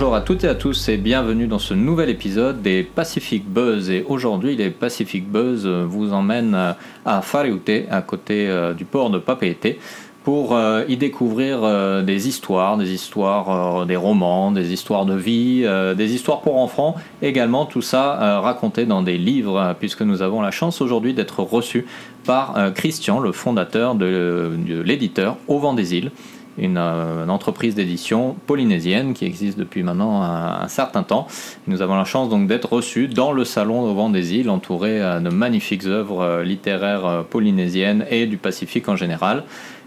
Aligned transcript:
Bonjour 0.00 0.14
à 0.14 0.22
toutes 0.22 0.44
et 0.44 0.48
à 0.48 0.54
tous 0.54 0.88
et 0.88 0.96
bienvenue 0.96 1.46
dans 1.46 1.58
ce 1.58 1.74
nouvel 1.74 2.08
épisode 2.08 2.62
des 2.62 2.82
Pacific 2.82 3.46
Buzz. 3.46 3.90
Et 3.90 4.02
aujourd'hui, 4.08 4.56
les 4.56 4.70
Pacific 4.70 5.28
Buzz 5.28 5.66
vous 5.66 6.14
emmènent 6.14 6.74
à 7.04 7.20
Fariute, 7.20 7.70
à 7.90 8.00
côté 8.00 8.48
euh, 8.48 8.72
du 8.72 8.86
port 8.86 9.10
de 9.10 9.18
Papeete, 9.18 9.76
pour 10.24 10.56
euh, 10.56 10.84
y 10.88 10.96
découvrir 10.96 11.60
euh, 11.64 12.00
des 12.00 12.28
histoires, 12.28 12.78
des 12.78 12.94
histoires, 12.94 13.84
des 13.84 13.96
romans, 13.96 14.52
des 14.52 14.72
histoires 14.72 15.04
de 15.04 15.14
vie, 15.14 15.66
des 15.94 16.14
histoires 16.14 16.40
pour 16.40 16.56
enfants, 16.56 16.94
également 17.20 17.66
tout 17.66 17.82
ça 17.82 18.40
raconté 18.40 18.86
dans 18.86 19.02
des 19.02 19.18
livres, 19.18 19.76
puisque 19.80 20.00
nous 20.00 20.22
avons 20.22 20.40
la 20.40 20.50
chance 20.50 20.80
aujourd'hui 20.80 21.12
d'être 21.12 21.42
reçus 21.42 21.84
par 22.24 22.72
Christian, 22.74 23.20
le 23.20 23.32
fondateur 23.32 23.94
de 23.94 24.56
l'éditeur 24.82 25.36
Au 25.46 25.58
vent 25.58 25.74
des 25.74 25.94
îles. 25.94 26.10
Euh, 26.58 27.24
une, 27.24 27.30
entreprise 27.30 27.74
d'édition 27.74 28.36
polynésienne 28.46 29.14
qui 29.14 29.24
existe 29.24 29.58
depuis 29.58 29.82
maintenant 29.82 30.22
un, 30.22 30.68
certain 30.68 31.02
temps. 31.02 31.26
Nous 31.66 31.80
avons 31.80 31.96
la 31.96 32.04
chance 32.04 32.28
donc 32.28 32.48
d'être 32.48 32.72
reçus 32.72 33.08
dans 33.08 33.32
le 33.32 33.44
salon 33.44 33.82
au 33.82 33.94
vent 33.94 34.10
des 34.10 34.34
îles, 34.34 34.50
entouré 34.50 35.00
euh, 35.00 35.20
de 35.20 35.30
magnifiques 35.30 35.86
œuvres 35.86 36.22
euh, 36.22 36.42
littéraires 36.42 37.24
polynésiennes 37.30 38.04
et 38.10 38.26
du 38.26 38.36
Pacifique 38.36 38.88
en 38.88 38.96
général. 38.96 39.44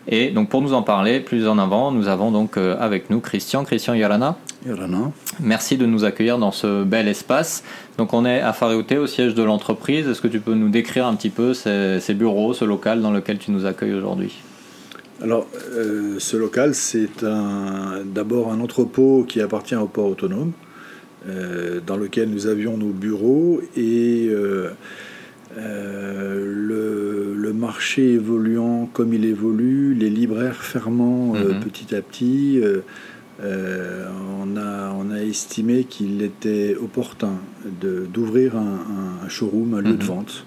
Et 0.08 0.32
donc 0.32 0.50
pour 0.50 0.62
nous 0.62 0.74
en 0.74 0.82
parler 0.82 1.20
plus 1.20 1.48
en 1.48 1.58
avant, 1.58 1.92
nous 1.92 2.10
avons 2.10 2.30
donc 2.30 2.58
avec 2.58 3.10
nous 3.10 3.22
Christian, 3.22 3.64
Christian 3.64 3.94
Yarana. 3.94 4.36
Yarana. 4.66 5.12
Merci 5.40 5.78
de 5.78 5.86
nous 5.86 6.04
accueillir 6.04 6.38
dans 6.38 6.52
ce 6.52 6.84
bel 6.84 7.08
espace. 7.08 7.64
Donc 7.98 8.14
on 8.14 8.26
est 8.26 8.42
à 8.42 8.52
Fariouté, 8.52 8.98
au 8.98 9.08
siège 9.08 9.34
de 9.34 9.44
l'entreprise. 9.44 10.06
Est-ce 10.10 10.20
que 10.20 10.28
tu 10.28 10.42
peux 10.42 10.56
nous 10.56 10.68
décrire 10.68 11.08
un 11.08 11.16
petit 11.16 11.30
peu 11.30 11.54
ces 11.54 12.14
bureaux, 12.16 12.54
ce 12.54 12.66
local 12.66 13.02
dans 13.02 13.12
lequel 13.12 13.38
tu 13.38 13.52
nous 13.52 13.66
accueilles 13.66 13.94
aujourd'hui? 13.94 14.34
Alors, 15.24 15.48
euh, 15.72 16.16
ce 16.20 16.36
local, 16.36 16.76
c'est 16.76 17.24
d'abord 18.06 18.52
un 18.52 18.60
entrepôt 18.60 19.26
qui 19.28 19.40
appartient 19.40 19.76
au 19.76 19.88
port 19.88 20.08
autonome, 20.08 20.52
euh, 21.30 21.80
dans 21.86 21.96
lequel 21.96 22.30
nous 22.30 22.48
avions 22.48 22.76
nos 22.76 22.90
bureaux 22.90 23.62
et 23.78 24.28
euh, 24.30 24.72
le, 25.56 27.54
marché 27.54 28.14
évoluant 28.14 28.90
comme 28.92 29.14
il 29.14 29.24
évolue, 29.24 29.94
les 29.94 30.10
libraires 30.10 30.64
fermant 30.64 31.34
mhm. 31.34 31.62
petit 31.62 31.96
à 31.96 32.02
petit, 32.02 32.60
on, 33.40 34.58
a, 34.58 35.22
estimé 35.22 35.86
qu'il 35.86 36.22
était 36.24 36.76
opportun 36.76 37.36
d'ouvrir 38.12 38.58
un, 38.58 39.30
showroom, 39.30 39.76
un 39.76 39.82
lieu 39.82 39.94
de 39.94 40.04
mhm. 40.04 40.10
vente. 40.10 40.46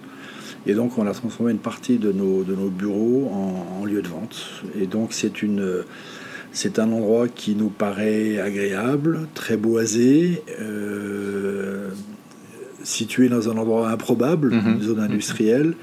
Et 0.66 0.74
donc 0.74 0.98
on 0.98 1.06
a 1.06 1.12
transformé 1.12 1.52
une 1.52 1.58
partie 1.58 1.98
de 1.98 2.12
nos, 2.12 2.42
de 2.42 2.54
nos 2.54 2.68
bureaux 2.68 3.30
en, 3.80 3.84
lieu 3.84 4.02
de 4.02 4.08
vente. 4.08 4.62
Et 4.78 4.86
donc 4.86 5.12
c'est 5.12 5.42
une... 5.42 5.84
C'est 6.52 6.78
un 6.78 6.90
endroit 6.90 7.28
qui 7.28 7.54
nous 7.54 7.68
paraît 7.68 8.38
agréable, 8.38 9.28
très 9.34 9.58
boisé, 9.58 10.42
euh, 10.58 11.90
situé 12.82 13.28
dans 13.28 13.50
un 13.50 13.58
endroit 13.58 13.90
improbable, 13.90 14.54
mhm. 14.54 14.76
une 14.76 14.82
zone 14.82 15.00
industrielle. 15.00 15.74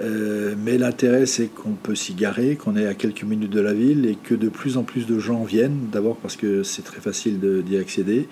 Euh, 0.00 0.54
mais 0.58 0.78
l'intérêt, 0.78 1.26
c'est 1.26 1.46
qu'on 1.46 1.72
peut 1.72 1.94
s'y 1.94 2.14
garer, 2.14 2.56
qu'on 2.56 2.76
est 2.76 2.86
à 2.86 2.94
quelques 2.94 3.22
minutes 3.22 3.50
de 3.50 3.60
la 3.60 3.74
ville 3.74 4.06
et 4.06 4.16
que 4.16 4.34
de 4.34 4.48
plus 4.48 4.76
en 4.76 4.82
plus 4.82 5.06
de 5.06 5.18
gens 5.18 5.44
viennent. 5.44 5.88
D'abord 5.92 6.16
parce 6.16 6.36
que 6.36 6.62
c'est 6.62 6.82
très 6.82 7.00
facile 7.00 7.38
d'y 7.64 7.76
accéder 7.76 8.28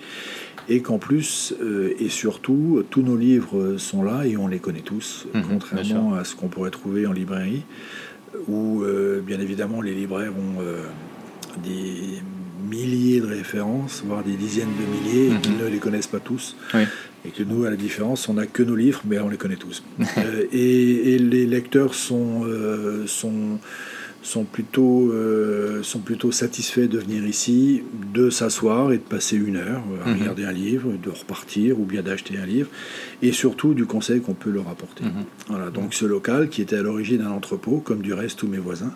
et 0.67 0.81
qu'en 0.81 0.99
plus 0.99 1.53
euh, 1.61 1.93
et 1.99 2.09
surtout, 2.09 2.83
tous 2.89 3.01
nos 3.01 3.17
livres 3.17 3.77
sont 3.77 4.03
là 4.03 4.25
et 4.25 4.37
on 4.37 4.47
les 4.47 4.59
connaît 4.59 4.81
tous, 4.81 5.27
mhm, 5.33 5.43
contrairement 5.49 6.13
à 6.13 6.23
ce 6.23 6.35
qu'on 6.35 6.47
pourrait 6.47 6.71
trouver 6.71 7.07
en 7.07 7.11
librairie, 7.11 7.63
où 8.47 8.83
euh, 8.83 9.21
bien 9.25 9.39
évidemment 9.39 9.81
les 9.81 9.93
libraires 9.93 10.31
ont 10.31 10.61
des 11.63 12.21
milliers 12.69 13.21
de 13.21 13.25
références, 13.25 14.03
voire 14.05 14.23
des 14.23 14.35
dizaines 14.35 14.69
de 14.79 15.09
milliers, 15.09 15.35
et 15.35 15.41
qu'ils 15.41 15.53
mhm. 15.53 15.63
ne 15.63 15.67
les 15.67 15.77
connaissent 15.77 16.07
pas 16.07 16.19
tous. 16.19 16.55
Et 17.25 17.29
que 17.29 17.43
nous, 17.43 17.65
à 17.65 17.69
la 17.69 17.75
différence, 17.75 18.29
on 18.29 18.35
n'a 18.35 18.45
que 18.45 18.63
nos 18.63 18.75
livres, 18.75 19.01
mais 19.05 19.19
on 19.19 19.29
les 19.29 19.37
connaît 19.37 19.55
tous. 19.55 19.83
Euh, 20.17 20.45
et, 20.51 21.17
les 21.17 21.45
lecteurs 21.45 21.93
sont, 21.93 22.43
euh, 22.43 23.05
sont, 23.05 23.59
sont, 24.21 24.43
plutôt, 24.43 25.11
euh, 25.11 25.83
sont 25.83 25.99
plutôt 25.99 26.31
satisfaits 26.31 26.87
de 26.87 26.97
venir 26.97 27.25
ici, 27.25 27.83
de 28.13 28.29
s'asseoir 28.29 28.91
et 28.91 28.97
de 28.97 29.03
passer 29.03 29.37
une 29.37 29.57
heure 29.57 29.83
à 30.05 30.09
mhm. 30.09 30.19
regarder 30.19 30.45
un 30.45 30.51
livre, 30.51 30.91
de 31.01 31.09
repartir 31.09 31.79
ou 31.79 31.85
bien 31.85 32.01
d'acheter 32.01 32.37
un 32.37 32.45
livre, 32.45 32.69
et 33.21 33.31
surtout 33.31 33.73
du 33.73 33.85
conseil 33.85 34.19
qu'on 34.21 34.33
peut 34.33 34.49
leur 34.49 34.67
apporter. 34.67 35.05
Mhm. 35.05 35.25
Voilà, 35.47 35.69
donc 35.69 35.93
ce 35.93 36.05
local, 36.05 36.49
qui 36.49 36.61
était 36.61 36.77
à 36.77 36.81
l'origine 36.81 37.21
un 37.21 37.31
entrepôt, 37.31 37.79
comme 37.79 38.01
du 38.01 38.13
reste 38.13 38.39
tous 38.39 38.47
mes 38.47 38.59
voisins, 38.59 38.93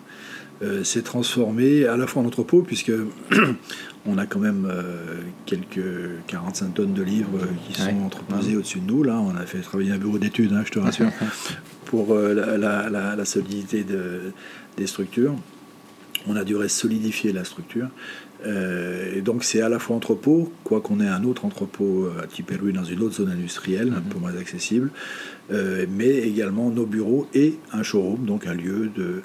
s'est 0.82 1.02
transformé 1.02 1.84
à 1.84 1.96
la 1.96 2.06
fois 2.06 2.22
en 2.22 2.26
entrepôt, 2.26 2.62
puisque 2.62 2.92
on 4.06 4.18
a 4.18 4.26
quand 4.26 4.38
même 4.38 4.68
euh, 4.70 5.20
quelques 5.46 5.80
45 6.26 6.74
tonnes 6.74 6.92
de 6.92 7.02
livres 7.02 7.40
qui 7.66 7.80
sont 7.80 8.02
entreposés 8.04 8.56
au-dessus 8.56 8.80
de 8.80 8.86
nous. 8.86 9.02
Là, 9.02 9.18
on 9.18 9.34
a 9.36 9.46
fait 9.46 9.60
travailler 9.60 9.92
un 9.92 9.98
bureau 9.98 10.18
d'études, 10.18 10.52
hein, 10.52 10.62
je 10.64 10.72
te 10.72 10.78
rassure, 10.78 11.10
pour 11.86 12.12
euh, 12.12 12.34
la, 12.34 13.24
solidité 13.24 13.84
des 14.76 14.86
structures. 14.86 15.34
On 16.26 16.36
a 16.36 16.44
dû 16.44 16.54
solidifier 16.68 17.32
la 17.32 17.44
structure. 17.44 17.88
et 18.44 19.20
donc 19.20 19.44
c'est 19.44 19.60
à 19.60 19.68
la 19.68 19.78
fois 19.78 19.96
entrepôt, 19.96 20.52
quoi 20.64 20.80
qu'on 20.80 21.00
ait 21.00 21.08
un 21.08 21.22
autre 21.24 21.44
entrepôt 21.44 22.08
à 22.22 22.26
Tiperu 22.26 22.72
dans 22.72 22.84
une 22.84 23.02
autre 23.02 23.16
zone 23.16 23.30
industrielle, 23.30 23.92
un 23.94 24.00
peu 24.00 24.18
moins 24.18 24.34
accessible, 24.36 24.90
mais 25.50 26.16
également 26.18 26.70
nos 26.70 26.86
bureaux 26.86 27.26
et 27.34 27.58
un 27.72 27.82
showroom, 27.82 28.24
donc 28.24 28.46
un 28.46 28.54
lieu 28.54 28.90
de, 28.96 29.22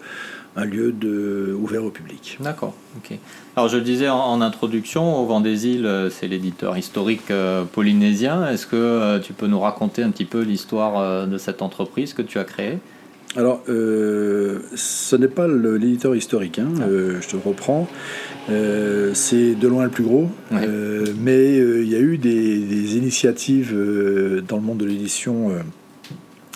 un 0.56 0.66
lieu 0.66 0.92
de, 0.92 1.56
ouvert 1.60 1.84
au 1.84 1.90
public. 1.90 2.38
D'accord, 2.40 2.74
ok. 2.98 3.18
Alors 3.56 3.70
je 3.70 3.78
le 3.78 3.84
disais 3.84 4.10
en, 4.10 4.42
introduction, 4.42 5.22
Au 5.22 5.26
Vent 5.26 5.42
des 5.42 5.68
Îles, 5.68 5.86
euh, 5.86 6.10
c'est 6.10 6.28
l'éditeur 6.28 6.78
historique 6.78 7.32
euh, 7.32 7.64
polynésien. 7.64 8.48
Est-ce 8.50 8.68
que 8.68 8.76
euh, 8.76 9.20
tu 9.20 9.34
peux 9.34 9.48
nous 9.48 9.60
raconter 9.60 10.04
un 10.04 10.12
petit 10.12 10.26
peu 10.26 10.42
l'histoire 10.42 11.28
de 11.28 11.38
cette 11.38 11.62
entreprise 11.62 12.14
que 12.14 12.22
tu 12.22 12.40
as 12.40 12.44
créée? 12.44 12.78
Alors, 13.36 13.62
ce 13.68 15.16
n'est 15.16 15.28
pas 15.28 15.48
l'éditeur 15.48 16.16
historique, 16.16 16.58
hein, 16.58 16.70
ah. 16.82 16.86
je 17.22 17.28
te 17.28 17.36
reprends. 17.36 17.88
c'est 18.48 19.54
de 19.54 19.68
loin 19.68 19.84
le 19.84 19.92
plus 19.92 20.04
gros, 20.04 20.30
mais 20.52 21.58
il 21.58 21.88
y 21.88 21.96
a 21.96 22.00
eu 22.00 22.18
des, 22.18 22.58
des 22.58 22.98
initiatives 22.98 23.72
dans 24.48 24.56
le 24.56 24.64
monde 24.64 24.80
de 24.80 24.86
l'édition 24.86 25.52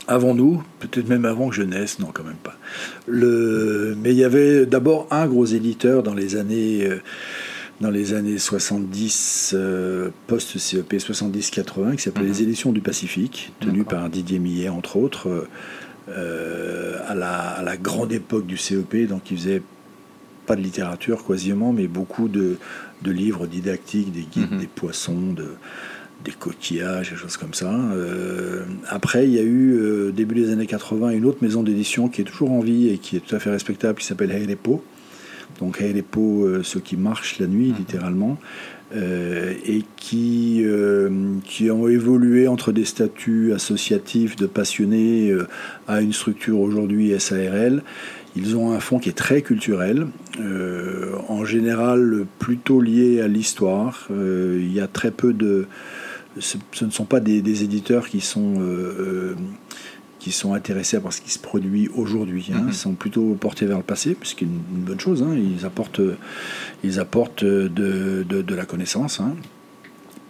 avant 0.07 0.33
nous, 0.33 0.63
peut-être 0.79 1.07
même 1.07 1.25
avant 1.25 1.49
que 1.49 1.55
je 1.55 1.63
naisse, 1.63 1.99
non 1.99 2.09
quand 2.13 2.23
même 2.23 2.35
pas. 2.35 2.55
Le, 3.07 3.95
mais 4.01 4.11
il 4.11 4.17
y 4.17 4.23
avait 4.23 4.65
d'abord 4.65 5.07
un 5.11 5.27
gros 5.27 5.45
éditeur 5.45 6.03
dans 6.03 6.13
les 6.13 6.35
années, 6.35 6.85
euh, 6.85 7.01
dans 7.81 7.89
les 7.89 8.13
années 8.13 8.37
70, 8.37 9.53
euh, 9.55 10.09
post-CEP 10.27 10.93
70-80, 10.93 11.95
qui 11.95 12.03
s'appelait 12.03 12.25
Les 12.25 12.41
mhm. 12.41 12.49
Éditions 12.49 12.71
du 12.71 12.81
Pacifique, 12.81 13.53
tenu 13.59 13.83
par 13.83 14.09
Didier 14.09 14.39
Millet 14.39 14.69
entre 14.69 14.97
autres, 14.97 15.47
euh, 16.09 16.97
à, 17.07 17.15
la, 17.15 17.77
grande 17.77 18.11
époque 18.11 18.45
du 18.45 18.57
CEP, 18.57 19.07
donc 19.07 19.31
il 19.31 19.37
faisait 19.37 19.61
pas 20.45 20.57
de 20.57 20.61
littérature 20.61 21.25
quasiment, 21.25 21.71
mais 21.71 21.87
beaucoup 21.87 22.27
de, 22.27 22.57
livres 23.05 23.47
didactiques, 23.47 24.11
des 24.11 24.23
guides 24.23 24.51
mhm. 24.51 24.59
des 24.59 24.67
poissons, 24.67 25.33
de 25.33 25.55
des 26.23 26.31
coquillages, 26.31 27.11
des 27.11 27.15
choses 27.15 27.37
comme 27.37 27.53
ça. 27.53 27.73
Euh, 27.73 28.63
après, 28.87 29.25
il 29.25 29.33
y 29.33 29.39
a 29.39 29.43
eu, 29.43 29.75
euh, 29.75 30.11
début 30.11 30.35
des 30.35 30.51
années 30.51 30.67
80, 30.67 31.11
une 31.11 31.25
autre 31.25 31.39
maison 31.41 31.63
d'édition 31.63 32.07
qui 32.07 32.21
est 32.21 32.25
toujours 32.25 32.51
en 32.51 32.59
vie 32.59 32.89
et 32.89 32.97
qui 32.97 33.17
est 33.17 33.19
tout 33.19 33.35
à 33.35 33.39
fait 33.39 33.49
respectable, 33.49 33.99
qui 33.99 34.05
s'appelle 34.05 34.31
Heirepo. 34.31 34.83
Donc 35.59 35.81
Heirepo, 35.81 36.45
euh, 36.45 36.63
ceux 36.63 36.79
qui 36.79 36.97
marchent 36.97 37.39
la 37.39 37.47
nuit, 37.47 37.69
mhm. 37.69 37.75
littéralement, 37.77 38.37
et 38.95 39.83
qui, 39.97 40.63
qui 41.45 41.71
ont 41.71 41.87
évolué 41.87 42.47
entre 42.47 42.71
des 42.71 42.85
statuts 42.85 43.51
associatifs 43.51 44.35
de 44.35 44.45
passionnés 44.45 45.35
à 45.87 46.01
une 46.01 46.13
structure 46.13 46.59
aujourd'hui 46.59 47.19
SARL. 47.19 47.81
Ils 48.35 48.55
ont 48.55 48.71
un 48.71 48.79
fonds 48.79 48.99
qui 48.99 49.09
est 49.09 49.17
très 49.17 49.41
culturel, 49.41 50.05
en 51.27 51.43
général 51.43 52.27
plutôt 52.37 52.81
lié 52.81 53.19
à 53.21 53.27
l'histoire. 53.27 54.09
il 54.11 54.71
y 54.71 54.79
a 54.79 54.85
très 54.85 55.09
peu 55.09 55.33
de 55.33 55.65
ce, 56.39 56.57
ne 56.83 56.91
sont 56.91 57.05
pas 57.05 57.19
des, 57.19 57.63
éditeurs 57.63 58.07
qui 58.07 58.21
sont, 58.21 58.55
euh, 58.59 58.63
euh, 58.63 59.35
qui 60.19 60.31
sont 60.31 60.53
intéressés 60.53 60.99
par 60.99 61.13
ce 61.13 61.21
qui 61.21 61.31
se 61.31 61.39
produit 61.39 61.89
aujourd'hui. 61.95 62.49
Hein. 62.53 62.61
Mhm. 62.61 62.67
Ils 62.69 62.73
sont 62.73 62.93
plutôt 62.93 63.35
portés 63.39 63.65
vers 63.65 63.77
le 63.77 63.83
passé, 63.83 64.17
ce 64.23 64.35
qui 64.35 64.45
est 64.45 64.47
une, 64.47 64.83
bonne 64.83 64.99
chose. 64.99 65.23
Hein. 65.23 65.35
Ils 65.35 65.65
apportent, 65.65 66.01
ils 66.83 66.99
apportent 66.99 67.43
de, 67.43 68.23
de, 68.23 68.55
la 68.55 68.65
connaissance. 68.65 69.19
Hein. 69.19 69.35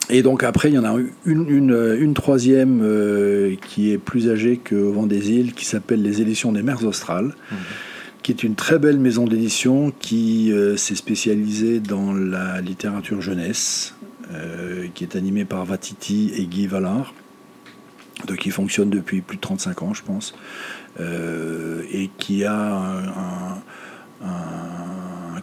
Et 0.10 0.22
donc 0.22 0.44
après, 0.44 0.70
il 0.70 0.76
y 0.76 0.78
en 0.78 0.84
a 0.84 0.98
une, 1.26 1.50
une, 1.50 1.98
une 2.00 2.14
troisième 2.14 2.82
euh, 2.84 3.56
qui 3.68 3.92
est 3.92 3.98
plus 3.98 4.30
âgée 4.30 4.58
que 4.58 4.76
Vent 4.76 5.08
des 5.08 5.32
îles, 5.32 5.54
qui 5.54 5.66
s'appelle 5.66 6.02
les 6.02 6.22
éditions 6.22 6.52
des 6.52 6.64
mers 6.64 6.84
australes. 6.86 7.36
Mhm. 7.52 7.58
qui 8.24 8.32
est 8.32 8.44
une 8.44 8.56
très 8.56 8.80
belle 8.80 9.00
maison 9.00 9.26
d'édition 9.26 9.92
qui 10.00 10.54
s'est 10.78 10.96
spécialisée 10.96 11.82
dans 11.82 12.14
la 12.14 12.62
littérature 12.62 13.22
jeunesse, 13.22 13.93
euh, 14.32 14.88
qui 14.94 15.04
est 15.04 15.16
animé 15.16 15.46
par 15.46 15.66
Vatiti 15.66 16.32
et 16.36 16.46
Guy 16.46 16.68
Vallard, 16.68 17.14
donc 18.28 18.38
qui 18.38 18.52
fonctionne 18.52 18.90
depuis 18.90 19.22
plus 19.22 19.38
de 19.38 19.42
35 19.42 19.82
ans, 19.82 19.94
je 19.94 20.04
pense, 20.04 20.36
euh, 21.00 21.84
et 21.92 22.10
qui 22.18 22.46
a 22.46 22.56
un, 22.56 23.62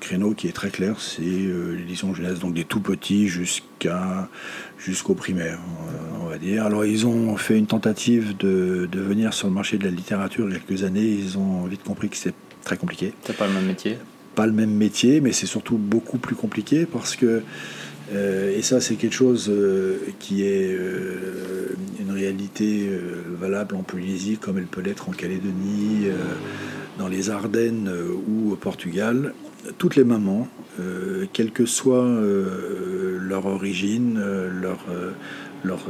créneau 0.01 0.33
qui 0.33 0.49
est 0.49 0.53
très 0.53 0.71
clair, 0.71 0.99
c'est 0.99 1.21
l'édition 1.21 2.15
jeunesse, 2.15 2.39
donc 2.39 2.55
des 2.55 2.65
tout 2.65 2.81
petits 2.81 3.29
jusqu'à 3.29 4.31
jusqu'au 4.79 5.13
primaire, 5.15 5.59
on 6.23 6.25
va 6.25 6.39
dire. 6.39 6.65
Alors 6.65 6.87
ils 6.87 7.07
ont 7.07 7.37
fait 7.37 7.59
une 7.59 7.67
tentative 7.67 8.35
de, 8.39 8.89
de, 8.91 9.01
venir 9.01 9.35
sur 9.35 9.47
le 9.49 9.53
marché 9.53 9.77
de 9.77 9.85
la 9.85 9.91
littérature 9.91 10.49
il 10.49 10.55
y 10.55 10.57
a 10.57 10.59
quelques 10.59 10.85
années, 10.85 11.05
ils 11.05 11.37
ont 11.37 11.65
vite 11.67 11.83
compris 11.83 12.09
que 12.09 12.17
c'est 12.17 12.35
très 12.65 12.77
compliqué. 12.77 13.13
C'est 13.25 13.37
pas 13.37 13.47
le 13.47 13.53
même 13.53 13.67
métier? 13.67 13.99
Pas 14.35 14.47
le 14.47 14.53
même 14.53 14.75
métier, 14.75 15.21
mais 15.21 15.33
c'est 15.33 15.47
surtout 15.47 15.77
beaucoup 15.77 16.19
plus 16.19 16.35
compliqué 16.35 16.87
parce 16.87 17.17
que 17.17 17.27
euh, 17.27 17.41
et 18.13 18.63
ça, 18.63 18.81
c'est 18.81 18.97
quelque 18.97 19.15
chose 19.15 19.49
euh, 19.49 19.99
qui 20.19 20.45
est 20.45 20.73
euh, 20.73 21.77
une 22.01 22.11
réalité 22.11 22.91
valable 23.39 23.77
en 23.77 23.83
Polynésie, 23.83 24.37
comme 24.39 24.59
elle 24.59 24.67
peut 24.67 24.81
l'être 24.81 25.09
en 25.09 25.13
Calédonie, 25.13 26.09
dans 26.99 27.09
les 27.09 27.31
Ardennes 27.31 27.91
ou 28.29 28.53
au 28.53 28.57
Portugal. 28.57 29.33
Toutes 29.79 29.97
les 29.97 30.05
mamans, 30.05 30.49
quelle 31.33 31.53
que 31.53 31.67
soit 31.67 32.09
leur 33.21 33.47
origine, 33.47 34.21
leur, 34.61 34.85
leur, 35.65 35.87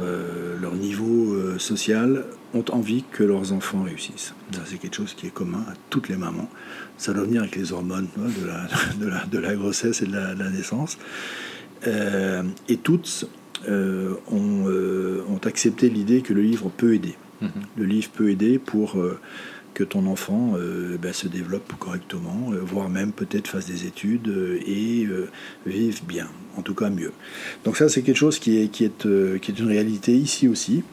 leur 0.61 0.75
niveau 0.75 1.57
social, 1.57 2.25
ont 2.53 2.65
envie 2.71 3.03
que 3.11 3.23
leurs 3.23 3.51
enfants 3.53 3.83
réussissent. 3.83 4.33
C'est 4.65 4.77
quelque 4.77 4.95
chose 4.95 5.13
qui 5.13 5.27
est 5.27 5.33
commun 5.33 5.65
à 5.69 5.73
toutes 5.89 6.09
les 6.09 6.17
mamans. 6.17 6.49
Ça 6.97 7.13
doit 7.13 7.23
venir 7.23 7.41
avec 7.41 7.55
les 7.55 7.73
hormones 7.73 8.07
de, 8.15 8.45
la, 8.45 8.67
de, 8.99 9.07
la, 9.07 9.25
de, 9.25 9.37
la, 9.39 9.55
grossesse 9.55 10.01
et 10.01 10.05
de 10.05 10.13
la 10.13 10.49
naissance. 10.49 10.97
Euh, 11.87 12.43
et 12.69 12.77
toutes 12.77 13.27
euh, 13.67 14.15
euh, 14.31 15.23
ont, 15.27 15.39
accepté 15.45 15.89
l'idée 15.89 16.21
que 16.21 16.33
le 16.33 16.41
livre 16.41 16.69
peut 16.69 16.93
aider. 16.93 17.15
Mhm. 17.41 17.49
Le 17.77 17.85
livre 17.85 18.09
peut 18.11 18.29
aider 18.29 18.59
pour 18.59 18.95
que 19.73 19.83
ton 19.83 20.05
enfant 20.05 20.53
ben, 21.01 21.13
se 21.13 21.27
développe 21.27 21.73
correctement, 21.79 22.51
voire 22.61 22.89
même 22.89 23.11
peut-être 23.11 23.47
fasse 23.47 23.65
des 23.65 23.87
études 23.87 24.31
et 24.67 25.07
vive 25.65 26.05
bien, 26.05 26.27
en 26.57 26.61
tout 26.61 26.75
cas 26.75 26.91
mieux. 26.91 27.11
Donc 27.65 27.77
ça 27.77 27.89
c'est 27.89 28.03
quelque 28.03 28.17
chose 28.17 28.37
qui 28.37 28.61
est, 28.61 28.67
qui 28.67 28.85
est, 28.85 29.07
qui 29.39 29.51
est 29.51 29.59
une 29.59 29.67
réalité 29.67 30.13
ici 30.13 30.47
aussi. 30.47 30.83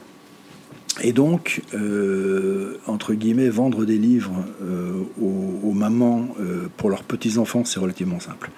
Et 1.03 1.13
donc, 1.13 1.63
euh, 1.75 2.79
entre 2.87 3.15
guillemets, 3.15 3.49
vendre 3.49 3.85
des 3.85 3.99
livres 3.99 4.45
euh, 4.63 5.05
aux, 5.21 5.73
mamans 5.73 6.29
euh, 6.41 6.69
pour 6.77 6.91
leurs 6.91 7.05
petits-enfants, 7.05 7.65
c'est 7.65 7.79
relativement 7.79 8.21
simple. 8.21 8.51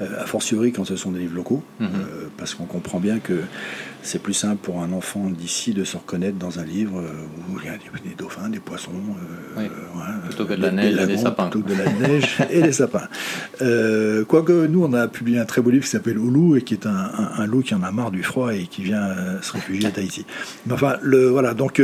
a 0.00 0.26
fortiori 0.26 0.72
quand 0.72 0.84
ce 0.84 0.96
sont 0.96 1.10
des 1.10 1.20
livres 1.20 1.34
locaux, 1.34 1.62
mhm. 1.80 1.88
parce 2.36 2.54
qu'on 2.54 2.66
comprend 2.66 3.00
bien 3.00 3.18
que 3.18 3.40
c'est 4.04 4.20
plus 4.20 4.34
simple 4.34 4.58
pour 4.62 4.80
un 4.82 4.92
enfant 4.92 5.30
d'ici 5.30 5.72
de 5.72 5.82
se 5.82 5.96
reconnaître 5.96 6.38
dans 6.38 6.60
un 6.60 6.64
livre 6.64 7.02
où 7.50 7.58
il 7.58 7.66
y 7.66 7.68
a 7.68 7.72
des, 7.72 8.14
dauphins, 8.16 8.48
des 8.48 8.60
poissons, 8.60 8.90
plutôt 10.26 10.44
que 10.44 10.54
de 10.54 10.62
la 10.62 10.70
neige 10.70 10.98
et 10.98 11.06
des 11.06 11.16
sapins. 11.16 11.48
Plutôt 11.48 11.66
que 11.66 11.72
de 11.72 11.78
la 11.78 11.90
neige 11.90 12.38
et 12.50 12.62
des 12.62 12.72
sapins. 12.72 13.08
Quoique 14.28 14.66
nous, 14.66 14.84
on 14.84 14.92
a 14.92 15.08
publié 15.08 15.38
un 15.38 15.46
très 15.46 15.62
beau 15.62 15.70
livre 15.70 15.84
qui 15.84 15.90
s'appelle 15.90 16.18
Oulu 16.18 16.58
et 16.58 16.62
qui 16.62 16.74
est 16.74 16.86
un, 16.86 17.46
loup 17.46 17.62
qui 17.62 17.74
en 17.74 17.82
a 17.82 17.90
marre 17.90 18.10
du 18.10 18.22
froid 18.22 18.54
et 18.54 18.66
qui 18.66 18.82
vient 18.82 19.08
se 19.42 19.52
réfugier 19.52 19.86
à 19.86 19.90
Tahiti. 19.90 20.26
Mais 20.66 20.74
enfin, 20.74 20.96
le, 21.02 21.28
voilà, 21.28 21.54
donc 21.54 21.80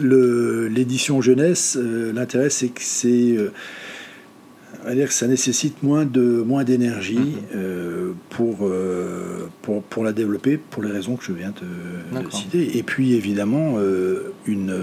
euh, 0.00 0.68
l'édition 0.68 1.20
jeunesse, 1.20 1.78
euh, 1.80 2.12
l'intérêt 2.12 2.50
c'est 2.50 2.68
que 2.68 2.82
c'est 2.82 3.36
euh, 4.86 4.94
dire 4.94 5.08
que 5.08 5.14
ça 5.14 5.26
nécessite 5.26 5.82
moins 5.82 6.04
de 6.04 6.42
moins 6.46 6.64
d'énergie 6.64 7.18
mhm. 7.18 8.14
pour, 8.30 8.70
pour, 9.62 9.82
pour 9.82 10.04
la 10.04 10.12
développer 10.12 10.56
pour 10.58 10.82
les 10.82 10.90
raisons 10.90 11.16
que 11.16 11.24
je 11.24 11.32
viens 11.32 11.52
de, 11.52 12.30
citer 12.30 12.76
et 12.78 12.82
puis 12.82 13.14
évidemment 13.14 13.78
une 14.46 14.74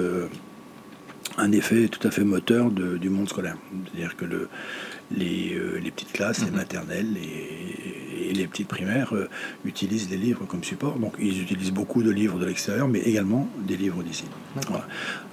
un 1.37 1.51
effet 1.51 1.87
tout 1.87 2.05
à 2.07 2.11
fait 2.11 2.23
moteur 2.23 2.71
du 2.71 3.09
monde 3.09 3.29
scolaire 3.29 3.57
c'est-à-dire 3.85 4.15
que 4.15 4.25
le 4.25 4.47
les, 5.17 5.59
les 5.83 5.91
petites 5.91 6.13
classes, 6.13 6.39
les 6.39 6.51
mhm. 6.51 6.55
maternelles, 6.55 7.17
et 7.17 8.00
et 8.29 8.33
les 8.33 8.47
petites 8.47 8.67
primaires 8.67 9.13
euh, 9.13 9.27
utilisent 9.65 10.09
les 10.09 10.17
livres 10.17 10.45
comme 10.45 10.63
support. 10.63 10.97
Donc 10.97 11.13
ils 11.19 11.41
utilisent 11.41 11.71
beaucoup 11.71 12.03
de 12.03 12.11
livres 12.11 12.39
de 12.39 12.45
l'extérieur, 12.45 12.87
mais 12.87 12.99
également 12.99 13.47
des 13.67 13.77
livres 13.77 14.03
d'ici. 14.03 14.25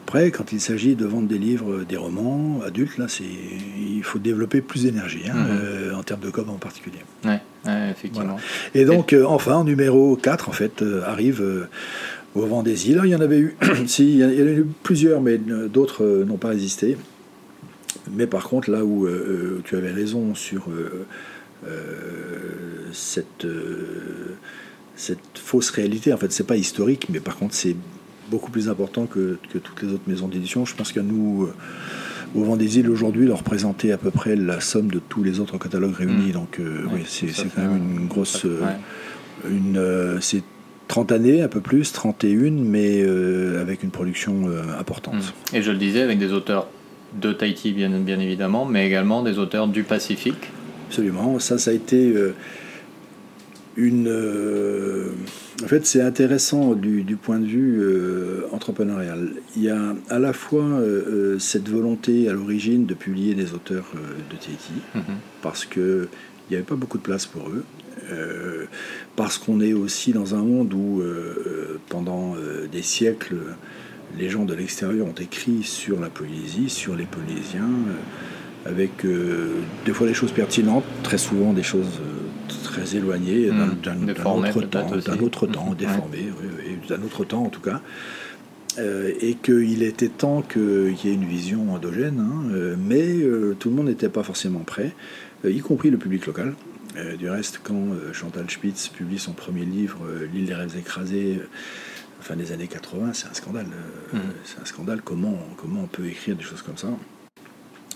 Après, 0.06 0.30
quand 0.30 0.52
il 0.52 0.60
s'agit 0.60 0.94
de 0.94 1.04
vendre 1.04 1.28
des 1.28 1.38
livres, 1.38 1.84
des 1.86 1.98
romans 1.98 2.60
adultes, 2.66 2.96
là, 2.96 3.06
c'est 3.08 3.24
il 3.24 4.02
faut 4.02 4.18
développer 4.18 4.62
plus 4.62 4.84
d'énergie 4.84 5.24
hein, 5.28 5.34
mhm. 5.34 5.46
euh, 5.50 5.94
en 5.94 6.02
termes 6.02 6.20
de 6.20 6.30
com 6.30 6.48
en 6.48 6.54
particulier. 6.54 7.00
Ouais, 7.24 7.40
effectivement. 7.90 8.38
Et 8.74 8.84
donc, 8.84 9.12
euh, 9.12 9.24
enfin, 9.26 9.56
en 9.56 9.64
numéro 9.64 10.16
4, 10.16 10.48
en 10.48 10.52
fait, 10.52 10.82
arrive 11.04 11.44
au 12.34 12.62
des 12.62 12.90
îles. 12.90 13.00
Il 13.04 13.10
y 13.10 13.16
en 13.16 13.20
avait 13.20 13.38
eu, 13.38 13.56
si, 13.86 14.14
il 14.14 14.18
y 14.18 14.24
en 14.24 14.28
a 14.28 14.32
eu 14.32 14.66
plusieurs, 14.82 15.20
mais 15.20 15.36
d'autres 15.38 16.24
n'ont 16.26 16.38
pas 16.38 16.48
résisté. 16.48 16.96
Mais 18.10 18.26
par 18.26 18.48
contre, 18.48 18.70
là 18.70 18.84
où 18.84 19.06
tu 19.64 19.76
avais 19.76 19.92
raison 19.92 20.34
sur 20.34 20.68
euh, 21.66 22.77
cette, 22.92 23.44
euh, 23.44 24.36
cette 24.96 25.18
fausse 25.36 25.70
réalité. 25.70 26.12
En 26.12 26.16
fait, 26.16 26.32
c'est 26.32 26.46
pas 26.46 26.56
historique, 26.56 27.06
mais 27.08 27.20
par 27.20 27.36
contre, 27.36 27.54
c'est 27.54 27.76
beaucoup 28.30 28.50
plus 28.50 28.68
important 28.68 29.06
que, 29.06 29.38
que, 29.52 29.58
toutes 29.58 29.82
les 29.82 29.92
autres 29.92 30.02
maisons 30.06 30.28
d'édition. 30.28 30.64
Je 30.64 30.74
pense 30.74 30.92
qu'à 30.92 31.02
nous, 31.02 31.44
euh, 31.44 31.54
au 32.34 32.44
Vent 32.44 32.56
des 32.56 32.78
îles 32.78 32.90
aujourd'hui, 32.90 33.26
leur 33.26 33.38
représenter 33.38 33.92
à 33.92 33.98
peu 33.98 34.10
près 34.10 34.36
la 34.36 34.60
somme 34.60 34.90
de 34.90 34.98
tous 34.98 35.22
les 35.22 35.40
autres 35.40 35.58
catalogues 35.58 35.94
réunis. 35.94 36.28
Mm. 36.28 36.32
Donc, 36.32 36.60
oui, 36.92 37.02
c'est 37.06 37.28
quand 37.54 37.62
même 37.62 38.00
une 38.00 38.06
grosse. 38.06 38.46
une, 39.48 40.18
c'est 40.20 40.42
30 40.88 41.12
années, 41.12 41.42
un 41.42 41.48
peu 41.48 41.60
plus, 41.60 41.92
31, 41.92 42.50
mais 42.50 43.02
avec 43.58 43.82
une 43.82 43.90
production 43.90 44.50
importante. 44.78 45.14
Mm. 45.52 45.56
Et 45.56 45.62
je 45.62 45.70
le 45.70 45.78
disais, 45.78 46.02
avec 46.02 46.18
des 46.18 46.32
auteurs 46.32 46.68
de 47.14 47.32
Tahiti, 47.32 47.72
bien, 47.72 47.90
bien 47.90 48.20
évidemment, 48.20 48.64
mais 48.64 48.86
également 48.86 49.22
des 49.22 49.38
auteurs 49.38 49.68
du 49.68 49.82
Pacifique. 49.82 50.50
Absolument. 50.88 51.38
Ça, 51.38 51.58
ça 51.58 51.70
a 51.70 51.74
été 51.74 52.12
euh, 52.12 52.34
une. 53.78 54.08
Euh, 54.08 55.12
en 55.64 55.66
fait, 55.66 55.86
c'est 55.86 56.02
intéressant 56.02 56.74
du, 56.74 57.16
point 57.16 57.38
de 57.38 57.46
vue 57.46 57.80
euh, 57.80 58.42
entrepreneurial. 58.52 59.30
Il 59.56 59.62
y 59.62 59.70
a 59.70 59.94
à 60.10 60.18
la 60.18 60.32
fois 60.32 60.80
cette 61.38 61.68
volonté 61.68 62.28
à 62.28 62.32
l'origine 62.32 62.84
de 62.86 62.94
publier 62.94 63.34
des 63.34 63.54
auteurs 63.54 63.90
de 64.30 64.36
Tahiti, 64.36 64.72
mhm. 64.94 65.02
parce 65.42 65.64
qu'il 65.64 66.08
n'y 66.50 66.56
avait 66.56 66.64
pas 66.64 66.76
beaucoup 66.76 66.98
de 66.98 67.02
place 67.02 67.26
pour 67.26 67.48
eux. 67.48 67.64
parce 69.16 69.38
qu'on 69.38 69.60
est 69.60 69.72
aussi 69.72 70.12
dans 70.12 70.34
un 70.34 70.42
monde 70.42 70.72
où, 70.74 71.02
pendant 71.88 72.36
des 72.70 72.82
siècles, 72.82 73.36
les 74.16 74.28
gens 74.28 74.44
de 74.44 74.54
l'extérieur 74.54 75.06
ont 75.06 75.20
écrit 75.20 75.64
sur 75.64 76.00
la 76.00 76.08
Polynésie, 76.08 76.70
sur 76.70 76.94
les 76.94 77.04
Polynésiens 77.04 77.68
avec 78.64 79.04
euh, 79.04 79.60
des 79.84 79.92
fois 79.92 80.06
des 80.06 80.14
choses 80.14 80.32
pertinentes, 80.32 80.84
très 81.02 81.18
souvent 81.18 81.52
des 81.52 81.62
choses 81.62 82.00
euh, 82.00 82.52
très 82.64 82.96
éloignées 82.96 83.50
d'un 83.82 84.08
autre 84.08 84.22
temps, 84.22 84.40
d'un 84.40 84.50
autre 84.50 85.46
temps, 85.46 85.76
d'un 86.88 87.02
autre 87.02 87.24
temps 87.24 87.44
en 87.44 87.48
tout 87.48 87.60
cas. 87.60 87.80
Euh, 88.78 89.12
et 89.20 89.34
qu'il 89.34 89.82
était 89.82 90.08
temps 90.08 90.40
qu'il 90.40 90.94
y 91.04 91.08
ait 91.08 91.14
une 91.14 91.24
vision 91.24 91.72
endogène, 91.72 92.20
hein, 92.20 92.76
mais 92.78 93.16
tout 93.58 93.70
le 93.70 93.74
monde 93.74 93.86
n'était 93.86 94.08
pas 94.08 94.22
forcément 94.22 94.60
prêt, 94.60 94.94
y 95.44 95.58
compris 95.58 95.90
le 95.90 95.96
public 95.96 96.26
local. 96.26 96.54
du 97.18 97.28
reste, 97.28 97.60
quand 97.64 97.88
Chantal 98.12 98.48
Spitz 98.48 98.88
publie 98.88 99.18
son 99.18 99.32
premier 99.32 99.64
livre, 99.64 99.98
L'île 100.32 100.46
des 100.46 100.54
rêves 100.54 100.76
écrasés, 100.78 101.40
fin 102.20 102.36
des 102.36 102.52
années 102.52 102.68
80, 102.68 103.14
c'est 103.14 103.26
un 103.26 103.34
scandale. 103.34 103.66
Mm. 104.12 104.18
C'est 104.44 104.60
un 104.60 104.64
scandale 104.64 105.00
comment, 105.02 105.38
comment 105.56 105.82
on 105.82 105.86
peut 105.86 106.06
écrire 106.06 106.36
des 106.36 106.44
choses 106.44 106.62
comme 106.62 106.76
ça. 106.76 106.88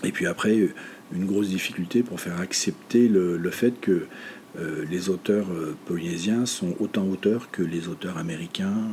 Et 0.03 0.11
puis 0.11 0.27
après, 0.27 0.69
une 1.13 1.25
grosse 1.25 1.49
difficulté 1.49 2.03
pour 2.03 2.19
faire 2.19 2.39
accepter 2.39 3.07
le, 3.07 3.49
fait 3.51 3.79
que 3.79 4.07
euh, 4.59 4.85
les 4.89 5.09
auteurs 5.09 5.51
euh, 5.51 5.75
polynésiens 5.85 6.45
sont 6.45 6.75
autant 6.79 7.07
auteurs 7.07 7.49
que 7.51 7.63
les 7.63 7.87
auteurs 7.87 8.17
américains, 8.17 8.87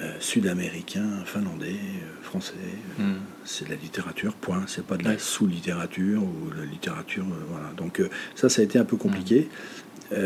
euh, 0.00 0.12
sud-américains, 0.20 1.24
finlandais, 1.24 1.76
français. 2.22 2.54
Hmm. 2.98 3.14
C'est 3.44 3.64
de 3.64 3.70
la 3.70 3.76
littérature, 3.76 4.34
point. 4.34 4.64
C'est 4.66 4.84
pas 4.84 4.96
de 4.96 5.04
la 5.04 5.18
sous-littérature 5.18 6.22
ou 6.22 6.50
de 6.50 6.60
la 6.60 6.66
littérature. 6.66 7.24
voilà. 7.50 7.72
Donc 7.76 8.02
ça, 8.34 8.48
ça 8.48 8.60
a 8.62 8.64
été 8.64 8.78
un 8.78 8.84
peu 8.84 8.96
compliqué. 8.96 9.48
Hmm. 10.10 10.16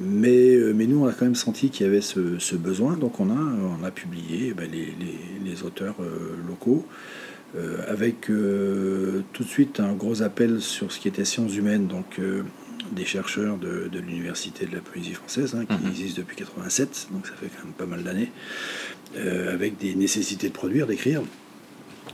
mais, 0.00 0.56
mais 0.74 0.86
nous, 0.86 1.04
on 1.04 1.06
a 1.06 1.12
quand 1.12 1.26
même 1.26 1.36
senti 1.36 1.70
qu'il 1.70 1.86
y 1.86 1.88
avait 1.88 2.00
ce, 2.00 2.56
besoin, 2.56 2.96
donc 2.96 3.20
on 3.20 3.30
a, 3.30 3.78
on 3.80 3.84
a 3.84 3.90
publié 3.92 4.52
ben, 4.52 4.68
les, 4.68 4.94
les, 5.44 5.62
auteurs 5.62 5.96
locaux. 6.48 6.84
Euh, 7.54 7.84
avec 7.86 8.30
euh, 8.30 9.22
tout 9.34 9.42
de 9.42 9.48
suite 9.48 9.78
un 9.78 9.92
gros 9.92 10.22
appel 10.22 10.62
sur 10.62 10.90
ce 10.90 10.98
qui 10.98 11.08
était 11.08 11.26
sciences 11.26 11.54
humaines, 11.54 11.86
donc 11.86 12.18
euh, 12.18 12.44
des 12.92 13.04
chercheurs 13.04 13.58
de, 13.58 13.90
l'Université 13.92 14.64
de 14.64 14.74
la 14.74 14.80
Poésie 14.80 15.12
française, 15.12 15.54
hein, 15.54 15.66
qui 15.66 15.84
mhm. 15.84 15.90
existe 15.90 16.16
depuis 16.16 16.36
87, 16.36 17.08
donc 17.12 17.26
ça 17.26 17.34
fait 17.34 17.48
quand 17.54 17.64
même 17.64 17.74
pas 17.74 17.84
mal 17.84 18.02
d'années, 18.02 18.32
avec 19.14 19.76
des 19.76 19.94
nécessités 19.94 20.48
de 20.48 20.54
produire, 20.54 20.86
d'écrire. 20.86 21.20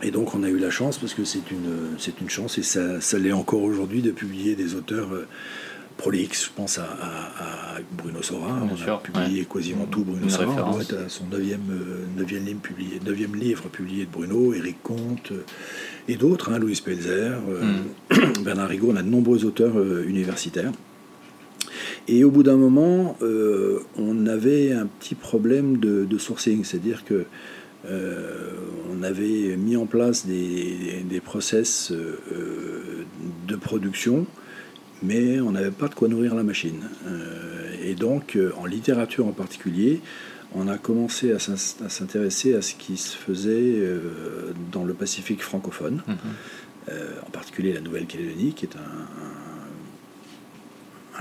Et 0.03 0.11
donc 0.11 0.35
on 0.35 0.43
a 0.43 0.49
eu 0.49 0.59
la 0.59 0.71
chance, 0.71 0.99
parce 0.99 1.15
que 1.15 1.25
c'est 1.25 1.51
une, 1.53 1.97
c'est 1.99 2.21
une 2.21 2.31
chance, 2.31 2.59
et 2.59 2.65
ça, 2.65 3.01
ça 3.01 3.19
l'est 3.19 3.33
encore 3.33 3.63
aujourd'hui, 3.63 4.03
de 4.03 4.11
publier 4.11 4.57
des 4.57 4.75
auteurs 4.75 5.11
prolixe. 5.99 6.47
Je 6.47 6.51
pense 6.57 6.79
à, 6.79 6.87
Bruno 7.93 8.23
Sora. 8.23 8.57
on 8.63 8.91
a 8.91 8.97
publié 8.99 9.45
quasiment 9.45 9.85
tout 9.85 10.05
Bruno 10.05 10.29
Sora. 10.29 10.67
On 10.67 10.73
doit 10.73 10.83
être 10.83 10.97
à 10.97 11.09
son 11.09 11.27
neuvième, 11.27 11.61
livre 12.17 12.61
publié, 12.61 13.01
neuvième 13.05 13.37
livre 13.37 13.69
publié 13.69 14.07
de 14.07 14.11
Bruno, 14.11 14.55
Éric 14.55 14.83
Comte 14.83 15.33
et 16.09 16.17
d'autres, 16.17 16.51
hein, 16.51 16.59
Louis 16.59 16.81
Pelzer, 16.83 17.39
mm. 18.11 18.43
Bernard 18.45 18.69
Rigaud. 18.69 18.93
On 18.93 18.97
a 18.97 19.03
de 19.03 19.11
nombreux 19.11 19.45
auteurs 19.45 19.77
universitaires. 20.05 20.73
Et 22.09 22.25
au 22.25 22.31
bout 22.31 22.43
d'un 22.43 22.57
moment, 22.57 23.17
euh, 23.21 23.81
on 23.99 24.27
avait 24.27 24.73
un 24.73 24.87
petit 24.87 25.15
problème 25.15 25.77
de, 25.77 26.19
sourcing, 26.19 26.65
c'est-à-dire 26.65 27.05
que 27.05 27.27
euh, 27.87 28.51
on 28.91 29.03
avait 29.03 29.57
mis 29.57 29.77
en 29.77 29.85
place 29.87 30.27
des, 30.27 31.05
des 31.09 31.21
process 31.21 31.93
euh, 31.93 33.05
de 33.47 33.57
production, 33.57 34.27
mais 35.03 35.41
on 35.41 35.53
n'avait 35.53 35.71
pas 35.71 35.89
de 35.89 35.95
quoi 35.95 36.09
nourrir 36.09 36.35
la 36.35 36.43
machine. 36.43 36.83
et 37.83 37.95
donc, 37.95 38.37
en 38.57 38.67
littérature 38.67 39.27
en 39.27 39.33
particulier, 39.33 40.01
on 40.55 40.67
a 40.69 40.79
commencé 40.79 41.33
à 41.33 41.39
s'intéresser 41.39 42.55
à 42.55 42.63
ce 42.63 42.75
qui 42.75 42.97
se 42.97 43.17
faisait 43.17 43.83
dans 44.73 44.85
le 44.85 44.95
Pacifique 44.95 45.43
francophone, 45.43 46.03
mm-hmm. 46.09 46.93
en 47.27 47.31
particulier 47.31 47.73
la 47.73 47.81
Nouvelle-Calédonie, 47.81 48.55
qui 48.55 48.65
est 48.65 48.77
un, 48.77 49.07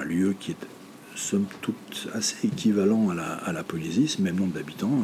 un 0.01 0.05
lieu 0.05 0.35
qui 0.39 0.51
est 0.51 0.67
somme 1.17 1.45
toute 1.61 2.07
assez 2.13 2.47
équivalent 2.47 3.09
à 3.09 3.15
la, 3.15 3.33
à 3.33 3.51
la 3.51 3.63
Polynésie, 3.63 4.17
même 4.21 4.35
nombre 4.35 4.53
d'habitants, 4.53 5.03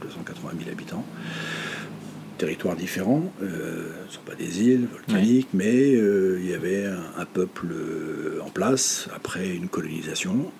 280 0.00 0.48
hein, 0.48 0.56
000 0.58 0.70
habitants. 0.70 1.04
Territoires 2.38 2.76
différents, 2.76 3.32
euh, 3.42 3.86
ce 4.08 4.08
ne 4.08 4.12
sont 4.12 4.20
pas 4.26 4.34
des 4.34 4.62
îles 4.62 4.88
volcaniques, 4.90 5.48
mais 5.54 5.94
euh, 5.94 6.38
il 6.42 6.50
y 6.50 6.54
avait 6.54 6.86
un, 6.86 7.24
peuple 7.24 7.66
euh, 7.72 8.40
en 8.44 8.50
place 8.50 9.08
après 9.14 9.54
une 9.54 9.68
colonisation, 9.68 10.50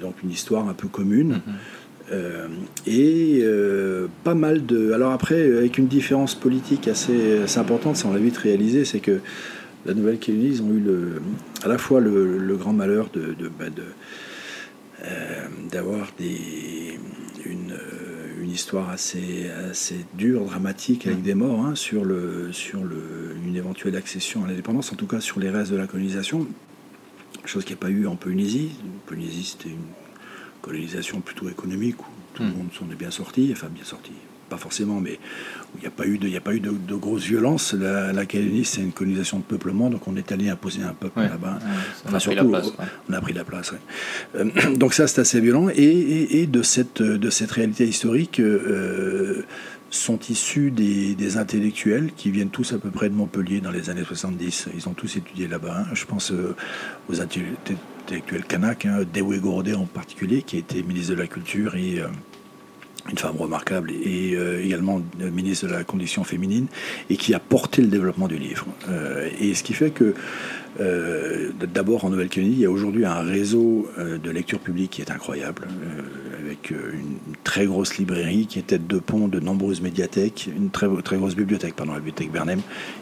donc 0.00 0.14
une 0.22 0.30
histoire 0.30 0.68
un 0.68 0.74
peu 0.74 0.88
commune. 0.88 1.40
Mm-hmm. 2.10 2.88
et 2.88 3.44
pas 4.24 4.34
mal 4.34 4.66
de. 4.66 4.92
Alors 4.92 5.12
après, 5.12 5.40
avec 5.40 5.78
une 5.78 5.86
différence 5.86 6.34
politique 6.34 6.88
assez, 6.88 7.40
importante, 7.56 7.96
ça 7.96 8.08
on 8.08 8.12
l'a 8.12 8.18
vite 8.18 8.36
réalisé, 8.36 8.84
c'est 8.84 9.00
que 9.00 9.20
la 9.86 9.94
Nouvelle-Calédonie, 9.94 10.48
ils 10.48 10.62
ont 10.62 10.70
eu 10.70 10.80
le, 10.80 11.22
à 11.64 11.68
la 11.68 11.78
fois 11.78 12.00
le, 12.00 12.56
grand 12.56 12.72
malheur 12.72 13.08
de, 13.12 13.34
de, 13.34 13.48
bah, 13.48 13.70
de 13.70 13.82
euh, 15.04 15.46
d'avoir 15.72 16.12
des, 16.16 16.81
histoire 18.52 18.90
assez, 18.90 19.50
assez 19.50 20.06
dure, 20.14 20.44
dramatique, 20.44 21.06
avec 21.06 21.20
mm. 21.20 21.22
des 21.22 21.34
morts 21.34 21.64
hein, 21.64 21.74
sur, 21.74 22.04
le, 22.04 22.52
sur 22.52 22.84
le, 22.84 23.36
une 23.44 23.56
éventuelle 23.56 23.96
accession 23.96 24.44
à 24.44 24.48
l'indépendance, 24.48 24.92
en 24.92 24.96
tout 24.96 25.06
cas 25.06 25.20
sur 25.20 25.40
les 25.40 25.50
restes 25.50 25.72
de 25.72 25.76
la 25.76 25.86
colonisation, 25.86 26.46
chose 27.44 27.64
qu'il 27.64 27.74
n'y 27.74 27.80
a 27.80 27.82
pas 27.82 27.90
eu 27.90 28.06
en 28.06 28.16
Polynésie. 28.16 28.70
En 28.84 29.08
Polynésie, 29.08 29.44
c'était 29.44 29.70
une 29.70 29.86
colonisation 30.60 31.20
plutôt 31.20 31.48
économique 31.48 32.00
où 32.00 32.10
tout 32.34 32.42
le 32.42 32.50
mm. 32.50 32.56
monde 32.56 32.68
s'en 32.78 32.90
est 32.90 32.96
bien 32.96 33.10
sorti, 33.10 33.50
enfin 33.52 33.68
bien 33.68 33.84
sorti, 33.84 34.12
pas 34.52 34.58
forcément, 34.58 35.00
mais 35.00 35.18
il 35.76 35.80
n'y 35.80 35.86
a 35.86 35.90
pas 35.90 36.06
eu 36.06 36.18
de, 36.18 36.26
il 36.26 36.34
y 36.34 36.36
a 36.36 36.40
pas 36.42 36.52
eu 36.52 36.60
de, 36.60 36.70
de 36.70 36.94
grosses 36.94 37.24
violences. 37.24 37.72
La, 37.72 38.12
la 38.12 38.26
Calédonie, 38.26 38.66
c'est 38.66 38.82
une 38.82 38.92
colonisation 38.92 39.38
de 39.38 39.44
peuplement, 39.44 39.88
donc 39.88 40.06
on 40.06 40.14
est 40.14 40.30
allé 40.30 40.50
imposer 40.50 40.82
un 40.82 40.92
peuple 40.92 41.20
là-bas. 41.20 41.58
a 42.12 42.20
surtout, 42.20 42.50
place, 42.50 42.70
on 43.08 43.12
a 43.14 43.20
pris 43.22 43.32
la 43.32 43.44
place. 43.44 43.72
Euh, 44.34 44.44
donc 44.76 44.92
ça, 44.92 45.06
c'est 45.06 45.22
assez 45.22 45.40
violent. 45.40 45.68
Et, 45.74 46.42
et, 46.42 46.46
de, 46.46 46.62
cette, 46.62 47.00
de 47.00 47.30
cette 47.30 47.50
réalité 47.50 47.86
historique 47.86 48.40
euh, 48.40 49.42
sont 49.88 50.18
issus 50.28 50.70
des, 50.70 51.14
des, 51.14 51.38
intellectuels 51.38 52.10
qui 52.14 52.30
viennent 52.30 52.50
tous 52.50 52.74
à 52.74 52.78
peu 52.78 52.90
près 52.90 53.08
de 53.08 53.14
Montpellier 53.14 53.62
dans 53.62 53.70
les 53.70 53.88
années 53.88 54.04
70. 54.04 54.68
Ils 54.74 54.86
ont 54.86 54.94
tous 54.94 55.16
étudié 55.16 55.48
là-bas. 55.48 55.86
Je 55.94 56.04
pense 56.04 56.30
euh, 56.30 56.54
aux 57.08 57.22
intellectuels 57.22 58.44
kanak, 58.46 58.84
hein, 58.84 59.00
Dewe 59.14 59.40
Gorodé 59.40 59.72
en 59.72 59.86
particulier, 59.86 60.42
qui 60.42 60.56
a 60.56 60.58
été 60.58 60.82
ministre 60.82 61.14
de 61.14 61.20
la 61.20 61.26
Culture 61.26 61.74
et 61.74 62.02
une 63.10 63.18
femme 63.18 63.36
remarquable 63.36 63.90
et 63.90 64.34
euh, 64.34 64.64
également 64.64 65.02
ministre 65.18 65.66
de 65.66 65.72
la 65.72 65.84
condition 65.84 66.24
féminine 66.24 66.66
et 67.10 67.16
qui 67.16 67.34
a 67.34 67.40
porté 67.40 67.82
le 67.82 67.88
développement 67.88 68.28
du 68.28 68.38
livre. 68.38 68.66
Euh, 68.88 69.28
et 69.40 69.54
ce 69.54 69.62
qui 69.62 69.72
fait 69.72 69.90
que 69.90 70.14
euh, 70.80 71.50
d'abord 71.72 72.04
en 72.04 72.10
Nouvelle-Calédonie, 72.10 72.56
il 72.56 72.62
y 72.62 72.66
a 72.66 72.70
aujourd'hui 72.70 73.04
un 73.04 73.20
réseau 73.20 73.88
de 73.98 74.30
lecture 74.30 74.58
publique 74.58 74.92
qui 74.92 75.02
est 75.02 75.10
incroyable, 75.10 75.66
avec 76.40 76.70
une, 76.70 77.18
très 77.44 77.66
grosse 77.66 77.98
librairie 77.98 78.46
qui 78.46 78.58
est 78.58 78.62
tête 78.62 78.86
de 78.86 78.98
pont 78.98 79.28
de 79.28 79.38
nombreuses 79.40 79.82
médiathèques, 79.82 80.48
une 80.56 80.70
très, 80.70 80.88
très 81.02 81.16
grosse 81.16 81.36
bibliothèque, 81.36 81.74
pardon, 81.74 81.92
la 81.92 81.98
bibliothèque 81.98 82.30
Bernem, 82.30 82.60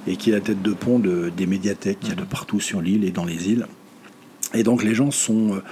et 0.08 0.16
qui 0.16 0.30
est 0.30 0.32
la 0.32 0.40
tête 0.40 0.62
de 0.62 0.72
pont 0.72 0.98
de, 0.98 1.30
des 1.36 1.46
médiathèques 1.46 2.00
qu'il 2.00 2.08
y 2.08 2.12
a 2.12 2.16
de 2.16 2.24
partout 2.24 2.58
sur 2.58 2.80
l'île 2.80 3.04
et 3.04 3.12
dans 3.12 3.24
les 3.24 3.50
îles. 3.50 3.66
Et 4.54 4.64
donc 4.64 4.82
les 4.82 4.94
gens 4.94 5.12
sont 5.12 5.62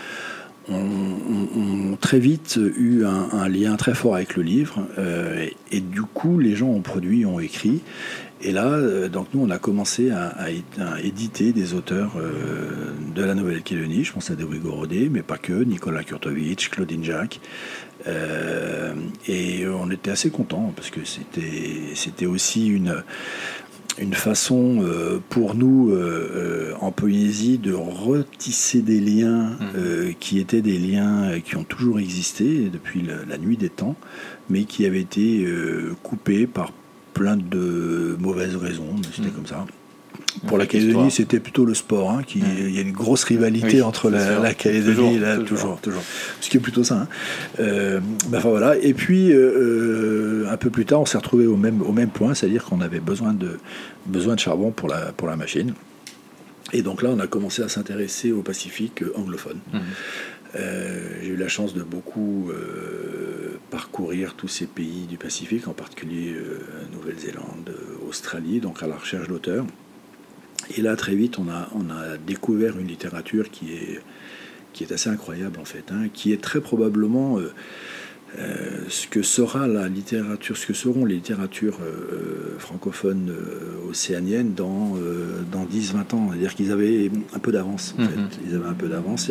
ont, 0.70 1.96
très 2.00 2.18
vite 2.18 2.58
eu 2.76 3.04
un, 3.04 3.48
lien 3.48 3.76
très 3.76 3.94
fort 3.94 4.14
avec 4.14 4.36
le 4.36 4.42
livre. 4.42 4.86
Euh, 4.98 5.46
et, 5.70 5.80
du 5.80 6.02
coup, 6.02 6.38
les 6.38 6.54
gens 6.54 6.68
ont 6.68 6.80
produit, 6.80 7.26
ont 7.26 7.40
écrit. 7.40 7.80
Et 8.40 8.52
là, 8.52 8.66
euh, 8.66 9.08
donc 9.08 9.28
nous, 9.34 9.42
on 9.42 9.50
a 9.50 9.58
commencé 9.58 10.10
à, 10.10 10.48
éditer 11.02 11.52
des 11.52 11.74
auteurs 11.74 12.12
euh, 12.16 12.92
de 13.14 13.24
la 13.24 13.34
Nouvelle-Calédonie. 13.34 14.04
Je 14.04 14.12
pense 14.12 14.30
à 14.30 14.36
Dewi 14.36 14.58
Gorodé, 14.58 15.08
mais 15.10 15.22
pas 15.22 15.38
que. 15.38 15.64
Nicolas 15.64 16.04
Kurtovitch, 16.04 16.70
Claudine 16.70 17.04
Jacques. 17.04 17.40
et 18.06 19.66
on 19.66 19.90
était 19.90 20.10
assez 20.10 20.30
contents 20.30 20.72
parce 20.76 20.90
que 20.90 21.00
c'était 21.04 22.26
aussi 22.26 22.68
une 22.68 23.02
une 23.98 24.14
façon 24.14 24.78
euh, 24.82 25.20
pour 25.28 25.54
nous 25.54 25.90
euh, 25.90 25.96
euh, 26.34 26.74
en 26.80 26.92
Polynésie 26.92 27.58
de 27.58 27.72
retisser 27.72 28.80
des 28.80 29.00
liens 29.00 29.56
mmh. 29.60 30.14
qui 30.20 30.38
étaient 30.38 30.62
des 30.62 30.78
liens 30.78 31.40
qui 31.40 31.56
ont 31.56 31.64
toujours 31.64 31.98
existé 31.98 32.70
depuis 32.72 33.02
la, 33.02 33.38
nuit 33.38 33.56
des 33.56 33.70
temps, 33.70 33.96
mais 34.50 34.64
qui 34.64 34.86
avaient 34.86 35.00
été 35.00 35.46
coupés 36.02 36.46
par 36.46 36.72
plein 37.14 37.36
de 37.36 38.16
mauvaises 38.20 38.56
raisons. 38.56 38.94
C'était 39.14 39.28
mmh. 39.28 39.32
comme 39.32 39.46
ça. 39.46 39.66
Pour 40.46 40.58
la 40.58 40.66
Calédonie, 40.66 41.10
c'était 41.10 41.40
plutôt 41.40 41.64
le 41.64 41.74
sport. 41.74 42.10
Hein, 42.10 42.22
qui, 42.22 42.38
Il 42.38 42.74
y 42.74 42.78
a 42.78 42.82
une 42.82 42.92
grosse 42.92 43.24
rivalité 43.24 43.82
entre 43.82 44.10
la, 44.10 44.54
Calédonie 44.54 45.16
et 45.16 45.18
la. 45.18 45.38
Toujours, 45.38 45.80
toujours, 45.80 46.02
Ce 46.40 46.48
qui 46.48 46.56
est 46.56 46.60
plutôt 46.60 46.84
ça. 46.84 47.02
Hein. 47.02 47.08
Euh, 47.60 48.00
ben, 48.28 48.38
enfin, 48.38 48.50
voilà. 48.50 48.76
Et 48.76 48.94
puis, 48.94 49.32
euh, 49.32 50.44
euh, 50.46 50.52
un 50.52 50.56
peu 50.56 50.70
plus 50.70 50.84
tard, 50.84 51.00
on 51.00 51.06
s'est 51.06 51.18
retrouvé 51.18 51.46
au 51.46 51.56
même, 51.56 51.82
au 51.82 51.92
même 51.92 52.10
point, 52.10 52.34
c'est-à-dire 52.34 52.64
qu'on 52.64 52.80
avait 52.80 53.00
besoin 53.00 53.32
de, 53.32 53.58
besoin 54.06 54.34
de 54.34 54.40
charbon 54.40 54.70
pour 54.70 54.88
la, 54.88 55.12
pour 55.12 55.28
la 55.28 55.36
machine. 55.36 55.74
Et 56.72 56.82
donc 56.82 57.02
là, 57.02 57.10
on 57.10 57.18
a 57.18 57.26
commencé 57.26 57.62
à 57.62 57.68
s'intéresser 57.68 58.30
au 58.30 58.42
Pacifique 58.42 59.02
anglophone. 59.16 59.58
Mmh. 59.72 59.78
J'ai 61.22 61.28
eu 61.28 61.36
la 61.36 61.48
chance 61.48 61.74
de 61.74 61.82
beaucoup 61.82 62.50
parcourir 63.70 64.34
tous 64.34 64.48
ces 64.48 64.66
pays 64.66 65.06
du 65.06 65.18
Pacifique, 65.18 65.68
en 65.68 65.72
particulier 65.72 66.34
Nouvelle-Zélande, 66.92 67.74
Australie, 68.08 68.60
donc 68.60 68.82
à 68.82 68.86
la 68.86 68.96
recherche 68.96 69.28
d'auteurs. 69.28 69.66
Et 70.76 70.82
là, 70.82 70.96
très 70.96 71.14
vite, 71.14 71.38
on 71.38 71.48
a, 71.48 71.68
on 71.74 71.90
a 71.90 72.16
découvert 72.18 72.78
une 72.78 72.88
littérature 72.88 73.50
qui 73.50 73.72
est, 73.72 74.00
qui 74.72 74.84
est 74.84 74.92
assez 74.92 75.08
incroyable, 75.08 75.58
en 75.60 75.64
fait, 75.64 75.84
hein, 75.90 76.08
qui 76.12 76.32
est 76.32 76.40
très 76.40 76.60
probablement 76.60 77.38
euh, 77.38 77.52
euh, 78.38 78.80
ce 78.88 79.06
que 79.06 79.22
sera 79.22 79.66
la 79.66 79.88
littérature, 79.88 80.56
ce 80.56 80.66
que 80.66 80.74
seront 80.74 81.04
les 81.04 81.14
littératures 81.14 81.78
euh, 81.80 82.58
francophones 82.58 83.32
océaniennes 83.88 84.52
dans, 84.54 84.96
dans 85.50 85.64
10-20 85.64 86.14
ans. 86.14 86.28
C'est-à-dire 86.30 86.54
qu'ils 86.54 86.72
avaient 86.72 87.10
un 87.32 87.38
peu 87.38 87.52
d'avance, 87.52 87.94
en 87.98 88.02
fait. 88.02 88.16
Mm-hmm. 88.16 88.48
Ils 88.48 88.54
avaient 88.56 88.68
un 88.68 88.74
peu 88.74 88.88
d'avance. 88.88 89.30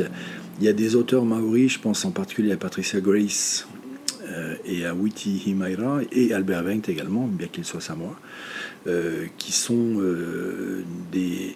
Il 0.60 0.66
y 0.66 0.70
a 0.70 0.74
des 0.74 0.96
auteurs 0.96 1.26
maoris, 1.26 1.74
je 1.74 1.80
pense 1.80 2.04
en 2.06 2.12
particulier 2.12 2.52
à 2.52 2.58
Patricia 2.58 3.00
Grace 3.00 3.68
et 4.66 4.86
à 4.86 4.94
Witi 4.94 5.42
Himaira, 5.48 6.02
et 6.12 6.34
Albert 6.34 6.64
Wengt 6.64 6.90
également, 6.90 7.28
bien 7.28 7.48
qu'il 7.48 7.64
soit 7.66 7.82
samoa, 7.82 8.12
euh, 8.12 8.67
qui 9.38 9.52
sont 9.52 10.00
euh, 10.00 10.84
des, 11.12 11.56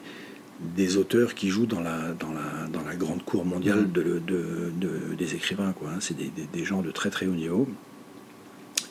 des 0.75 0.97
auteurs 0.97 1.33
qui 1.33 1.49
jouent 1.49 1.65
dans 1.65 1.79
la, 1.79 2.13
dans 2.19 2.31
la, 2.31 2.67
dans 2.71 2.83
la 2.83 2.95
grande 2.95 3.23
cour 3.23 3.45
mondiale 3.45 3.87
mm. 3.87 3.91
de, 3.91 4.21
de, 4.27 5.15
des 5.17 5.35
écrivains. 5.35 5.73
Quoi, 5.73 5.89
hein. 5.89 5.99
C'est 5.99 6.17
des, 6.17 6.31
des, 6.51 6.65
gens 6.65 6.81
de 6.81 6.91
très 6.91 7.09
très 7.09 7.27
haut 7.27 7.33
niveau. 7.33 7.67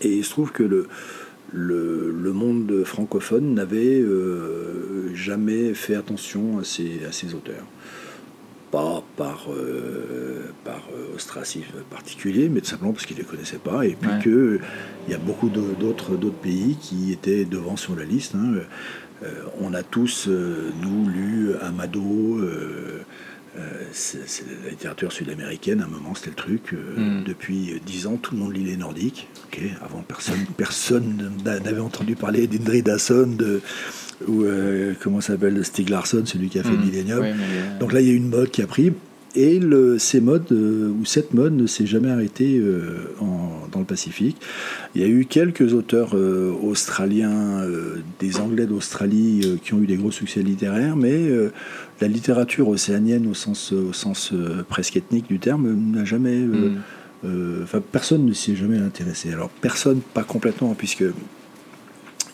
Et 0.00 0.16
il 0.16 0.25
se 0.25 0.30
trouve 0.30 0.52
que 0.52 0.62
le, 0.62 0.88
le, 1.52 2.11
le 2.11 2.32
monde 2.32 2.85
francophone 2.85 3.54
n'avait 3.54 4.00
euh, 4.00 5.14
jamais 5.14 5.75
fait 5.75 5.94
attention 5.94 6.59
à 6.59 6.64
ces, 6.64 7.04
à 7.09 7.12
ces 7.12 7.35
auteurs 7.35 7.66
pas 8.71 9.03
par, 9.17 9.47
euh, 9.50 10.53
par 10.65 10.83
euh, 10.95 11.15
ostracisme 11.15 11.83
particulier, 11.91 12.49
mais 12.49 12.61
tout 12.61 12.69
simplement 12.69 12.93
parce 12.93 13.07
qu'ils 13.07 13.17
ne 13.17 13.23
les 13.23 13.27
connaissaient 13.27 13.59
pas, 13.59 13.85
et 13.85 13.97
puis 14.00 14.11
que 14.23 14.61
qu'il 15.05 15.12
y 15.12 15.15
a 15.15 15.19
beaucoup 15.19 15.49
d'autres 15.49 16.17
pays 16.43 16.77
qui 16.81 17.12
étaient 17.12 17.45
devant 17.45 17.77
sur 17.77 17.97
la 17.97 18.05
liste. 18.05 18.35
Hein. 18.35 18.61
Euh, 19.23 19.29
on 19.61 19.75
a 19.75 19.83
tous, 19.83 20.29
nous, 20.29 21.09
lu 21.09 21.50
Amado, 21.61 22.41
c'est 23.93 24.19
la 24.65 24.71
littérature 24.71 25.12
sud-américaine, 25.12 25.83
à 25.83 25.85
un 25.85 25.89
moment 25.89 26.15
c'était 26.15 26.31
le 26.31 26.37
truc. 26.37 26.73
Hmm. 26.73 27.25
Depuis 27.25 27.81
dix 27.85 28.07
ans, 28.07 28.17
tout 28.17 28.35
le 28.35 28.41
monde 28.41 28.55
lit 28.55 28.65
les 28.65 28.77
nordiques. 28.77 29.29
avant, 29.83 30.03
personne 30.03 30.47
personne 30.57 31.33
n'avait 31.45 31.81
entendu 31.81 32.15
parler 32.15 32.47
d'Indrid 32.47 32.87
de 32.87 33.61
ou 34.29 34.45
euh, 34.45 34.93
comment 35.03 35.21
s'appelle 35.21 35.65
Stig 35.65 35.89
Larsson, 35.89 36.23
celui 36.25 36.49
qui 36.49 36.59
a 36.59 36.62
fait 36.62 36.71
mm. 36.71 36.85
Millennium. 36.85 37.25
Donc 37.79 37.93
là, 37.93 38.00
il 38.00 38.09
y 38.09 38.11
a 38.11 38.15
une 38.15 38.29
mode 38.29 38.50
qui 38.50 38.62
a 38.62 38.67
pris. 38.67 38.93
et 39.35 39.59
le, 39.59 39.99
ces 39.99 40.21
modes, 40.21 40.50
ou 40.53 41.05
cette 41.05 41.35
mode 41.35 41.55
ne 41.55 41.67
s'est 41.67 41.87
jamais 41.87 42.11
arrêtée 42.11 42.61
dans 43.21 43.79
le 43.79 43.85
Pacifique. 43.85 44.37
Il 44.95 45.00
y 45.00 45.05
a 45.05 45.09
eu 45.09 45.25
quelques 45.25 45.73
auteurs 45.73 46.15
australiens, 46.62 47.65
des 48.19 48.39
Anglais 48.39 48.67
d'Australie, 48.67 49.59
qui 49.62 49.75
ont 49.75 49.83
eu 49.83 49.87
des 49.87 49.97
gros 49.97 50.11
succès 50.11 50.43
littéraires, 50.43 50.97
mais 50.97 51.31
la 52.00 52.09
littérature 52.09 52.69
océanienne 52.69 53.27
au 53.27 53.35
sens, 53.35 53.73
au 53.73 53.93
sens 53.93 54.33
presque 54.69 54.97
ethnique 54.97 55.29
du 55.29 55.39
terme 55.39 55.75
n'a 55.93 56.05
jamais... 56.05 56.39
Mm. 56.39 56.79
Enfin, 57.62 57.83
personne 57.93 58.25
ne 58.25 58.33
s'y 58.33 58.53
est 58.53 58.57
jamais 58.57 58.79
intéressé. 58.79 59.31
Alors, 59.33 59.50
personne, 59.50 60.00
pas 60.15 60.25
complètement, 60.25 60.75
puisque 60.75 61.05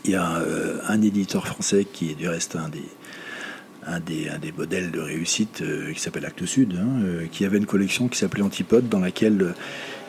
il 0.07 0.13
y 0.13 0.17
a 0.17 0.37
euh, 0.37 0.79
un 0.89 1.03
éditeur 1.03 1.47
français 1.47 1.85
qui 1.85 2.11
est 2.11 2.15
du 2.15 2.29
reste 2.29 2.57
un 2.57 2.69
des, 2.69 2.85
un 3.87 4.01
des, 4.01 4.29
un 4.29 4.39
des 4.39 4.53
modèles 4.53 4.91
de 4.91 5.01
réussite 5.01 5.63
euh, 5.63 5.93
qui 5.93 6.01
s'appelle 6.01 6.25
Actes 6.25 6.47
Sud, 6.47 6.75
hein, 6.75 7.03
euh, 7.03 7.27
qui 7.31 7.45
avait 7.45 7.59
une 7.59 7.67
collection 7.67 8.09
qui 8.09 8.19
s'appelait 8.19 8.43
Antipode, 8.43 8.89
dans 8.89 9.01
laquelle 9.01 9.55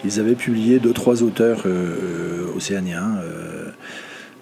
ils 0.06 0.20
avaient 0.20 0.36
publié 0.36 0.80
deux, 0.80 0.94
trois 0.94 1.24
auteurs 1.24 1.66
océaniens. 2.56 3.20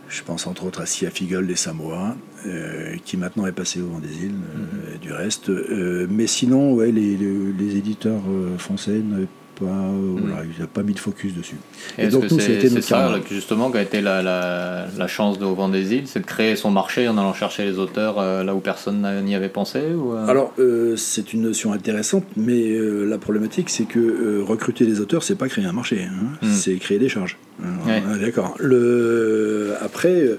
je 0.09 0.21
pense 0.21 0.47
entre 0.47 0.65
autres 0.65 0.81
à 0.81 0.85
Sia 0.85 1.09
Figol 1.09 1.47
des 1.47 1.55
Samoa, 1.55 2.17
qui 3.05 3.15
maintenant 3.15 3.47
est 3.47 3.53
passé 3.53 3.81
au 3.81 3.87
vent 3.87 3.99
des 3.99 4.25
îles, 4.25 4.33
mm-hmm. 4.33 4.99
du 4.99 5.13
reste. 5.13 5.49
mais 6.09 6.27
sinon, 6.27 6.73
ouais, 6.73 6.91
les, 6.91 7.15
les 7.15 7.77
éditeurs 7.77 8.21
français 8.57 8.99
n'avaient 8.99 9.27
pas, 9.59 9.65
voilà, 9.65 10.43
n'a 10.59 10.67
pas 10.67 10.83
mis 10.83 10.93
de 10.93 10.99
focus 10.99 11.33
dessus. 11.33 11.55
Et, 11.97 12.07
donc, 12.07 12.25
c'est 12.29 12.81
ça, 12.81 13.15
justement, 13.29 13.71
qui 13.71 13.77
a 13.77 13.81
été 13.81 14.01
la, 14.01 14.21
la, 14.21 15.07
chance 15.07 15.39
de 15.39 15.45
Au 15.45 15.55
Vent 15.55 15.69
des 15.69 15.93
Îles, 15.93 16.07
c'est 16.07 16.19
de 16.19 16.25
créer 16.25 16.55
son 16.55 16.71
marché 16.71 17.07
en 17.07 17.17
allant 17.17 17.33
chercher 17.33 17.65
les 17.65 17.77
auteurs 17.77 18.19
euh, 18.19 18.43
là 18.43 18.55
où 18.55 18.59
personne 18.59 19.07
n'y 19.23 19.35
avait 19.35 19.49
pensé 19.49 19.93
ou, 19.93 20.13
euh? 20.13 20.27
Alors, 20.27 20.53
c'est 20.97 21.33
une 21.33 21.41
notion 21.41 21.73
intéressante, 21.73 22.25
mais 22.35 22.77
la 22.77 23.17
problématique, 23.17 23.69
c'est 23.69 23.85
que 23.85 24.41
recruter 24.41 24.85
des 24.85 24.99
auteurs, 24.99 25.23
c'est 25.23 25.35
pas 25.35 25.47
créer 25.47 25.65
un 25.65 25.73
marché, 25.73 26.03
hein. 26.03 26.45
hmm. 26.45 26.53
c'est 26.53 26.75
créer 26.75 26.99
des 26.99 27.09
charges. 27.09 27.37
D'accord. 28.19 28.55
Le... 28.59 29.73
Après, 29.81 30.29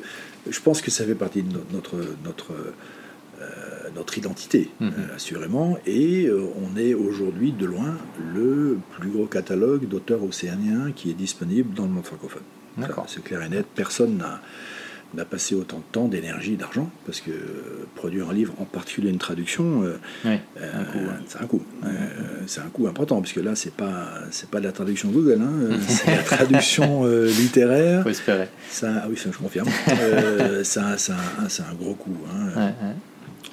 je 0.48 0.60
pense 0.60 0.80
que 0.80 0.90
ça 0.90 1.04
fait 1.04 1.14
partie 1.14 1.42
de 1.42 1.52
notre, 1.72 1.96
notre 2.24 2.52
notre 2.52 2.52
identité, 4.16 4.70
mhm. 4.80 4.92
euh, 4.98 5.16
assurément, 5.16 5.78
et 5.86 6.26
euh, 6.26 6.46
on 6.62 6.78
est 6.78 6.94
aujourd'hui 6.94 7.52
de 7.52 7.66
loin 7.66 7.96
le 8.34 8.78
plus 8.98 9.10
gros 9.10 9.26
catalogue 9.26 9.88
d'auteurs 9.88 10.22
océaniens 10.22 10.92
qui 10.94 11.10
est 11.10 11.14
disponible 11.14 11.74
dans 11.74 11.84
le 11.84 11.90
monde 11.90 12.04
francophone. 12.04 12.42
C'est 13.06 13.24
clair 13.24 13.42
et 13.42 13.48
net, 13.48 13.64
personne 13.74 14.22
n'a 15.14 15.24
passé 15.24 15.54
autant 15.54 15.78
de 15.78 15.82
temps, 15.92 16.08
d'énergie, 16.08 16.56
d'argent, 16.56 16.90
parce 17.06 17.22
que 17.22 17.30
produire 17.94 18.28
un 18.28 18.34
livre, 18.34 18.52
en 18.58 18.66
particulier 18.66 19.08
une 19.08 19.16
traduction, 19.16 19.82
c'est 20.22 21.40
un 21.40 21.46
coût. 21.46 21.62
c'est 22.46 22.60
un 22.60 22.68
coût 22.68 22.86
important, 22.86 23.22
puisque 23.22 23.36
là, 23.36 23.54
c'est 23.54 23.72
pas 23.72 24.10
c'est 24.30 24.50
pas 24.50 24.60
de 24.60 24.66
la 24.66 24.72
traduction 24.72 25.08
Google, 25.08 25.40
hein, 25.40 25.78
c'est 25.88 26.14
la 26.14 26.22
traduction 26.22 27.06
littéraire. 27.06 28.02
Faut 28.02 28.10
espérer. 28.10 28.48
Ça, 28.68 28.88
ah 29.04 29.06
oui, 29.08 29.16
ça, 29.16 29.30
je 29.32 29.38
confirme. 29.38 29.68
c'est 30.64 30.80
un, 30.80 31.74
gros 31.80 31.94
coût. 31.94 32.18
Hein. 32.30 32.85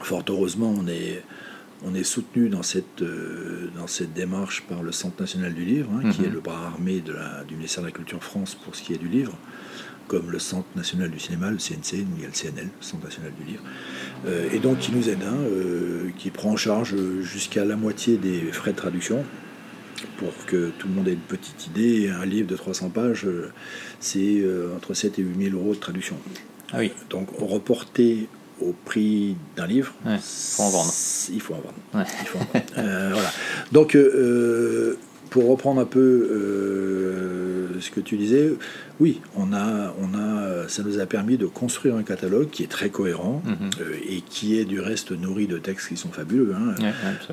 Fort 0.04 0.24
heureusement, 0.30 0.74
on 0.78 0.88
est, 0.88 1.24
on 1.86 1.96
est 1.96 2.04
soutenu 2.04 2.50
dans 2.50 2.64
cette, 2.64 3.02
euh, 3.02 3.70
dans 3.76 3.88
cette 3.88 4.14
démarche 4.14 4.64
par 4.68 4.84
le 4.84 4.92
Centre 4.92 5.22
national 5.22 5.54
du 5.54 5.66
livre, 5.66 5.90
hein, 5.94 6.12
qui 6.12 6.22
mhm. 6.22 6.28
est 6.28 6.30
le 6.32 6.40
bras 6.40 6.68
armé 6.68 7.02
de 7.02 7.14
la, 7.14 7.44
du 7.44 7.56
ministère 7.56 7.84
de 7.84 7.88
la 7.88 7.94
Culture 7.94 8.24
France 8.24 8.56
pour 8.56 8.76
ce 8.76 8.84
qui 8.84 8.94
est 8.94 8.98
du 8.98 9.08
livre, 9.08 9.38
comme 10.08 10.30
le 10.30 10.40
Centre 10.40 10.68
national 10.76 11.10
du 11.10 11.20
cinéma, 11.20 11.52
le 11.52 11.58
CNC, 11.58 12.06
il 12.16 12.22
y 12.22 12.26
a 12.26 12.28
le 12.28 12.34
CNL, 12.34 12.66
le 12.66 12.84
Centre 12.86 13.06
national 13.06 13.32
du 13.40 13.46
livre, 13.46 13.64
euh, 14.28 14.50
et 14.52 14.60
donc 14.60 14.80
qui 14.80 14.92
nous 14.92 15.10
aide, 15.10 15.24
hein, 15.24 15.36
euh, 15.36 16.10
qui 16.18 16.30
prend 16.32 16.52
en 16.52 16.58
charge 16.58 16.96
jusqu'à 17.22 17.66
la 17.66 17.76
moitié 17.76 18.18
des 18.18 18.52
frais 18.52 18.72
de 18.72 18.78
traduction. 18.78 19.24
Pour 20.18 20.34
que 20.48 20.72
tout 20.80 20.89
le 20.89 20.96
monde 20.96 21.08
ait 21.08 21.13
une 21.13 21.20
petite 21.20 21.68
idée, 21.68 22.10
un 22.10 22.26
livre 22.26 22.48
de 22.48 22.58
300 22.58 22.89
pages, 22.89 23.26
c'est 24.02 24.44
entre 24.76 24.94
7 24.94 25.18
et 25.18 25.22
8 25.22 25.52
000 25.52 25.56
euros 25.56 25.74
de 25.74 25.80
traduction. 25.80 26.18
Ah 26.74 26.80
oui. 26.80 26.92
Donc 27.10 27.30
reporter 27.38 28.28
au 28.67 28.73
prix 28.86 29.36
d'un 29.56 29.67
livre, 29.67 29.93
il 30.06 30.19
faut 30.19 30.63
en 30.63 30.69
vendre. 30.69 30.93
Il 31.32 31.41
faut 31.41 31.54
en 31.54 31.58
vendre. 31.58 32.06
Euh, 32.78 33.10
voilà. 33.13 33.32
Donc, 33.71 33.95
euh, 33.95 34.97
pour 35.30 35.49
reprendre 35.49 35.82
un 35.82 35.86
peu 35.86 35.99
euh, 35.99 37.80
ce 37.80 37.91
que 37.91 37.99
tu 37.99 38.17
disais, 38.17 38.54
oui, 38.99 39.21
on 39.36 39.54
a, 39.54 39.93
on 40.02 40.17
a, 40.17 40.67
ça 40.67 40.84
nous 40.84 40.99
a 40.99 41.06
permis 41.06 41.38
de 41.38 41.45
construire 41.45 41.95
un 41.95 42.04
catalogue 42.04 42.49
qui 42.49 42.63
est 42.63 42.67
très 42.67 42.89
cohérent 42.89 43.41
mhm. 43.45 43.69
et 44.08 44.21
qui 44.21 44.58
est 44.60 44.65
du 44.65 44.80
reste 44.80 45.12
nourri 45.12 45.47
de 45.47 45.58
textes 45.58 45.89
qui 45.89 45.97
sont 45.97 46.12
fabuleux. 46.12 46.54
Hein. 46.56 46.76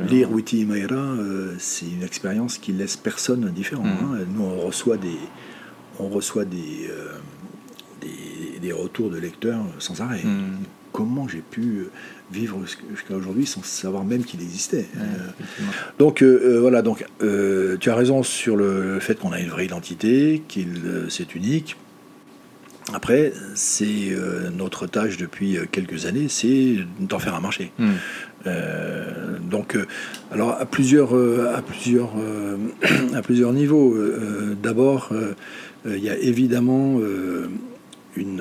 Lire 0.08 0.30
Witty 0.32 0.64
Mayra, 0.64 1.16
c'est 1.58 1.86
une 1.86 2.02
expérience 2.02 2.58
qui 2.58 2.72
laisse 2.72 2.96
personne 2.96 3.44
indifférent. 3.44 3.84
Mhm. 3.84 3.90
Hein. 3.90 4.18
Nous, 4.34 4.42
on 4.42 4.60
reçoit 4.60 4.96
des, 4.96 5.18
on 5.98 6.08
reçoit 6.08 6.44
des, 6.44 6.90
des, 8.60 8.72
retours 8.72 9.10
de 9.10 9.18
lecteurs 9.18 9.64
sans 9.78 10.00
arrêt. 10.00 10.22
Mhm 10.24 10.58
comment 11.00 11.26
j'ai 11.26 11.40
pu 11.40 11.60
euh, 11.60 11.90
vivre 12.30 12.60
jusqu'à 12.66 13.14
aujourd'hui 13.14 13.46
sans 13.46 13.64
savoir 13.64 14.04
même 14.04 14.22
qu'il 14.22 14.42
existait. 14.42 14.86
Euh, 14.98 15.00
donc 15.98 16.22
euh, 16.22 16.58
voilà, 16.60 16.82
donc 16.82 17.06
tu 17.20 17.90
as 17.90 17.94
raison 17.94 18.22
sur 18.22 18.54
le 18.54 19.00
fait 19.00 19.18
qu'on 19.18 19.32
a 19.32 19.40
une 19.40 19.48
vraie 19.48 19.64
identité, 19.64 20.42
qu'il 20.46 20.82
c'est 21.08 21.34
unique. 21.34 21.76
Après, 22.92 23.32
c'est 23.54 24.12
notre 24.52 24.86
tâche 24.86 25.16
depuis 25.16 25.58
quelques 25.70 26.06
années, 26.06 26.26
c'est 26.28 26.76
d'en 26.98 27.20
faire 27.20 27.36
un 27.36 27.40
marché. 27.40 27.70
Hmm. 27.78 28.48
donc, 29.48 29.78
alors 30.32 30.56
à 30.58 30.66
plusieurs, 30.66 31.14
à 31.54 31.62
plusieurs, 31.62 32.10
à 33.14 33.22
plusieurs 33.22 33.52
niveaux. 33.52 33.96
D'abord, 34.60 35.12
il 35.86 36.02
y 36.02 36.10
a 36.10 36.18
évidemment 36.18 36.98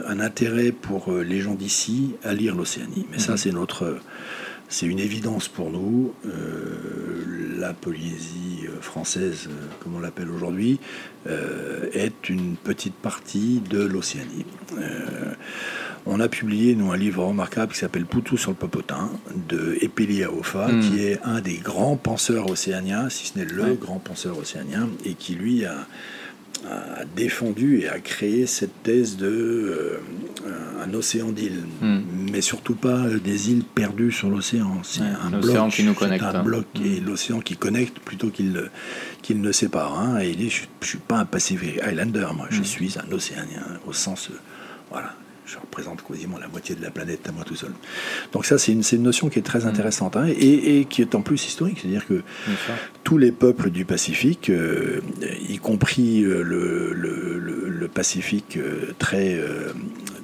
un 0.08 0.20
intérêt 0.20 0.72
pour 0.72 1.12
euh, 1.12 1.24
les 1.24 1.42
gens 1.42 1.56
d'ici 1.56 2.16
à 2.24 2.34
lire 2.34 2.56
l'Océanie. 2.56 3.06
Mais 3.12 3.20
ça, 3.20 3.34
mhm. 3.34 3.38
c'est 3.38 3.52
notre, 3.52 4.00
c'est 4.68 4.86
une 4.86 5.00
évidence 5.00 5.48
pour 5.48 5.72
nous. 5.72 6.14
Euh, 6.26 7.58
la 7.58 7.74
Polynésie 7.74 8.66
euh, 8.68 8.82
française, 8.82 9.50
comme 9.80 9.96
on 9.96 10.00
l'appelle 10.00 10.30
aujourd'hui, 10.30 10.80
est 11.94 12.30
une 12.30 12.56
petite 12.56 12.96
partie 12.96 13.62
de 13.70 13.84
l'Océanie. 13.84 14.46
on 16.06 16.20
a 16.22 16.30
publié, 16.30 16.74
nous, 16.74 16.92
un 16.92 16.98
livre 16.98 17.26
remarquable 17.26 17.74
qui 17.74 17.80
s'appelle 17.80 18.06
Poutou 18.06 18.38
sur 18.38 18.52
le 18.52 18.56
Popotin, 18.56 19.12
de 19.50 19.78
Epeli 19.82 20.24
Aofa, 20.24 20.70
mhm. 20.70 20.82
qui 20.82 21.04
est 21.04 21.20
un 21.24 21.42
des 21.42 21.58
grands 21.58 21.98
penseurs 21.98 22.50
océaniens, 22.50 23.10
si 23.10 23.28
ce 23.28 23.38
n'est 23.38 23.46
le 23.46 23.74
grand 23.74 24.00
penseur 24.00 24.38
océanien, 24.38 24.90
et 25.06 25.14
qui, 25.14 25.36
lui, 25.36 25.66
a 25.66 25.86
a 26.68 27.06
défendu 27.16 27.82
et 27.82 27.90
a 27.90 28.00
créé 28.00 28.46
cette 28.46 28.84
thèse 28.84 29.18
de 29.18 29.28
euh, 29.28 29.98
un 30.84 30.94
océan 30.94 31.30
d'îles, 31.30 31.64
hmm. 31.82 32.00
mais 32.32 32.42
surtout 32.42 32.76
pas 32.76 33.06
des 33.24 33.52
îles 33.52 33.64
perdues 33.64 34.12
sur 34.12 34.30
l'océan. 34.30 34.82
C'est 34.84 35.02
un 35.02 35.40
bloc 35.40 35.72
qui 35.72 35.84
nous 35.84 35.94
connecte. 35.94 36.24
Un 36.24 36.44
bloc 36.44 36.66
et 36.84 37.00
hmm. 37.00 37.06
l'océan 37.06 37.40
qui 37.40 37.56
connecte 37.56 38.00
plutôt 38.00 38.30
qu'il 38.30 38.70
qu'il 39.22 39.42
ne 39.42 39.52
sépare. 39.52 40.00
Hein. 40.00 40.20
Et 40.22 40.30
il 40.30 40.38
dit 40.38 40.50
je, 40.50 40.64
ne 40.64 40.86
suis 40.86 40.98
pas 40.98 41.20
un 41.20 41.26
Pacific 41.26 41.80
Islander, 41.86 42.28
moi, 42.36 42.48
je 42.50 42.62
hmm. 42.62 42.66
suis 42.66 42.96
un 42.98 43.12
océanien 43.12 43.64
au 43.88 43.94
sens 43.94 44.30
voilà 44.90 45.14
je 45.52 45.58
représente 45.58 46.04
quasiment 46.06 46.38
la 46.38 46.48
moitié 46.48 46.76
de 46.76 46.82
la 46.82 46.92
planète 46.92 47.28
à 47.28 47.32
moi 47.32 47.44
tout 47.44 47.56
seul. 47.56 47.72
Donc 48.34 48.46
ça, 48.46 48.58
c'est 48.58 48.72
une, 48.72 48.84
une, 48.92 49.04
notion 49.04 49.30
qui 49.30 49.40
est 49.40 49.44
très 49.44 49.62
mm. 49.62 49.68
intéressante 49.68 50.16
hein, 50.16 50.28
et, 50.28 50.86
qui 50.90 51.02
est 51.02 51.16
en 51.16 51.22
plus 51.22 51.46
historique. 51.46 51.80
C'est-à-dire 51.82 52.06
que 52.06 52.22
tous 53.04 53.18
les 53.18 53.32
peuples 53.32 53.72
du 53.72 53.86
Pacifique, 53.86 54.50
euh, 54.50 55.02
y 55.48 55.58
compris 55.58 56.24
euh, 56.24 56.44
le, 56.44 56.94
le, 56.94 57.88
Pacifique 57.88 58.58
euh, 58.58 58.94
très, 59.00 59.42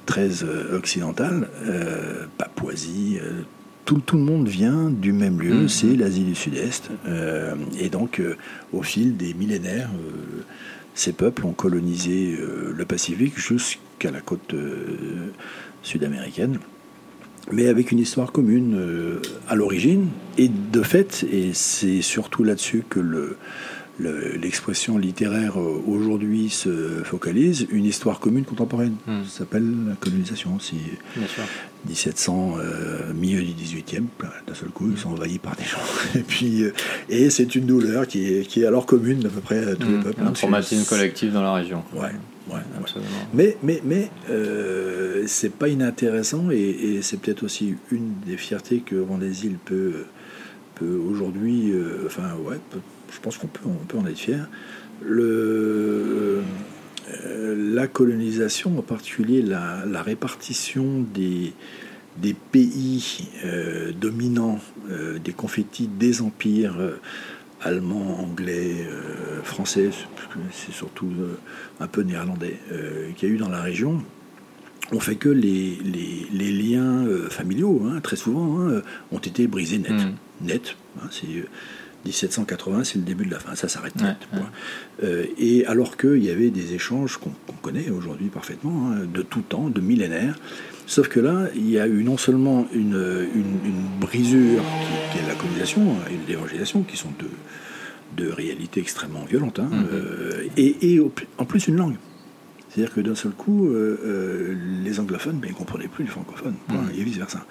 très 0.06 0.44
occidental, 0.72 1.48
Papouasie, 2.38 3.18
tout, 3.84 3.98
tout, 3.98 4.16
le 4.16 4.22
monde 4.22 4.46
vient 4.46 4.88
du 4.88 5.12
même 5.12 5.40
lieu, 5.40 5.64
mm. 5.64 5.68
c'est 5.68 5.96
l'Asie 5.96 6.22
du 6.22 6.36
Sud-Est. 6.36 6.90
et 7.80 7.88
donc, 7.88 8.22
au 8.72 8.82
fil 8.82 9.16
des 9.16 9.34
millénaires, 9.34 9.90
ces 10.94 11.12
peuples 11.12 11.44
ont 11.44 11.52
colonisé 11.52 12.38
le 12.72 12.84
Pacifique 12.84 13.36
jusqu'à 13.36 13.80
qu'à 13.98 14.10
la 14.10 14.20
côte 14.20 14.54
euh, 14.54 15.32
sud-américaine, 15.82 16.58
mais 17.52 17.68
avec 17.68 17.92
une 17.92 17.98
histoire 17.98 18.32
commune 18.32 18.74
euh, 18.76 19.22
à 19.48 19.54
l'origine. 19.54 20.08
Et 20.38 20.48
de 20.48 20.82
fait, 20.82 21.24
et 21.30 21.52
c'est 21.52 22.02
surtout 22.02 22.44
là-dessus 22.44 22.84
que 22.88 22.98
le, 22.98 23.36
l'expression 23.98 24.98
littéraire 24.98 25.58
euh, 25.58 25.82
aujourd'hui 25.86 26.50
se 26.50 27.02
focalise, 27.04 27.66
une 27.70 27.84
histoire 27.84 28.18
commune 28.18 28.44
contemporaine. 28.44 28.96
Hmm. 29.06 29.22
Ça 29.24 29.38
s'appelle 29.38 29.64
la 29.88 29.94
colonisation. 29.94 30.58
C'est 30.60 30.74
1700, 31.86 32.56
milieu 33.14 33.42
du 33.42 33.52
18e, 33.52 34.02
d'un 34.46 34.54
seul 34.54 34.70
coup, 34.70 34.90
ils 34.90 34.98
sont 34.98 35.10
envahis 35.10 35.38
par 35.38 35.54
des 35.56 35.64
gens. 35.64 35.78
Et 36.18 36.22
puis, 36.22 36.64
et 37.08 37.30
c'est 37.30 37.54
une 37.54 37.66
douleur 37.66 38.08
qui 38.08 38.26
est, 38.26 38.46
qui 38.46 38.62
est 38.62 38.66
alors 38.66 38.86
commune 38.86 39.24
à 39.24 39.28
peu 39.28 39.40
près 39.40 39.64
à 39.64 39.76
tous 39.76 39.88
les 39.88 39.98
hmm. 39.98 40.02
peuples. 40.02 40.22
Un 40.26 40.32
traumatisme 40.32 40.84
collectif 40.84 41.32
dans 41.32 41.42
la 41.42 41.54
région. 41.54 41.84
Ouais. 41.94 42.10
Ouais, 42.48 42.60
Mais, 43.34 43.56
mais, 43.62 43.80
mais 43.84 44.10
euh, 44.30 45.24
c'est 45.26 45.52
pas 45.52 45.68
inintéressant 45.68 46.50
et, 46.50 47.00
c'est 47.02 47.20
peut-être 47.20 47.42
aussi 47.42 47.74
une 47.90 48.14
des 48.24 48.36
fiertés 48.36 48.80
que 48.80 48.94
Vendée-Île 48.94 49.58
peut, 49.64 50.04
aujourd'hui, 50.82 51.72
enfin 52.06 52.34
ouais, 52.44 52.58
je 53.12 53.18
pense 53.20 53.36
qu'on 53.38 53.48
peut, 53.48 53.62
on 53.66 53.84
peut 53.84 53.98
en 53.98 54.06
être 54.06 54.18
fier. 54.18 54.48
Le, 55.04 56.42
la 57.56 57.86
colonisation, 57.88 58.78
en 58.78 58.82
particulier 58.82 59.42
la, 59.42 60.02
répartition 60.02 61.04
des, 61.14 61.52
des 62.18 62.34
pays 62.34 63.28
dominants, 64.00 64.60
des 65.24 65.32
confettis 65.32 65.88
des 65.88 66.22
empires 66.22 66.78
allemand, 67.62 68.20
anglais, 68.20 68.86
euh, 68.88 69.42
français, 69.42 69.90
c'est 70.52 70.72
surtout 70.72 71.10
euh, 71.20 71.38
un 71.80 71.86
peu 71.86 72.02
néerlandais, 72.02 72.58
euh, 72.72 73.10
qu'il 73.16 73.28
y 73.28 73.32
a 73.32 73.34
eu 73.34 73.38
dans 73.38 73.48
la 73.48 73.62
région, 73.62 74.02
ont 74.92 75.00
fait 75.00 75.16
que 75.16 75.28
les, 75.28 75.78
les, 76.32 76.52
liens 76.52 77.06
familiaux, 77.28 77.82
hein, 77.86 78.00
très 78.00 78.16
souvent, 78.16 78.60
hein, 78.60 78.82
ont 79.10 79.18
été 79.18 79.46
brisés 79.48 79.78
net. 79.78 79.92
Mm. 79.92 80.14
Net. 80.42 80.76
Hein, 80.98 81.08
c'est 81.10 81.26
1780, 82.06 82.84
c'est 82.84 82.96
le 82.96 83.04
début 83.04 83.26
de 83.26 83.30
la 83.30 83.38
fin, 83.38 83.54
ça 83.54 83.68
s'arrête 83.68 83.94
net. 83.96 84.16
et 85.38 85.66
alors 85.66 85.96
qu'il 85.96 86.24
y 86.24 86.30
avait 86.30 86.50
des 86.50 86.74
échanges 86.74 87.18
qu'on 87.18 87.52
connaît 87.62 87.90
aujourd'hui 87.90 88.28
parfaitement, 88.28 88.90
de 88.90 89.22
tout 89.22 89.42
temps, 89.42 89.68
de 89.68 89.80
millénaires, 89.80 90.38
Sauf 90.86 91.08
que 91.08 91.18
là, 91.18 91.48
il 91.54 91.68
y 91.68 91.80
a 91.80 91.86
eu 91.88 92.04
non 92.04 92.16
seulement 92.16 92.66
une, 92.72 93.26
une, 93.34 94.00
brisure 94.00 94.62
qui, 95.12 95.18
est 95.18 95.26
la 95.26 95.34
colonisation 95.34 95.82
et 96.08 96.30
l'évangélisation, 96.30 96.84
qui 96.84 96.96
sont 96.96 97.10
deux, 97.18 97.30
deux 98.16 98.32
réalités 98.32 98.80
extrêmement 98.80 99.24
violentes, 99.24 99.58
hein, 99.58 99.68
mm-hmm. 99.70 99.92
euh, 99.92 100.48
et, 100.56 100.94
et, 100.94 101.00
en 101.38 101.44
plus 101.44 101.66
une 101.66 101.76
langue. 101.76 101.96
C'est-à-dire 102.76 102.94
que 102.94 103.00
d'un 103.00 103.14
seul 103.14 103.32
coup, 103.32 103.68
euh, 103.68 103.98
euh, 104.04 104.54
les 104.84 105.00
anglophones 105.00 105.38
ben, 105.38 105.48
ne 105.48 105.54
comprenaient 105.54 105.88
plus 105.88 106.04
les 106.04 106.10
francophones, 106.10 106.56
mm. 106.68 106.74
et 106.98 107.02
vice-versa. 107.04 107.46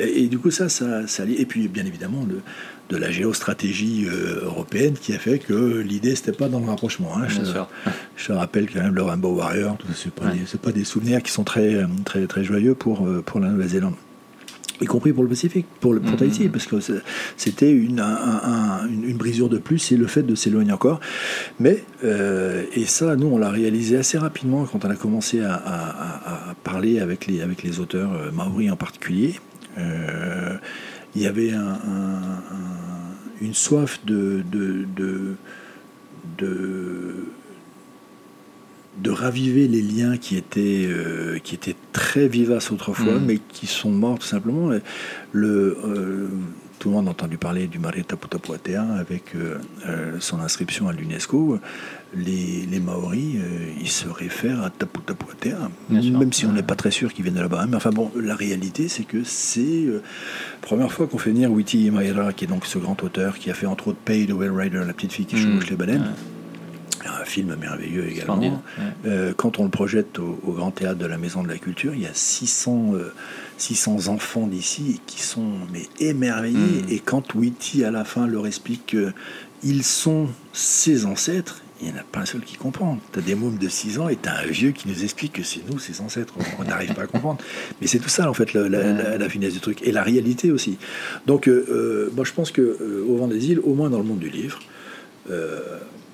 Et, 0.00 0.26
du 0.26 0.40
coup, 0.40 0.50
ça, 0.50 0.68
ça, 0.68 1.06
ça, 1.06 1.22
Et 1.26 1.46
puis, 1.46 1.68
bien 1.68 1.86
évidemment, 1.86 2.24
de, 2.24 2.40
de 2.88 2.96
la 2.96 3.12
géostratégie 3.12 4.06
euh, 4.08 4.46
européenne 4.46 4.94
qui 4.94 5.12
a 5.12 5.20
fait 5.20 5.38
que 5.38 5.78
l'idée, 5.78 6.16
c'était 6.16 6.32
pas 6.32 6.48
dans 6.48 6.58
le 6.58 6.66
rapprochement. 6.66 7.16
Hein. 7.16 7.28
Je, 7.28 7.42
je, 8.16 8.32
rappelle 8.32 8.68
quand 8.68 8.82
même 8.82 8.96
le 8.96 9.02
Rainbow 9.02 9.36
Warrior, 9.36 9.78
ce 9.94 10.08
pas, 10.08 10.32
pas, 10.60 10.72
des 10.72 10.84
souvenirs 10.84 11.22
qui 11.22 11.30
sont 11.30 11.44
très, 11.44 11.86
très, 12.04 12.26
très 12.26 12.42
joyeux 12.42 12.74
pour, 12.74 13.08
pour 13.24 13.38
la 13.38 13.50
Nouvelle-Zélande 13.50 13.94
y 14.84 14.86
compris 14.86 15.12
pour 15.12 15.22
le 15.22 15.28
Pacifique, 15.28 15.66
pour, 15.80 15.94
le, 15.94 16.00
pour 16.00 16.16
Tahiti, 16.16 16.48
parce 16.48 16.66
que 16.66 16.76
c'était 17.36 17.70
une, 17.70 18.00
une, 18.00 19.16
brisure 19.16 19.48
de 19.48 19.58
plus 19.58 19.92
et 19.92 19.96
le 19.96 20.06
fait 20.06 20.22
de 20.22 20.34
s'éloigner 20.34 20.72
encore. 20.72 21.00
Mais, 21.58 21.84
euh, 22.04 22.64
et 22.74 22.84
ça, 22.84 23.16
nous, 23.16 23.26
on 23.26 23.38
l'a 23.38 23.50
réalisé 23.50 23.96
assez 23.96 24.18
rapidement 24.18 24.64
quand 24.64 24.84
on 24.84 24.90
a 24.90 24.96
commencé 24.96 25.40
à, 25.42 26.54
parler 26.62 27.00
avec 27.00 27.26
les, 27.26 27.40
avec 27.40 27.62
les 27.62 27.80
auteurs 27.80 28.12
euh, 28.12 28.30
maoris 28.30 28.70
en 28.70 28.76
particulier. 28.76 29.34
Euh, 29.78 30.56
il 31.16 31.22
y 31.22 31.26
avait 31.26 31.52
une 33.40 33.54
soif 33.54 34.00
de, 34.04 34.42
de, 34.50 34.84
de, 34.96 35.36
de 36.38 37.24
de 38.98 39.10
raviver 39.10 39.66
les 39.68 39.82
liens 39.82 40.16
qui 40.16 40.36
étaient, 40.36 40.86
euh, 40.88 41.38
qui 41.38 41.54
étaient 41.54 41.76
très 41.92 42.28
vivaces 42.28 42.70
autrefois, 42.70 43.18
mm. 43.18 43.24
mais 43.24 43.38
qui 43.48 43.66
sont 43.66 43.90
morts 43.90 44.18
tout 44.18 44.26
simplement. 44.26 44.70
Le, 45.32 45.78
euh, 45.84 46.28
tout 46.78 46.90
le 46.90 46.94
monde 46.94 47.08
a 47.08 47.10
entendu 47.10 47.36
parler 47.36 47.66
du 47.66 47.78
Mare 47.78 48.04
Taputapuatea 48.06 48.84
avec 48.98 49.34
euh, 49.34 49.58
son 50.20 50.40
inscription 50.40 50.88
à 50.88 50.92
l'UNESCO. 50.92 51.58
Les, 52.14 52.66
les 52.70 52.78
Maoris, 52.78 53.36
ils 53.80 53.90
se 53.90 54.06
réfèrent 54.06 54.62
à 54.62 54.70
Taputapuatea, 54.70 55.70
même 55.88 56.32
si 56.32 56.46
on 56.46 56.52
n'est 56.52 56.62
pas 56.62 56.76
très 56.76 56.92
sûr 56.92 57.12
qu'ils 57.12 57.24
viennent 57.24 57.34
de 57.34 57.40
là-bas. 57.40 57.66
Mais 57.68 57.76
enfin 57.76 57.90
bon, 57.90 58.12
la 58.14 58.36
réalité, 58.36 58.86
c'est 58.86 59.02
que 59.02 59.24
c'est 59.24 59.86
la 59.86 60.00
première 60.60 60.92
fois 60.92 61.08
qu'on 61.08 61.18
fait 61.18 61.30
venir 61.30 61.50
Witi 61.50 61.86
Imaira, 61.86 62.32
qui 62.32 62.44
est 62.44 62.48
donc 62.48 62.66
ce 62.66 62.78
grand 62.78 63.02
auteur 63.02 63.38
qui 63.38 63.50
a 63.50 63.54
fait 63.54 63.66
entre 63.66 63.88
autres 63.88 63.98
Pay 64.04 64.26
the 64.26 64.32
Whale 64.32 64.52
Rider, 64.52 64.82
la 64.86 64.92
petite 64.92 65.12
fille 65.12 65.26
qui 65.26 65.34
mm. 65.34 65.38
chevauche 65.40 65.70
les 65.70 65.76
baleines 65.76 66.12
un 67.24 67.26
film 67.26 67.56
merveilleux 67.56 68.08
également. 68.08 68.62
Euh, 69.06 69.32
quand 69.36 69.58
on 69.58 69.64
le 69.64 69.70
projette 69.70 70.18
au, 70.18 70.38
Grand 70.46 70.70
Théâtre 70.70 70.98
de 70.98 71.06
la 71.06 71.16
Maison 71.16 71.42
de 71.42 71.48
la 71.48 71.56
Culture, 71.56 71.94
il 71.94 72.02
y 72.02 72.06
a 72.06 72.14
600, 72.14 72.92
600 73.56 73.96
euh, 73.96 74.10
enfants 74.10 74.46
d'ici 74.46 75.00
qui 75.06 75.22
sont 75.22 75.52
mais 75.72 75.88
émerveillés. 75.98 76.82
Hmm. 76.82 76.90
Et 76.90 76.98
quand 77.00 77.34
Witty, 77.34 77.84
à 77.84 77.90
la 77.90 78.04
fin, 78.04 78.26
leur 78.26 78.46
explique 78.46 78.94
qu'ils 79.62 79.84
sont 79.84 80.28
ses 80.52 81.06
ancêtres, 81.06 81.62
il 81.80 81.88
n'y 81.88 81.94
en 81.94 82.00
a 82.00 82.04
pas 82.04 82.20
un 82.20 82.26
seul 82.26 82.42
qui 82.42 82.56
comprend. 82.56 82.98
Tu 83.12 83.18
as 83.18 83.22
des 83.22 83.34
mômes 83.34 83.58
de 83.58 83.68
6 83.68 83.98
ans 83.98 84.08
et 84.08 84.16
tu 84.16 84.28
as 84.28 84.38
un 84.38 84.46
vieux 84.46 84.70
qui 84.70 84.88
nous 84.88 85.02
explique 85.02 85.32
que 85.32 85.42
c'est 85.42 85.60
nous, 85.70 85.78
ses 85.78 86.00
ancêtres. 86.00 86.34
On 86.58 86.64
n'arrive 86.64 86.94
pas 86.94 87.02
à 87.02 87.06
comprendre. 87.06 87.38
Mais 87.80 87.86
c'est 87.86 87.98
tout 87.98 88.08
ça, 88.08 88.30
en 88.30 88.34
fait, 88.34 88.52
la, 88.52 89.28
finesse 89.28 89.54
du 89.54 89.60
truc. 89.60 89.82
Et 89.82 89.92
la 89.92 90.02
réalité 90.02 90.52
aussi. 90.52 90.78
Donc, 91.26 91.48
euh, 91.48 92.10
moi, 92.14 92.24
je 92.24 92.32
pense 92.32 92.52
que 92.52 93.04
au 93.08 93.16
vent 93.16 93.28
des 93.28 93.50
îles, 93.50 93.60
au 93.64 93.74
moins 93.74 93.90
dans 93.90 93.98
le 93.98 94.04
monde 94.04 94.20
du 94.20 94.30
livre, 94.30 94.60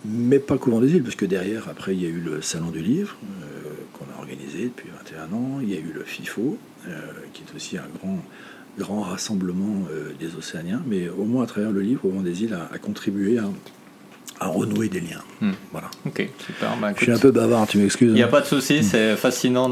mais 0.05 0.39
pas 0.39 0.59
Couvent 0.59 0.81
des 0.81 0.95
îles, 0.95 1.03
parce 1.03 1.17
que 1.17 1.27
derrière, 1.27 1.69
après, 1.69 1.95
il 1.95 2.03
y 2.03 2.07
a 2.07 2.09
eu 2.09 2.21
le 2.21 2.43
Salon 2.43 2.71
du 2.71 2.81
Livre, 2.81 3.17
euh, 3.43 3.71
qu'on 3.93 4.05
a 4.15 4.19
organisé 4.19 4.65
depuis 4.65 4.89
21 5.05 5.37
ans, 5.37 5.59
il 5.63 5.71
y 5.71 5.75
a 5.75 5.79
eu 5.79 5.93
le 5.95 6.05
FIFO, 6.05 6.59
euh, 6.89 6.91
qui 7.33 7.43
est 7.43 7.57
aussi 7.57 7.79
un 7.79 7.89
grand, 7.99 8.19
grand 8.79 9.01
rassemblement 9.03 9.87
euh, 9.91 10.13
des 10.19 10.37
Océaniens, 10.37 10.83
mais 10.87 11.09
au 11.09 11.25
moins 11.25 11.45
à 11.45 11.47
travers 11.47 11.71
le 11.71 11.81
livre, 11.81 12.03
Couvent 12.03 12.23
des 12.23 12.45
îles 12.45 12.55
a, 12.55 12.69
a 12.73 12.79
contribué 12.79 13.39
à, 13.39 13.45
à 14.41 14.47
renouer 14.47 14.89
des 14.89 15.01
liens. 15.01 15.21
Hmm. 15.43 15.53
Voilà. 15.71 15.89
Ok, 16.07 16.29
super. 16.39 16.71
Bah, 16.81 16.93
je 16.97 17.03
suis 17.03 17.13
un 17.13 17.19
peu 17.19 17.31
bavard, 17.31 17.67
tu 17.67 17.77
m'excuses. 17.77 18.09
Il 18.09 18.15
n'y 18.15 18.23
a 18.23 18.29
pas 18.29 18.41
de 18.41 18.47
souci, 18.47 18.83
c'est 18.83 19.15
fascinant 19.17 19.69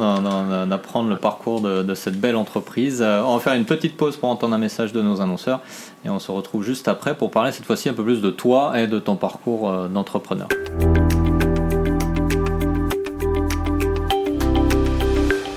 d'apprendre 0.66 1.08
le 1.08 1.16
parcours 1.16 1.62
de, 1.62 1.94
cette 1.94 2.20
belle 2.20 2.36
entreprise. 2.36 3.00
Euh, 3.02 3.22
on 3.22 3.34
va 3.34 3.40
faire 3.40 3.54
une 3.54 3.64
petite 3.64 3.96
pause 3.96 4.18
pour 4.18 4.28
entendre 4.28 4.54
un 4.54 4.58
message 4.58 4.92
de 4.92 5.00
nos 5.00 5.20
annonceurs 5.22 5.62
et 6.04 6.10
on 6.10 6.18
se 6.18 6.30
retrouve 6.30 6.62
juste 6.62 6.86
après 6.86 7.16
pour 7.16 7.30
parler 7.30 7.50
cette 7.50 7.64
fois-ci 7.64 7.88
un 7.88 7.94
peu 7.94 8.04
plus 8.04 8.20
de 8.20 8.30
toi 8.30 8.78
et 8.78 8.86
de 8.86 8.98
ton 8.98 9.16
parcours 9.16 9.70
euh, 9.70 9.88
d'entrepreneur. 9.88 10.48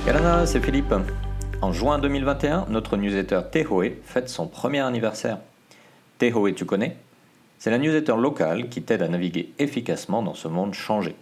Galana, 0.06 0.46
c'est 0.46 0.62
Philippe. 0.62 0.94
En 1.62 1.74
juin 1.74 2.00
2021, 2.00 2.68
notre 2.70 2.98
newsletter 2.98 3.42
Tehoe 3.52 3.92
fête 4.04 4.30
son 4.30 4.48
premier 4.48 4.80
anniversaire. 4.80 5.38
Tehoe, 6.18 6.54
tu 6.56 6.66
connais? 6.66 6.96
C'est 7.62 7.70
la 7.70 7.78
newsletter 7.78 8.16
locale 8.18 8.70
qui 8.70 8.82
t'aide 8.82 9.04
à 9.04 9.08
naviguer 9.08 9.54
efficacement 9.60 10.24
dans 10.24 10.34
ce 10.34 10.48
monde 10.48 10.74
changé. 10.74 11.14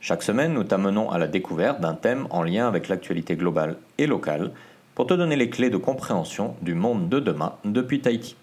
Chaque 0.00 0.22
semaine, 0.22 0.54
nous 0.54 0.64
t'amenons 0.64 1.10
à 1.10 1.18
la 1.18 1.26
découverte 1.26 1.82
d'un 1.82 1.92
thème 1.92 2.26
en 2.30 2.42
lien 2.42 2.66
avec 2.66 2.88
l'actualité 2.88 3.36
globale 3.36 3.76
et 3.98 4.06
locale 4.06 4.52
pour 4.94 5.06
te 5.06 5.12
donner 5.12 5.36
les 5.36 5.50
clés 5.50 5.68
de 5.68 5.76
compréhension 5.76 6.56
du 6.62 6.72
monde 6.72 7.10
de 7.10 7.20
demain 7.20 7.56
depuis 7.66 8.00
Tahiti. 8.00 8.36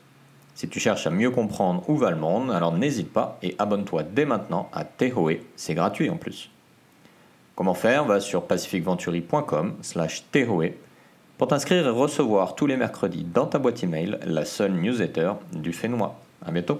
Si 0.53 0.69
tu 0.69 0.79
cherches 0.79 1.07
à 1.07 1.09
mieux 1.09 1.31
comprendre 1.31 1.83
où 1.89 1.97
va 1.97 2.11
le 2.11 2.17
monde, 2.17 2.51
alors 2.51 2.71
n'hésite 2.71 3.11
pas 3.11 3.39
et 3.41 3.55
abonne-toi 3.57 4.03
dès 4.03 4.25
maintenant 4.25 4.69
à 4.71 4.83
Tehoe, 4.85 5.39
c'est 5.55 5.73
gratuit 5.73 6.11
en 6.11 6.17
plus. 6.17 6.51
Comment 7.55 7.73
faire? 7.73 8.05
Va 8.05 8.19
sur 8.19 8.43
pacificventuri.com 8.43 9.73
slash 9.81 10.25
Tehoe 10.31 10.73
pour 11.39 11.47
t'inscrire 11.47 11.87
et 11.87 11.89
recevoir 11.89 12.53
tous 12.53 12.67
les 12.67 12.77
mercredis 12.77 13.23
dans 13.23 13.47
ta 13.47 13.57
boîte 13.57 13.83
email 13.83 14.19
la 14.23 14.45
seule 14.45 14.73
newsletter 14.73 15.31
du 15.51 15.73
Fénois. 15.73 16.22
À 16.45 16.51
bientôt. 16.51 16.79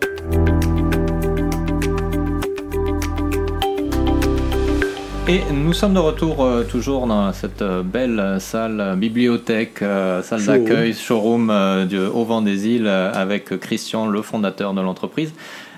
Et 5.26 5.40
nous 5.54 5.72
sommes 5.72 5.94
de 5.94 6.00
retour 6.00 6.44
euh, 6.44 6.66
toujours 6.66 7.08
dans 7.08 7.32
cette 7.32 7.62
euh, 7.62 7.82
belle 7.82 8.36
salle 8.40 8.82
euh, 8.82 8.96
bibliothèque, 8.96 9.80
salle 9.80 10.46
d'accueil, 10.46 10.94
showroom 10.94 11.86
du 11.88 11.98
Au 11.98 12.26
Vent 12.26 12.42
des 12.42 12.68
Îles 12.68 12.88
avec 12.88 13.58
Christian, 13.58 14.06
le 14.06 14.22
fondateur 14.22 14.74
de 14.74 14.82
l'entreprise. 14.82 15.34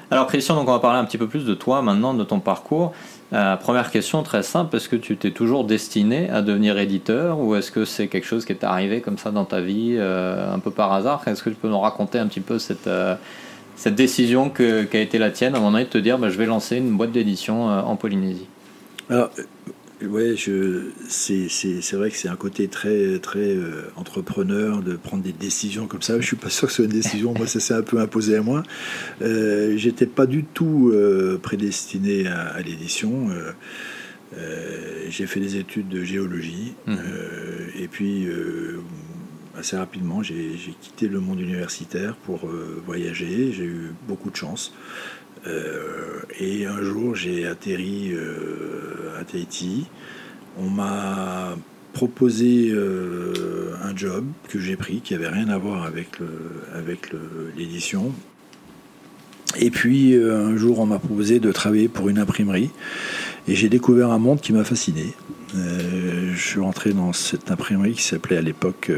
Alors 0.10 0.26
Christian, 0.26 0.56
donc 0.56 0.68
on 0.68 0.72
va 0.72 0.80
parler 0.80 0.98
un 0.98 1.06
petit 1.06 1.20
peu 1.20 1.28
plus 1.28 1.46
de 1.46 1.54
toi 1.54 1.84
maintenant, 1.84 2.16
de 2.16 2.24
ton 2.24 2.40
parcours. 2.40 2.94
première 3.30 3.92
question 3.92 4.24
très 4.24 4.42
simple, 4.42 4.76
est-ce 4.76 4.90
que 4.90 4.96
tu 4.96 5.16
t'es 5.16 5.32
toujours 5.32 5.64
destiné 5.64 6.28
à 6.32 6.42
devenir 6.42 6.80
éditeur 6.80 7.40
ou 7.40 7.56
est-ce 7.56 7.72
que 7.72 7.86
c'est 7.86 8.08
quelque 8.08 8.26
chose 8.26 8.46
qui 8.46 8.52
est 8.52 8.64
arrivé 8.64 9.02
comme 9.02 9.20
ça 9.20 9.30
dans 9.30 9.46
ta 9.46 9.62
vie 9.62 9.98
un 10.00 10.60
peu 10.60 10.72
par 10.72 10.92
hasard? 10.92 11.22
Est-ce 11.28 11.44
que 11.44 11.50
tu 11.50 11.56
peux 11.56 11.70
nous 11.70 11.80
raconter 11.80 12.18
un 12.18 12.28
petit 12.28 12.40
peu 12.40 12.58
cette 12.58 12.90
cette 13.76 13.96
décision 13.96 14.50
qui 14.50 14.64
a 14.64 15.00
été 15.00 15.18
la 15.18 15.32
tienne 15.32 15.54
à 15.54 15.58
un 15.58 15.60
moment 15.60 15.74
donné 15.74 15.86
de 15.86 15.90
te 15.90 15.98
dire 15.98 16.18
bah, 16.18 16.30
je 16.30 16.38
vais 16.38 16.46
lancer 16.46 16.78
une 16.78 16.96
boîte 16.96 17.12
d'édition 17.12 17.70
euh, 17.70 17.82
en 17.82 17.96
Polynésie 17.96 18.48
Alors, 19.10 19.32
euh, 20.02 20.08
ouais, 20.08 20.36
c'est 21.08 21.96
vrai 21.96 22.10
que 22.10 22.18
c'est 22.18 22.30
un 22.30 22.36
côté 22.36 22.68
très, 22.68 23.20
très 23.20 23.56
euh, 23.56 23.92
entrepreneur 23.96 24.82
de 24.82 24.96
prendre 24.96 25.24
des 25.24 25.34
décisions 25.34 25.88
comme 25.88 26.02
ça. 26.02 26.20
Je 26.20 26.26
suis 26.26 26.36
pas 26.36 26.50
sûr 26.50 26.68
que 26.68 26.74
ce 26.74 26.78
soit 26.78 26.86
une 26.86 26.92
décision. 26.92 27.34
moi, 27.34 27.48
ça 27.48 27.60
s'est 27.60 27.74
un 27.74 27.82
peu 27.82 28.00
imposé 28.00 28.38
à 28.38 28.42
moi. 28.42 28.64
Euh, 29.22 29.76
J'étais 29.78 30.06
pas 30.06 30.26
du 30.26 30.44
tout 30.44 30.94
prédestiné 31.42 32.28
à, 32.28 32.60
l'édition. 32.62 33.30
J'ai 35.10 35.28
fait 35.28 35.40
des 35.40 35.58
études 35.58 35.90
de 35.90 36.04
géologie. 36.04 36.74
Mmh. 36.88 36.96
et 37.80 37.88
puis 37.88 38.28
assez 39.58 39.78
rapidement, 39.78 40.24
j'ai 40.24 40.58
quitté 40.82 41.08
le 41.08 41.20
monde 41.20 41.40
universitaire 41.40 42.16
pour 42.16 42.48
euh, 42.48 42.82
voyager. 42.86 43.52
J'ai 43.52 43.66
eu 43.66 43.94
beaucoup 44.08 44.30
de 44.30 44.36
chance. 44.36 44.74
Euh, 45.48 46.22
et 46.40 46.66
un 46.66 46.82
jour, 46.82 47.16
j'ai 47.16 47.46
atterri 47.46 48.12
euh, 48.12 49.20
à 49.20 49.24
Tahiti. 49.24 49.86
On 50.58 50.70
m'a 50.70 51.56
proposé 51.94 52.74
un 53.84 53.96
job 53.96 54.26
que 54.50 54.60
j'ai 54.60 54.76
pris 54.76 55.00
qui 55.00 55.14
avait 55.14 55.30
rien 55.30 55.48
à 55.48 55.58
voir 55.58 55.86
avec 55.86 56.20
l'édition. 57.56 58.12
Et 59.58 59.70
puis 59.70 60.14
un 60.16 60.58
jour, 60.58 60.80
on 60.80 60.86
m'a 60.86 61.00
proposé 61.00 61.40
de 61.40 61.52
travailler 61.54 61.88
pour 61.88 62.10
une 62.10 62.20
imprimerie. 62.20 62.70
Et 63.48 63.56
j'ai 63.56 63.70
découvert 63.70 64.12
un 64.12 64.20
monde 64.20 64.42
qui 64.42 64.52
m'a 64.52 64.66
fasciné. 64.66 65.14
Je 65.56 66.38
suis 66.38 66.60
rentré 66.60 66.94
dans 66.94 67.14
cette 67.14 67.52
imprimerie 67.52 67.94
qui 67.94 68.04
s'appelait 68.04 68.38
à 68.38 68.42
l'époque 68.42 68.92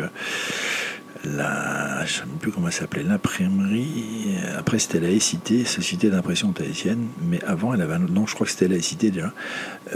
la, 1.26 2.06
je 2.06 2.22
ne 2.22 2.26
sais 2.26 2.34
plus 2.40 2.52
comment 2.52 2.68
elle 2.68 2.74
s'appelait, 2.74 3.04
l'imprimerie. 3.04 4.38
Après, 4.58 4.80
c'était 4.80 5.00
la 5.00 5.20
SIT, 5.20 5.66
Société 5.66 6.10
d'impression 6.10 6.52
tahitienne, 6.52 7.08
mais 7.22 7.44
avant, 7.44 7.74
elle 7.74 7.82
avait 7.82 7.96
un 7.96 8.04
autre 8.04 8.14
nom, 8.14 8.28
je 8.28 8.36
crois 8.36 8.46
que 8.46 8.52
c'était 8.52 8.68
la 8.68 8.82
SIT 8.82 9.12
déjà. 9.12 9.34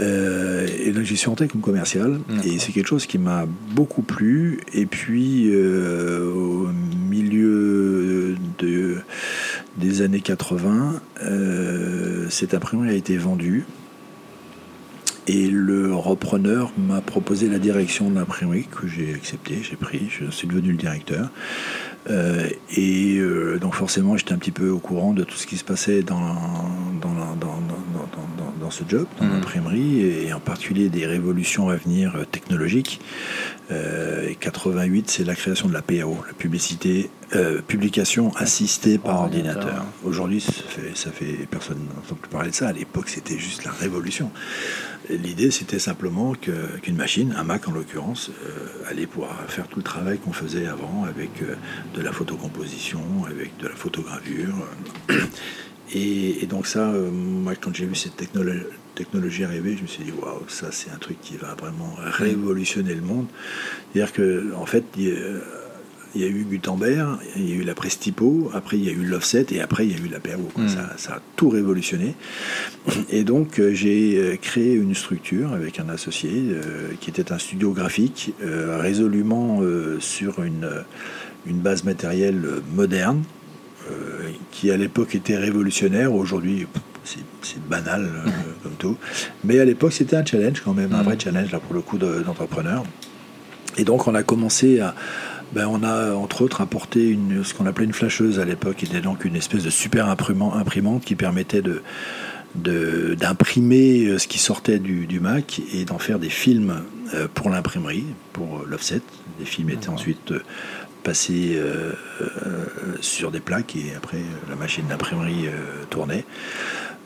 Euh, 0.00 0.66
et 0.84 0.90
donc, 0.92 1.04
j'y 1.04 1.16
suis 1.16 1.28
rentré 1.28 1.48
comme 1.48 1.60
commercial, 1.60 2.20
et 2.44 2.58
c'est 2.58 2.72
quelque 2.72 2.88
chose 2.88 3.06
qui 3.06 3.18
m'a 3.18 3.46
beaucoup 3.70 4.02
plu. 4.02 4.60
Et 4.72 4.86
puis, 4.86 5.50
euh, 5.52 6.24
au 6.32 6.68
milieu 7.08 8.36
de, 8.58 8.98
des 9.76 10.02
années 10.02 10.20
80, 10.20 11.00
euh, 11.22 12.26
cette 12.30 12.54
imprimerie 12.54 12.90
a 12.90 12.94
été 12.94 13.16
vendue 13.16 13.64
et 15.28 15.48
le 15.48 15.94
repreneur 15.94 16.72
m'a 16.76 17.00
proposé 17.00 17.48
la 17.48 17.58
direction 17.58 18.10
de 18.10 18.16
l'imprimerie 18.16 18.66
que 18.70 18.86
j'ai 18.86 19.14
accepté, 19.14 19.60
j'ai 19.62 19.76
pris, 19.76 20.08
je 20.08 20.30
suis 20.30 20.48
devenu 20.48 20.72
le 20.72 20.76
directeur. 20.76 21.30
Euh, 22.10 22.48
et 22.76 23.18
euh, 23.18 23.58
donc 23.60 23.74
forcément, 23.74 24.16
j'étais 24.16 24.32
un 24.32 24.38
petit 24.38 24.50
peu 24.50 24.68
au 24.68 24.78
courant 24.78 25.12
de 25.12 25.22
tout 25.22 25.36
ce 25.36 25.46
qui 25.46 25.56
se 25.56 25.64
passait 25.64 26.02
dans, 26.02 26.18
dans, 27.00 27.36
dans, 27.40 27.58
dans 28.60 28.70
ce 28.70 28.82
job, 28.88 29.06
dans 29.20 29.26
mmh. 29.26 29.30
l'imprimerie, 29.30 30.00
et 30.00 30.32
en 30.32 30.40
particulier 30.40 30.88
des 30.88 31.06
révolutions 31.06 31.68
à 31.68 31.76
venir 31.76 32.16
euh, 32.16 32.24
technologiques. 32.24 33.00
et 33.70 34.34
88, 34.34 35.10
c'est 35.10 35.24
la 35.24 35.34
création 35.34 35.68
de 35.68 35.72
la 35.72 35.82
PAO, 35.82 36.18
la 36.26 36.34
publicité, 36.34 37.10
publication 37.66 38.30
assistée 38.36 38.98
par 38.98 39.22
ordinateur. 39.22 39.86
Aujourd'hui, 40.04 40.42
ça 40.42 40.52
fait, 40.68 40.92
ça 40.94 41.10
fait 41.10 41.46
personne 41.50 41.78
n'entend 41.96 42.16
plus 42.16 42.28
parler 42.28 42.50
de 42.50 42.54
ça. 42.54 42.68
À 42.68 42.72
l'époque, 42.72 43.08
c'était 43.08 43.38
juste 43.38 43.64
la 43.64 43.70
révolution. 43.70 44.30
L'idée, 45.08 45.50
c'était 45.50 45.80
simplement 45.80 46.34
qu'une 46.34 46.96
machine, 46.96 47.34
un 47.36 47.42
Mac 47.42 47.66
en 47.68 47.72
l'occurrence, 47.72 48.30
euh, 48.30 48.88
allait 48.88 49.06
pouvoir 49.06 49.36
faire 49.48 49.66
tout 49.66 49.78
le 49.78 49.82
travail 49.82 50.18
qu'on 50.18 50.32
faisait 50.32 50.66
avant 50.66 51.04
avec 51.04 51.42
euh, 51.42 51.56
de 51.94 52.02
la 52.02 52.12
photocomposition, 52.12 53.00
avec 53.28 53.56
de 53.58 53.68
la 53.68 53.74
photogravure. 53.74 54.54
Et, 55.94 56.46
donc 56.46 56.66
ça, 56.66 56.90
euh, 56.90 57.10
moi, 57.10 57.54
quand 57.54 57.74
j'ai 57.74 57.84
vu 57.84 57.94
cette 57.94 58.16
technologie 58.94 59.44
arriver, 59.44 59.76
je 59.76 59.82
me 59.82 59.86
suis 59.86 60.04
dit, 60.04 60.12
waouh, 60.12 60.48
ça 60.48 60.70
c'est 60.70 60.90
un 60.90 60.98
truc 60.98 61.20
qui 61.20 61.36
va 61.36 61.54
vraiment 61.54 61.96
révolutionner 61.98 62.94
le 62.94 63.02
monde. 63.02 63.26
C'est-à-dire 63.92 64.12
que, 64.12 64.54
en 64.56 64.66
fait, 64.66 64.84
il 66.14 66.20
y 66.20 66.24
a 66.24 66.28
eu 66.28 66.44
Gutenberg, 66.48 67.18
il 67.36 67.48
y 67.48 67.52
a 67.52 67.56
eu 67.56 67.62
la 67.62 67.74
Prestipo, 67.74 68.50
après 68.54 68.78
il 68.78 68.84
y 68.84 68.88
a 68.88 68.92
eu 68.92 69.04
l'offset 69.04 69.46
et 69.50 69.60
après 69.60 69.86
il 69.86 69.92
y 69.92 70.00
a 70.00 70.04
eu 70.04 70.08
la 70.08 70.20
PRO. 70.20 70.48
Hmm. 70.56 70.68
Ça, 70.68 71.14
a 71.14 71.20
tout 71.36 71.48
révolutionné. 71.48 72.14
Et 73.10 73.24
donc 73.24 73.58
euh, 73.58 73.72
j'ai 73.72 74.16
euh, 74.18 74.36
créé 74.36 74.74
une 74.74 74.94
structure 74.94 75.52
avec 75.52 75.78
un 75.80 75.88
associé 75.88 76.30
euh, 76.34 76.90
qui 77.00 77.10
était 77.10 77.32
un 77.32 77.38
studio 77.38 77.72
graphique 77.72 78.34
résolument 78.42 79.60
sur 80.00 80.42
une, 80.42 80.68
une 81.46 81.58
base 81.58 81.84
matérielle 81.84 82.42
moderne 82.74 83.22
qui 84.50 84.70
à 84.70 84.76
l'époque 84.76 85.14
était 85.14 85.36
révolutionnaire. 85.36 86.14
Aujourd'hui, 86.14 86.66
c'est 87.04 87.62
banal 87.68 88.08
comme 88.62 88.72
tout. 88.78 88.96
Mais 89.44 89.58
à 89.58 89.64
l'époque, 89.64 89.92
c'était 89.92 90.16
un 90.16 90.24
challenge 90.24 90.60
quand 90.60 90.74
même, 90.74 90.92
un 90.92 91.02
hmm. 91.02 91.04
vrai 91.04 91.18
challenge 91.18 91.52
là 91.52 91.58
pour 91.58 91.74
le 91.74 91.80
coup 91.80 91.98
d'entrepreneur. 91.98 92.84
et 93.76 93.84
donc 93.84 94.06
on 94.06 94.14
a 94.14 94.22
commencé 94.22 94.80
à 94.80 94.94
ben, 95.52 95.66
on 95.66 95.82
a 95.82 96.14
entre 96.14 96.42
autres 96.42 96.60
apporté 96.60 97.08
une, 97.08 97.44
ce 97.44 97.54
qu'on 97.54 97.66
appelait 97.66 97.84
une 97.84 97.92
flasheuse 97.92 98.38
à 98.38 98.44
l'époque, 98.44 98.76
qui 98.76 98.86
était 98.86 99.00
donc 99.00 99.24
une 99.24 99.36
espèce 99.36 99.64
de 99.64 99.70
super 99.70 100.08
imprimante 100.08 101.04
qui 101.04 101.14
permettait 101.14 101.62
de 101.62 101.82
d'imprimer 102.54 104.04
euh, 104.04 104.18
ce 104.18 104.28
qui 104.28 104.38
sortait 104.38 104.78
du, 104.78 105.20
Mac 105.20 105.62
et 105.72 105.84
d'en 105.84 105.98
faire 105.98 106.18
des 106.18 106.28
films 106.28 106.82
euh, 107.14 107.26
pour 107.32 107.48
l'imprimerie, 107.48 108.04
pour 108.32 108.58
euh, 108.58 108.66
l'offset. 108.68 109.00
Les 109.40 109.46
films 109.46 109.70
étaient 109.70 109.88
ensuite 109.88 110.34
passés 111.02 111.60
sur 113.00 113.32
des 113.32 113.40
plaques 113.40 113.74
et 113.74 113.92
après 113.96 114.18
la 114.48 114.54
machine 114.54 114.84
d'imprimerie 114.86 115.48
tournait. 115.90 116.24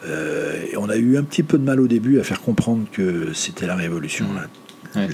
et 0.05 0.77
on 0.77 0.91
a 0.91 0.97
eu 0.97 1.17
un 1.17 1.23
petit 1.23 1.43
peu 1.43 1.57
de 1.57 1.63
mal 1.63 1.81
au 1.81 1.87
début 1.87 2.21
à 2.21 2.25
faire 2.25 2.43
comprendre 2.43 2.85
que 2.93 3.33
c'était 3.33 3.67
la 3.67 3.75
révolution. 3.75 4.27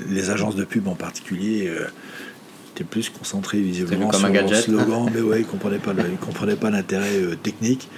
Les 0.09 0.31
agences 0.31 0.57
de 0.57 0.65
pub 0.65 0.89
en 0.89 0.97
particulier 0.97 1.71
était 2.75 2.85
plus 2.85 3.11
concentré 3.11 3.61
visiblement 3.61 4.11
sur 4.13 4.29
le 4.29 4.55
slogan, 4.55 5.11
mais 5.15 5.21
ouais, 5.21 5.41
il 5.41 5.47
comprenait 5.47 5.79
pas, 5.79 5.93
comprenait 6.21 6.57
pas 6.57 6.71
l'intérêt 6.71 7.17
euh, 7.17 7.37
technique. 7.37 7.89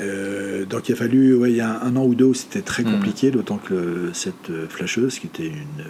Euh, 0.00 0.64
donc 0.64 0.88
il 0.88 0.92
a 0.92 0.96
fallu, 0.96 1.34
ouais, 1.34 1.50
il 1.50 1.56
y 1.56 1.60
a 1.60 1.82
un, 1.82 1.96
an 1.96 2.04
ou 2.04 2.14
deux, 2.14 2.34
c'était 2.34 2.62
très 2.62 2.82
hmm. 2.82 2.92
compliqué, 2.92 3.30
d'autant 3.30 3.58
que 3.58 4.10
cette 4.12 4.50
euh, 4.50 4.66
flasheuse, 4.68 5.18
qui 5.18 5.26
était 5.26 5.46
une, 5.46 5.84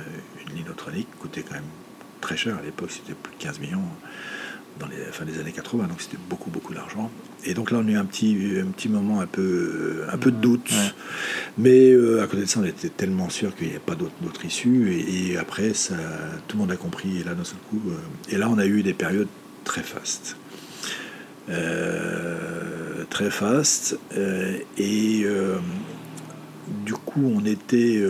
une 0.47 0.57
linotronique, 0.57 1.09
coûtait 1.19 1.43
quand 1.43 1.55
même 1.55 1.63
très 2.21 2.37
cher 2.37 2.57
à 2.57 2.63
l'époque, 2.63 2.91
c'était 2.91 3.15
plus 3.15 3.33
de 3.33 3.43
15 3.43 3.61
millions 3.61 3.83
dans 4.79 4.87
les 4.87 4.97
fin 5.13 5.25
des 5.25 5.39
années 5.39 5.53
80, 5.53 5.87
donc 5.87 6.01
c'était 6.01 6.19
beaucoup 6.29 6.51
beaucoup 6.51 6.75
d'argent. 6.75 7.11
Et 7.45 7.55
donc 7.55 7.71
là, 7.71 7.79
on 7.83 7.89
a 7.89 7.91
eu 7.91 7.97
un 7.97 8.05
petit, 8.05 8.37
un 8.61 8.71
petit 8.71 8.89
moment 8.89 9.21
un 9.21 9.27
peu, 9.27 10.05
un 10.11 10.19
peu 10.19 10.31
de 10.31 10.37
doute. 10.37 10.73
Mais 11.59 11.91
euh, 11.91 12.23
à 12.23 12.27
côté 12.27 12.43
de 12.43 12.47
ça, 12.47 12.61
on 12.61 12.65
était 12.65 12.89
tellement 12.89 13.29
sûr 13.31 13.55
qu'il 13.57 13.67
n'y 13.67 13.73
avait 13.73 13.83
pas 13.83 13.95
d'autre 13.95 14.45
issue. 14.45 14.93
Et, 14.93 15.37
après, 15.37 15.75
ça, 15.75 15.97
tout 16.47 16.57
le 16.57 16.63
monde 16.63 16.73
a 16.73 16.77
compris. 16.77 17.21
Et 17.21 17.25
là, 17.25 17.35
d'un 17.35 17.45
seul 17.45 17.59
coup, 17.69 17.83
euh, 17.89 18.33
et 18.33 18.39
là, 18.39 18.49
on 18.49 18.59
a 18.59 18.67
eu 18.67 18.83
des 18.83 18.95
périodes 18.95 19.29
très 19.65 19.83
fastes. 19.83 20.37
Euh, 21.49 23.05
très 23.11 23.31
fastes. 23.31 23.99
et 24.79 25.27
du 26.85 26.95
coup, 26.95 27.33
on 27.35 27.45
était, 27.45 28.03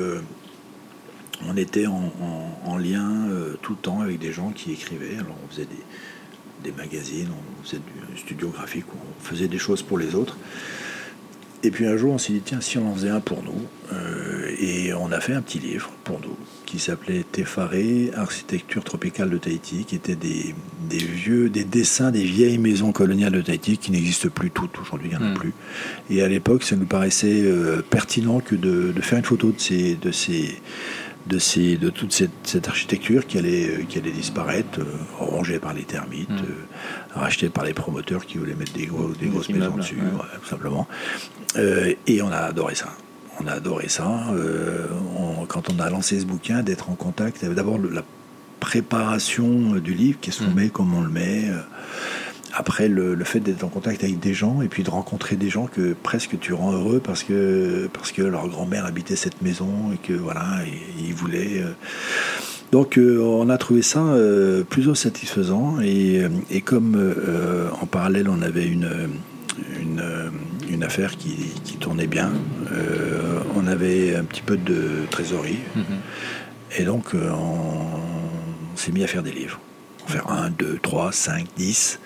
on 1.49 1.57
était 1.57 1.87
en, 1.87 2.13
en 2.67 2.77
lien 2.77 3.29
tout 3.63 3.73
le 3.73 3.79
temps 3.79 4.03
avec 4.03 4.19
des 4.19 4.33
gens 4.33 4.51
qui 4.51 4.73
écrivaient. 4.73 5.17
Alors, 5.19 5.37
on 5.43 5.49
faisait 5.49 5.65
des 5.65 5.83
des 6.63 6.73
magazines, 6.73 7.29
on 7.31 7.65
faisait 7.65 7.81
du 8.11 8.19
studio 8.19 8.49
graphique, 8.49 8.87
on 8.95 9.23
faisait 9.23 9.49
des 9.49 9.59
choses 9.59 9.83
pour 9.83 9.99
les 9.99 10.15
autres. 10.15 10.37
Et 11.65 11.71
puis 11.71 11.87
un 11.87 11.97
jour, 11.97 12.13
on 12.13 12.19
s'est 12.19 12.33
dit, 12.33 12.43
tiens, 12.45 12.61
si 12.61 12.77
on 12.79 12.91
en 12.91 12.95
faisait 12.95 13.11
un 13.11 13.21
pour 13.21 13.43
nous. 13.43 13.63
Euh, 13.93 14.51
et 14.59 14.93
on 14.95 15.13
a 15.13 15.21
fait 15.21 15.33
un 15.33 15.43
petit 15.43 15.59
livre 15.59 15.91
pour 16.03 16.21
nous 16.21 16.37
qui 16.67 16.79
s'appelait 16.79 17.25
Tefaré, 17.31 18.11
architecture 18.17 18.83
tropicale 18.83 19.29
de 19.29 19.37
Tahiti, 19.37 19.85
qui 19.85 19.95
était 19.95 20.17
des, 20.17 20.55
vieux, 20.91 21.51
des 21.51 21.65
dessins 21.65 22.11
des 22.11 22.25
vieilles 22.25 22.59
maisons 22.59 22.93
coloniales 22.93 23.33
de 23.33 23.43
Tahiti 23.43 23.77
qui 23.77 23.93
n'existent 23.93 24.31
plus 24.31 24.51
toutes. 24.51 24.81
Aujourd'hui, 24.81 25.11
il 25.13 25.19
n'y 25.19 25.23
en 25.23 25.27
a 25.27 25.31
hmm. 25.33 25.35
plus. 25.35 25.53
Et 26.11 26.23
à 26.23 26.29
l'époque, 26.29 26.65
ça 26.65 26.75
nous 26.75 26.87
paraissait 26.87 27.43
euh, 27.43 27.83
pertinent 27.83 28.41
que 28.41 28.55
de, 28.55 28.93
faire 29.03 29.19
une 29.19 29.25
photo 29.25 29.53
de 29.53 29.61
ces, 29.61 29.95
de 29.95 30.11
ces, 30.11 30.61
de, 31.27 31.39
ces, 31.39 31.77
de 31.77 31.91
toute 31.91 32.13
cette, 32.13 32.69
architecture 32.69 33.27
qui 33.27 33.39
allait, 33.39 33.69
euh, 33.69 33.83
qui 33.89 33.99
allait 33.99 34.11
disparaître, 34.11 34.81
euh, 34.81 34.85
rongée 35.19 35.59
par 35.59 35.75
les 35.75 35.85
termites, 35.85 36.31
mm. 36.31 36.45
euh, 36.45 37.15
rachetée 37.21 37.49
par 37.49 37.65
les 37.65 37.75
promoteurs 37.75 38.27
qui 38.27 38.39
voulaient 38.39 38.55
mettre 38.55 38.73
des, 38.73 38.87
gros, 38.87 39.09
des 39.09 39.27
grosses 39.27 39.49
maisons 39.49 39.77
dessus, 39.77 39.97
tout 39.97 40.49
simplement. 40.49 40.87
et 41.57 42.23
on 42.23 42.31
a 42.31 42.39
adoré 42.39 42.75
ça. 42.75 42.89
On 43.41 43.47
a 43.47 43.53
adoré 43.53 43.89
ça. 43.89 44.27
quand 45.49 45.71
on 45.73 45.79
a 45.81 45.91
lancé 45.91 46.21
ce 46.21 46.27
bouquin, 46.27 46.63
d'être 46.63 46.91
en 46.91 46.95
contact, 46.95 47.45
d'abord 47.45 47.79
la 47.79 48.03
préparation 48.61 49.73
du 49.77 49.95
livre, 49.95 50.19
qu'est-ce 50.21 50.41
qu'on 50.41 50.51
mm. 50.51 50.55
met, 50.55 50.69
comment 50.69 50.99
on 50.99 51.03
le 51.03 51.11
met 51.11 51.51
après 52.53 52.89
le, 52.89 53.17
fait 53.25 53.41
d'être 53.41 53.65
en 53.65 53.69
contact 53.69 54.05
avec 54.05 54.19
des 54.19 54.35
gens 54.35 54.63
et 54.63 54.69
puis 54.69 54.83
de 54.83 54.91
rencontrer 54.91 55.37
des 55.37 55.49
gens 55.49 55.67
que 55.67 55.95
presque 55.95 56.39
tu 56.39 56.53
rends 56.53 56.73
heureux 56.73 57.01
parce 57.03 57.23
que 57.23 57.89
parce 57.93 58.13
que 58.13 58.23
leur 58.23 58.47
grand-mère 58.49 58.85
habitait 58.85 59.17
cette 59.17 59.41
maison 59.43 59.71
et 59.95 59.97
que 59.97 60.13
voilà 60.13 60.45
ils 60.99 61.15
voulaient 61.15 61.63
euh. 61.63 61.73
donc 62.71 62.99
euh, 62.99 63.21
on 63.21 63.49
a 63.49 63.57
trouvé 63.57 63.81
ça 63.81 64.01
euh, 64.01 64.65
plutôt 64.65 64.95
satisfaisant 64.95 65.79
et, 65.81 66.23
comme 66.65 67.15
en 67.81 67.87
parallèle 67.87 68.29
on 68.29 68.43
avait 68.43 68.67
une 68.67 68.89
une, 69.81 70.83
affaire 70.83 71.17
qui, 71.17 71.77
tournait 71.79 72.07
bien 72.09 72.33
on 73.55 73.67
avait 73.67 74.17
un 74.17 74.25
petit 74.25 74.43
peu 74.43 74.57
de 74.57 75.07
trésorerie 75.11 75.59
mm-hmm. 75.77 76.81
et 76.81 76.85
donc 76.85 77.15
on, 77.15 78.77
s'est 78.77 78.93
mis 78.93 79.05
à 79.05 79.07
faire 79.07 79.23
des 79.23 79.33
livres 79.33 79.61
faire 80.07 80.29
un, 80.31 80.51
deux, 80.51 80.79
trois, 80.83 81.13
cinq, 81.13 81.47
dix 81.57 82.01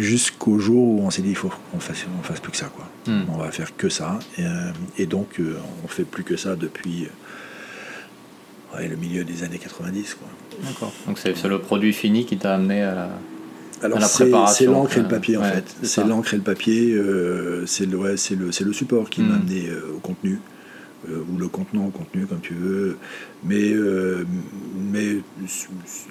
jusqu'au 0.00 0.58
jour 0.58 0.82
où 0.82 1.00
on 1.06 1.10
s'est 1.10 1.22
dit 1.22 1.30
il 1.30 1.36
faut 1.36 1.50
qu'on 1.70 1.80
fasse, 1.80 2.06
on 2.18 2.22
fasse 2.22 2.40
plus 2.40 2.52
que 2.52 2.56
ça 2.56 2.70
quoi. 2.74 2.88
Hmm. 3.06 3.22
On 3.32 3.38
va 3.38 3.50
faire 3.50 3.76
que 3.76 3.88
ça 3.88 4.18
et, 4.38 4.44
euh, 4.44 5.06
donc 5.06 5.40
euh, 5.40 5.56
on 5.84 5.88
fait 5.88 6.04
plus 6.04 6.24
que 6.24 6.36
ça 6.36 6.56
depuis 6.56 7.08
euh, 8.76 8.88
le 8.88 8.96
milieu 8.96 9.24
des 9.24 9.42
années 9.44 9.58
90 9.58 10.14
quoi. 10.14 10.28
D'accord. 10.62 10.92
Donc 11.06 11.18
c'est 11.18 11.42
le 11.44 11.58
produit 11.58 11.92
fini 11.92 12.26
qui 12.26 12.36
t'a 12.36 12.54
amené 12.54 12.82
à 12.82 12.94
la, 12.94 13.10
Alors 13.82 14.02
C'est 14.02 14.66
l'encre 14.66 14.98
et 14.98 15.02
le 15.02 15.08
papier 15.08 15.36
en 15.36 15.42
fait. 15.42 15.76
C'est 15.82 16.04
l'encre 16.04 16.34
et 16.34 16.38
le 16.38 16.42
papier. 16.42 16.96
c'est 17.66 17.86
le, 17.86 17.96
ouais, 17.96 18.14
le, 18.30 18.64
le 18.66 18.72
support 18.72 19.10
qui 19.10 19.22
m'a 19.22 19.34
hmm. 19.34 19.40
amené 19.40 19.68
au 19.94 19.98
contenu. 19.98 20.38
Euh, 21.08 21.22
ou 21.30 21.38
le 21.38 21.48
contenant, 21.48 21.90
contenu, 21.90 22.26
comme 22.26 22.40
tu 22.40 22.54
veux. 22.54 22.98
Mais, 23.44 23.72
euh, 23.72 24.24
mais 24.76 25.18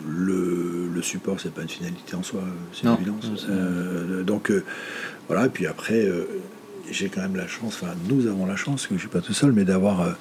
le, 0.08 0.90
le 0.94 1.02
support, 1.02 1.40
c'est 1.40 1.54
pas 1.54 1.62
une 1.62 1.70
finalité 1.70 2.16
en 2.16 2.24
soi, 2.24 2.42
c'est 2.72 2.86
une 2.86 2.94
évidence. 2.94 3.48
Euh, 3.50 4.24
donc 4.24 4.52
voilà, 5.28 5.48
et 5.48 5.50
puis 5.50 5.66
après, 5.66 6.08
j'ai 6.92 7.10
quand 7.10 7.22
même 7.22 7.36
la 7.36 7.48
chance, 7.48 7.80
enfin 7.82 7.94
nous 8.10 8.28
avons 8.28 8.46
la 8.46 8.56
chance, 8.56 8.84
que 8.84 8.90
je 8.90 8.94
ne 8.96 9.00
suis 9.00 9.08
pas 9.08 9.22
tout 9.22 9.34
seul, 9.34 9.52
mais 9.52 9.64
d'avoir 9.64 10.16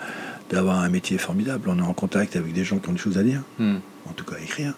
d'avoir 0.51 0.81
un 0.81 0.89
métier 0.89 1.19
formidable. 1.19 1.69
On 1.69 1.79
est 1.79 1.83
en 1.83 1.95
contact 1.95 2.37
avec 2.37 2.53
des 2.53 2.65
gens 2.65 2.79
qui 2.79 2.89
ont 2.89 2.93
des 2.93 2.99
choses 2.99 3.19
à 3.19 3.23
dire, 3.23 3.43
hmm. 3.59 3.77
en 4.07 4.13
tout 4.13 4.25
cas 4.25 4.37
à 4.37 4.41
écrire. 4.41 4.75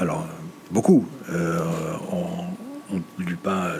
alors, 0.00 0.26
beaucoup. 0.70 1.06
on 1.30 2.94
ne 2.94 3.24
lit 3.24 3.34
pas, 3.34 3.72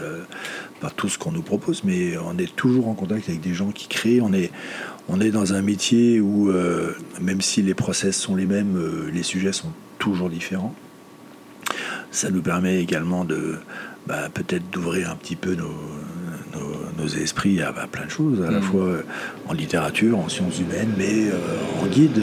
pas 0.81 0.91
tout 0.91 1.09
ce 1.09 1.19
qu'on 1.19 1.33
nous 1.33 1.43
propose, 1.43 1.85
mais 1.85 2.17
on 2.19 2.37
est 2.39 2.55
toujours 2.55 2.89
en 2.89 2.95
contact 2.95 3.29
avec 3.29 3.41
des 3.41 3.55
gens 3.55 3.71
qui 3.71 3.89
créent. 3.89 4.21
On 4.21 4.33
est, 4.33 4.51
on 5.09 5.21
est 5.21 5.31
dans 5.31 5.55
un 5.55 5.63
métier 5.63 6.21
où, 6.21 6.53
même 7.21 7.41
si 7.41 7.63
les 7.63 7.75
process 7.75 8.17
sont 8.17 8.35
les 8.35 8.47
mêmes, 8.47 9.09
les 9.13 9.23
sujets 9.23 9.53
sont 9.53 9.73
toujours 9.99 10.29
différents. 10.31 10.75
Ça 12.11 12.31
nous 12.31 12.43
permet 12.43 12.81
également 12.83 13.25
de 13.25 13.57
bah, 14.07 14.29
peut-être 14.33 14.71
d'ouvrir 14.71 15.11
un 15.11 15.17
petit 15.17 15.37
peu 15.37 15.55
nos, 15.55 15.75
nos, 16.99 17.09
esprits 17.09 17.61
à, 17.61 17.73
plein 17.73 18.07
de 18.07 18.11
choses, 18.11 18.43
à 18.43 18.51
la 18.51 18.61
mm. 18.61 18.63
fois 18.63 18.85
euh, 18.85 19.03
en 19.49 19.53
littérature, 19.53 20.19
en 20.19 20.29
sciences 20.29 20.59
humaines, 20.59 20.93
mais 20.97 21.29
euh, 21.29 21.83
en 21.83 21.87
guide. 21.87 22.21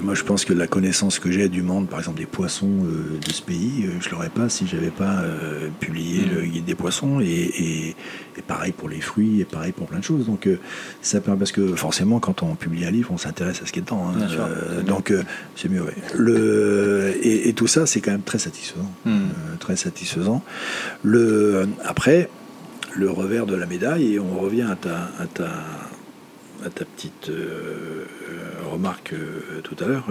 Euh, 0.00 0.02
euh, 0.02 0.04
moi, 0.04 0.14
je 0.14 0.24
pense 0.24 0.44
que 0.44 0.52
la 0.52 0.66
connaissance 0.66 1.18
que 1.18 1.30
j'ai 1.30 1.48
du 1.48 1.62
monde, 1.62 1.88
par 1.88 1.98
exemple 1.98 2.18
des 2.18 2.26
poissons 2.26 2.84
euh, 2.84 3.18
de 3.24 3.32
ce 3.32 3.42
pays, 3.42 3.84
euh, 3.84 4.00
je 4.00 4.08
ne 4.08 4.12
l'aurais 4.12 4.28
pas 4.28 4.48
si 4.48 4.66
j'avais 4.66 4.90
pas 4.90 5.22
publié 5.78 6.24
mm. 6.24 6.34
le 6.34 6.40
guide 6.42 6.64
des 6.64 6.74
poissons. 6.74 7.20
Et, 7.20 7.94
pareil 8.46 8.72
pour 8.72 8.88
les 8.88 9.02
fruits, 9.02 9.42
et 9.42 9.44
pareil 9.44 9.72
pour 9.72 9.86
plein 9.86 9.98
de 9.98 10.04
choses. 10.04 10.24
Donc, 10.24 10.48
ça 11.02 11.20
permet 11.20 11.38
parce 11.38 11.52
que 11.52 11.74
forcément, 11.76 12.20
quand 12.20 12.42
on 12.42 12.54
publie 12.54 12.86
un 12.86 12.90
livre, 12.90 13.10
on 13.12 13.18
s'intéresse 13.18 13.60
à 13.62 13.66
ce 13.66 13.72
qui 13.72 13.80
est 13.80 13.82
dedans. 13.82 14.06
Hein. 14.08 14.82
donc, 14.86 15.12
c'est 15.56 15.68
mieux. 15.68 15.84
Le, 16.16 17.14
et, 17.22 17.52
tout 17.52 17.66
ça, 17.66 17.84
c'est 17.84 18.00
quand 18.00 18.12
même 18.12 18.22
très 18.22 18.38
satisfaisant, 18.38 18.90
mm. 19.04 19.28
très 19.58 19.76
satisfaisant. 19.76 20.42
Le 21.02 21.68
après, 21.84 22.30
le 22.96 23.10
revers 23.10 23.44
de 23.44 23.54
la 23.54 23.66
médaille, 23.66 24.14
et 24.14 24.18
on 24.18 24.38
revient 24.38 24.66
à 24.70 24.76
ta, 24.76 25.10
à 25.18 25.26
ta 25.26 25.50
à 26.64 26.70
ta 26.70 26.84
petite 26.84 27.28
euh, 27.28 28.04
euh, 28.30 28.70
remarque 28.70 29.12
euh, 29.12 29.60
tout 29.62 29.76
à 29.82 29.86
l'heure, 29.86 30.06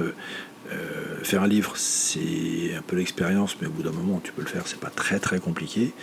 faire 1.23 1.41
un 1.41 1.47
livre, 1.47 1.73
c'est 1.75 2.75
un 2.77 2.81
peu 2.81 2.95
l'expérience, 2.95 3.55
mais 3.59 3.67
au 3.67 3.71
bout 3.71 3.81
d'un 3.81 3.91
moment, 3.91 4.21
tu 4.23 4.31
peux 4.31 4.41
le 4.41 4.47
faire, 4.47 4.67
c'est 4.67 4.79
pas 4.79 4.91
très 4.91 5.19
très 5.19 5.39
compliqué. 5.39 5.93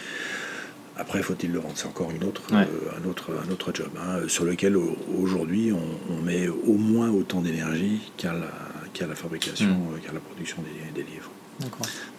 Après, 0.99 1.23
faut-il 1.23 1.53
le 1.53 1.61
vendre? 1.61 1.75
C'est 1.77 1.87
encore 1.87 2.11
une 2.11 2.25
autre, 2.25 2.43
un, 2.53 3.09
autre, 3.09 3.31
un 3.47 3.53
autre 3.53 3.71
job, 3.73 3.91
hein, 3.97 4.27
sur 4.29 4.45
lequel 4.45 4.77
aujourd'hui 4.77 5.73
on, 5.73 6.23
met 6.23 6.49
au 6.49 6.73
moins 6.73 7.11
autant 7.11 7.43
d'énergie 7.43 8.01
qu'à 8.17 8.33
la, 8.33 9.07
la, 9.07 9.15
fabrication, 9.15 9.69
mm. 9.69 10.01
qu'à 10.05 10.13
la 10.13 10.21
production 10.21 10.57
des, 10.95 11.03
livres. 11.03 11.31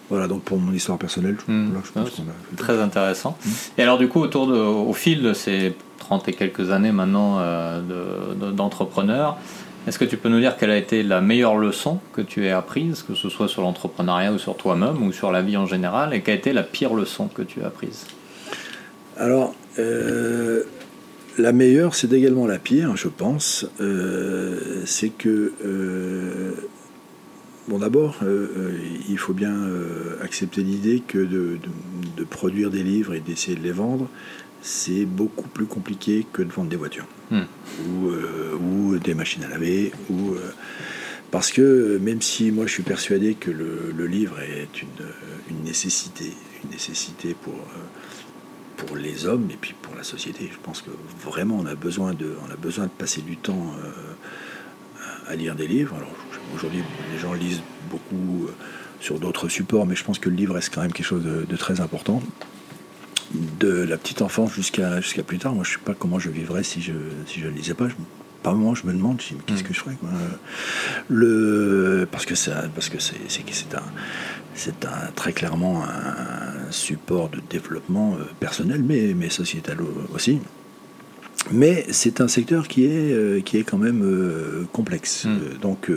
Voilà, 0.08 0.26
donc 0.26 0.42
pour 0.42 0.58
mon 0.58 0.72
histoire 0.72 0.96
personnelle, 0.96 1.36
mm. 1.46 1.72
je 1.84 1.92
pense 1.92 2.10
qu'on 2.10 2.22
a 2.22 2.56
Très 2.56 2.80
intéressant. 2.80 3.36
Mm. 3.44 3.50
Et 3.78 3.82
alors, 3.82 3.98
du 3.98 4.08
coup, 4.08 4.20
autour 4.20 4.46
de, 4.46 4.56
au 4.56 4.94
fil 4.94 5.22
de 5.22 5.34
ces 5.34 5.74
30 5.98 6.28
et 6.28 6.32
quelques 6.32 6.70
années 6.70 6.92
maintenant 6.92 7.36
euh, 7.38 7.80
d'entrepreneur. 8.52 9.36
Est-ce 9.86 9.98
que 9.98 10.04
tu 10.04 10.16
peux 10.16 10.28
nous 10.28 10.40
dire 10.40 10.56
quelle 10.56 10.70
a 10.70 10.76
été 10.76 11.02
la 11.02 11.20
meilleure 11.20 11.56
leçon 11.56 11.98
que 12.12 12.20
tu 12.20 12.46
aies 12.46 12.50
apprise, 12.50 13.02
que 13.02 13.14
ce 13.14 13.28
soit 13.28 13.48
sur 13.48 13.62
l'entrepreneuriat 13.62 14.32
ou 14.32 14.38
sur 14.38 14.56
toi-même 14.56 15.02
ou 15.02 15.12
sur 15.12 15.32
la 15.32 15.42
vie 15.42 15.56
en 15.56 15.66
général, 15.66 16.12
et 16.12 16.20
quelle 16.20 16.34
a 16.34 16.38
été 16.38 16.52
la 16.52 16.62
pire 16.62 16.94
leçon 16.94 17.28
que 17.28 17.42
tu 17.42 17.62
as 17.62 17.66
apprise? 17.66 18.06
Alors, 19.16 19.54
euh, 19.78 20.64
la 21.38 21.52
meilleure, 21.52 21.94
c'est 21.94 22.12
également 22.12 22.46
la 22.46 22.58
pire, 22.58 22.96
je 22.96 23.08
pense. 23.08 23.66
Euh, 23.80 24.82
c'est 24.84 25.08
que, 25.08 25.52
bon 27.68 27.78
d'abord, 27.78 28.16
il 29.08 29.18
faut 29.18 29.32
bien 29.32 29.54
accepter 30.22 30.62
l'idée 30.62 31.02
que 31.06 31.18
de, 31.18 31.58
produire 32.28 32.70
des 32.70 32.82
livres 32.82 33.14
et 33.14 33.20
d'essayer 33.20 33.56
de 33.56 33.62
les 33.62 33.72
vendre, 33.72 34.08
c'est 34.62 35.04
beaucoup 35.04 35.48
plus 35.48 35.66
compliqué 35.66 36.26
que 36.32 36.42
de 36.42 36.50
vendre 36.50 36.70
des 36.70 36.76
voitures 36.76 37.06
hmm. 37.30 37.42
euh, 38.06 38.54
ou, 38.56 38.98
des 38.98 39.14
machines 39.14 39.44
à 39.44 39.48
laver. 39.48 39.92
Ou, 40.10 40.32
euh, 40.32 40.52
parce 41.30 41.52
que 41.52 41.98
même 41.98 42.22
si 42.22 42.50
moi 42.50 42.66
je 42.66 42.72
suis 42.72 42.82
persuadé 42.82 43.34
que 43.34 43.50
le, 43.50 44.06
livre 44.06 44.40
est 44.40 44.82
une, 44.82 45.62
nécessité, 45.64 46.32
une 46.64 46.70
nécessité 46.70 47.34
pour, 47.34 47.54
euh, 47.54 48.76
pour 48.76 48.96
les 48.96 49.26
hommes 49.26 49.48
et 49.50 49.56
puis 49.60 49.74
pour 49.80 49.94
la 49.94 50.02
société, 50.02 50.48
je 50.50 50.58
pense 50.62 50.82
que 50.82 50.90
vraiment 51.22 51.58
on 51.58 51.66
a 51.66 51.74
besoin 51.74 52.14
de, 52.14 52.34
on 52.46 52.52
a 52.52 52.56
besoin 52.56 52.84
de 52.84 52.90
passer 52.90 53.20
du 53.20 53.36
temps 53.36 53.74
à 55.26 55.36
lire 55.36 55.54
des 55.54 55.66
livres. 55.66 55.94
Alors 55.96 56.14
aujourd'hui 56.54 56.82
les 57.12 57.18
gens 57.18 57.34
lisent 57.34 57.62
beaucoup 57.90 58.48
sur 59.00 59.18
d'autres 59.18 59.48
supports, 59.48 59.86
mais 59.86 59.96
je 59.96 60.04
pense 60.04 60.18
que 60.18 60.30
le 60.30 60.36
livre 60.36 60.54
reste 60.54 60.74
quand 60.74 60.80
même 60.80 60.92
quelque 60.92 61.06
chose 61.06 61.24
de 61.24 61.56
très 61.56 61.80
important 61.80 62.22
de 63.34 63.84
la 63.84 63.96
petite 63.96 64.22
enfance 64.22 64.52
jusqu'à 64.54 65.00
jusqu'à 65.00 65.22
plus 65.22 65.38
tard. 65.38 65.54
Moi, 65.54 65.64
je 65.64 65.72
sais 65.72 65.78
pas 65.84 65.94
comment 65.94 66.18
je 66.18 66.30
vivrais 66.30 66.62
si 66.62 66.80
je 66.80 66.92
si 67.26 67.40
je 67.40 67.46
ne 67.46 67.52
lisais 67.52 67.74
pas. 67.74 67.88
Par 68.42 68.54
moment, 68.54 68.74
je 68.74 68.86
me 68.86 68.92
demande 68.92 69.18
qu'est-ce 69.18 69.64
que 69.64 69.74
je 69.74 69.80
ferais. 69.80 69.96
Parce 72.10 72.24
que 72.24 72.34
c'est 74.54 74.86
très 75.16 75.32
clairement 75.32 75.84
un 75.84 76.70
support 76.70 77.28
de 77.28 77.40
développement 77.50 78.14
euh, 78.14 78.24
personnel, 78.40 78.82
mais 78.82 79.12
mais 79.14 79.28
sociétal 79.28 79.78
aussi. 80.14 80.40
Mais 81.52 81.86
c'est 81.90 82.20
un 82.20 82.28
secteur 82.28 82.68
qui 82.68 82.84
est, 82.84 83.12
euh, 83.12 83.40
qui 83.40 83.56
est 83.56 83.64
quand 83.64 83.78
même 83.78 84.02
euh, 84.02 84.66
complexe. 84.72 85.24
Mm. 85.24 85.58
donc, 85.62 85.90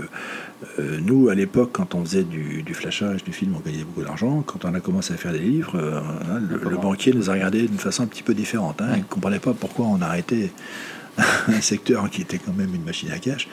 euh, 0.80 1.00
nous, 1.02 1.30
à 1.30 1.36
l'époque, 1.36 1.72
quand 1.74 1.96
on 1.96 2.04
faisait 2.06 2.24
du, 2.24 2.74
flashage, 2.74 3.24
du 3.24 3.34
film, 3.34 3.56
on 3.56 3.60
gagnait 3.60 3.84
beaucoup 3.84 4.04
d'argent. 4.04 4.44
Quand 4.46 4.66
on 4.66 4.74
a 4.74 4.80
commencé 4.80 5.14
à 5.14 5.18
faire 5.18 5.32
des 5.32 5.40
livres, 5.40 5.76
euh, 5.76 6.00
hein, 6.00 6.40
le, 6.40 6.78
banquier 6.78 7.14
nous 7.14 7.30
a 7.30 7.34
regardé 7.34 7.64
d'une 7.64 7.78
façon 7.78 8.04
un 8.04 8.08
petit 8.08 8.24
peu 8.24 8.34
différente. 8.34 8.82
Hein. 8.82 8.92
Il 8.94 9.00
ne 9.00 9.06
comprenait 9.06 9.40
pas 9.40 9.54
pourquoi 9.54 9.88
on 9.88 10.02
arrêtait 10.02 10.52
un 11.48 11.62
secteur 11.62 12.10
qui 12.10 12.22
était 12.22 12.38
quand 12.38 12.54
même 12.54 12.74
une 12.74 12.84
machine 12.84 13.12
à 13.12 13.18
cash, 13.18 13.48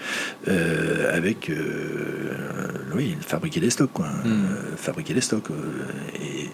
euh, 0.48 1.16
avec, 1.16 1.50
oui, 2.94 3.16
fabriquer 3.20 3.60
des 3.60 3.70
stocks, 3.70 3.92
quoi. 3.92 4.08
Hmm. 4.24 4.46
fabriquer 4.76 5.14
des 5.14 5.20
stocks. 5.20 5.48
et 6.20 6.48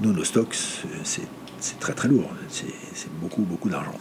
nous, 0.00 0.12
nos 0.12 0.24
stocks, 0.24 0.56
c'est 1.02 1.80
très 1.80 1.92
très 1.92 2.08
lourd. 2.08 2.30
C'est 2.48 3.10
beaucoup, 3.20 3.42
beaucoup 3.42 3.68
d'argent. 3.68 3.98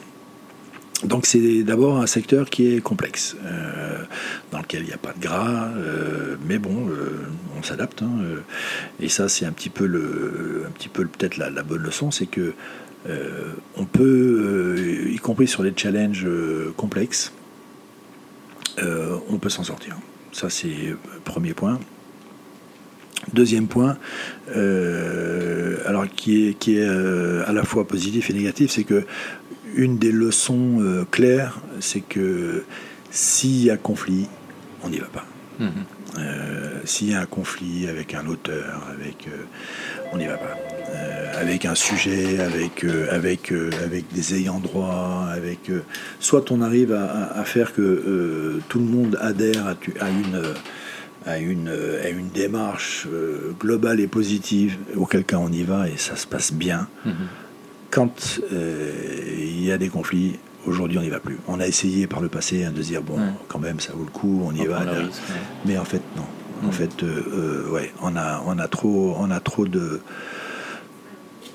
Donc 1.03 1.27
c'est 1.27 1.63
d'abord 1.63 1.99
un 1.99 2.07
secteur 2.07 2.49
qui 2.49 2.73
est 2.73 2.81
complexe, 2.81 3.35
euh, 3.45 4.03
dans 4.51 4.59
lequel 4.59 4.81
il 4.81 4.87
n'y 4.87 4.93
a 4.93 4.97
pas 4.97 5.13
de 5.13 5.21
gras, 5.21 5.67
euh, 5.77 6.37
mais 6.47 6.57
bon, 6.57 6.89
euh, 6.89 7.27
on 7.57 7.61
s'adapte. 7.61 8.01
Hein, 8.01 8.17
et 8.99 9.07
ça, 9.07 9.29
c'est 9.29 9.45
un 9.45 9.51
petit 9.51 9.69
peu 9.69 9.85
le, 9.85 10.63
un 10.67 10.71
petit 10.71 10.89
peu 10.89 11.05
peut-être 11.05 11.37
la, 11.37 11.63
bonne 11.63 11.83
leçon, 11.83 12.09
c'est 12.11 12.25
que 12.25 12.53
on 13.77 13.85
peut, 13.85 14.75
y 15.09 15.17
compris 15.17 15.47
sur 15.47 15.63
les 15.63 15.71
challenges 15.75 16.27
complexes, 16.75 17.31
on 19.29 19.37
peut 19.37 19.49
s'en 19.49 19.63
sortir. 19.63 19.95
Ça, 20.33 20.49
c'est 20.49 20.95
premier 21.23 21.53
point. 21.53 21.79
Deuxième 23.31 23.67
point, 23.67 23.97
alors 24.53 26.05
qui 26.13 26.49
est, 26.49 26.53
qui 26.55 26.79
est 26.79 26.85
à 26.85 27.53
la 27.53 27.63
fois 27.63 27.87
positif 27.87 28.29
et 28.29 28.33
négatif, 28.33 28.71
c'est 28.71 28.83
que 28.83 29.05
une 29.75 29.97
des 29.97 30.11
leçons 30.11 30.79
euh, 30.79 31.05
claires, 31.09 31.59
c'est 31.79 32.01
que 32.01 32.63
s'il 33.11 33.63
y 33.63 33.69
a 33.69 33.77
conflit, 33.77 34.27
on 34.83 34.89
n'y 34.89 34.99
va 34.99 35.07
pas. 35.07 35.25
Mhm. 35.59 35.71
Euh, 36.19 36.79
s'il 36.85 37.11
y 37.11 37.13
a 37.13 37.21
un 37.21 37.25
conflit 37.25 37.87
avec 37.87 38.13
un 38.13 38.27
auteur, 38.27 38.87
avec, 38.91 39.27
euh, 39.27 39.43
on 40.13 40.17
n'y 40.17 40.27
va 40.27 40.37
pas. 40.37 40.57
avec 41.39 41.65
un 41.65 41.75
sujet, 41.75 42.39
avec, 42.39 42.85
avec, 43.11 43.51
avec 43.83 44.05
des 44.13 44.35
ayants 44.35 44.59
droit, 44.59 45.27
avec 45.31 45.69
soit 46.19 46.49
on 46.51 46.61
arrive 46.61 46.93
à, 46.93 47.43
faire 47.43 47.73
que 47.73 48.59
tout 48.69 48.79
le 48.79 48.85
monde 48.85 49.17
adhère 49.21 49.67
à, 49.67 50.09
une 50.09 50.41
à 51.25 51.37
une, 51.39 51.69
à 52.03 52.09
une 52.09 52.29
démarche 52.29 53.05
globale 53.59 53.99
et 53.99 54.07
positive, 54.07 54.77
auquel 54.95 55.25
cas 55.25 55.37
on 55.37 55.51
y 55.51 55.63
va 55.63 55.89
et 55.89 55.97
ça 55.97 56.15
se 56.15 56.25
passe 56.25 56.53
bien. 56.53 56.87
Mhm 57.05 57.13
quand 57.91 58.39
euh, 58.51 58.91
il 59.37 59.65
y 59.65 59.71
a 59.71 59.77
des 59.77 59.89
conflits, 59.89 60.39
aujourd'hui 60.65 60.97
on 60.97 61.01
n'y 61.01 61.09
va 61.09 61.19
plus. 61.19 61.37
On 61.47 61.59
a 61.59 61.67
essayé 61.67 62.07
par 62.07 62.21
le 62.21 62.29
passé 62.29 62.65
de 62.65 62.81
se 62.81 62.87
dire 62.87 63.01
bon, 63.01 63.17
quand 63.47 63.59
même 63.59 63.79
ça 63.79 63.93
vaut 63.93 64.05
le 64.05 64.11
coup, 64.11 64.41
on 64.45 64.53
y 64.53 64.65
va. 64.65 64.81
Mais 65.65 65.77
en 65.77 65.85
fait 65.85 66.01
non. 66.15 66.23
En 66.63 66.69
mm. 66.69 66.71
fait, 66.71 67.03
euh, 67.03 67.23
euh, 67.67 67.69
ouais, 67.69 67.91
on 68.01 68.15
a, 68.15 68.43
on 68.47 68.57
a 68.57 68.67
trop, 68.67 69.15
on 69.19 69.29
a 69.29 69.39
trop 69.39 69.67
de, 69.67 70.01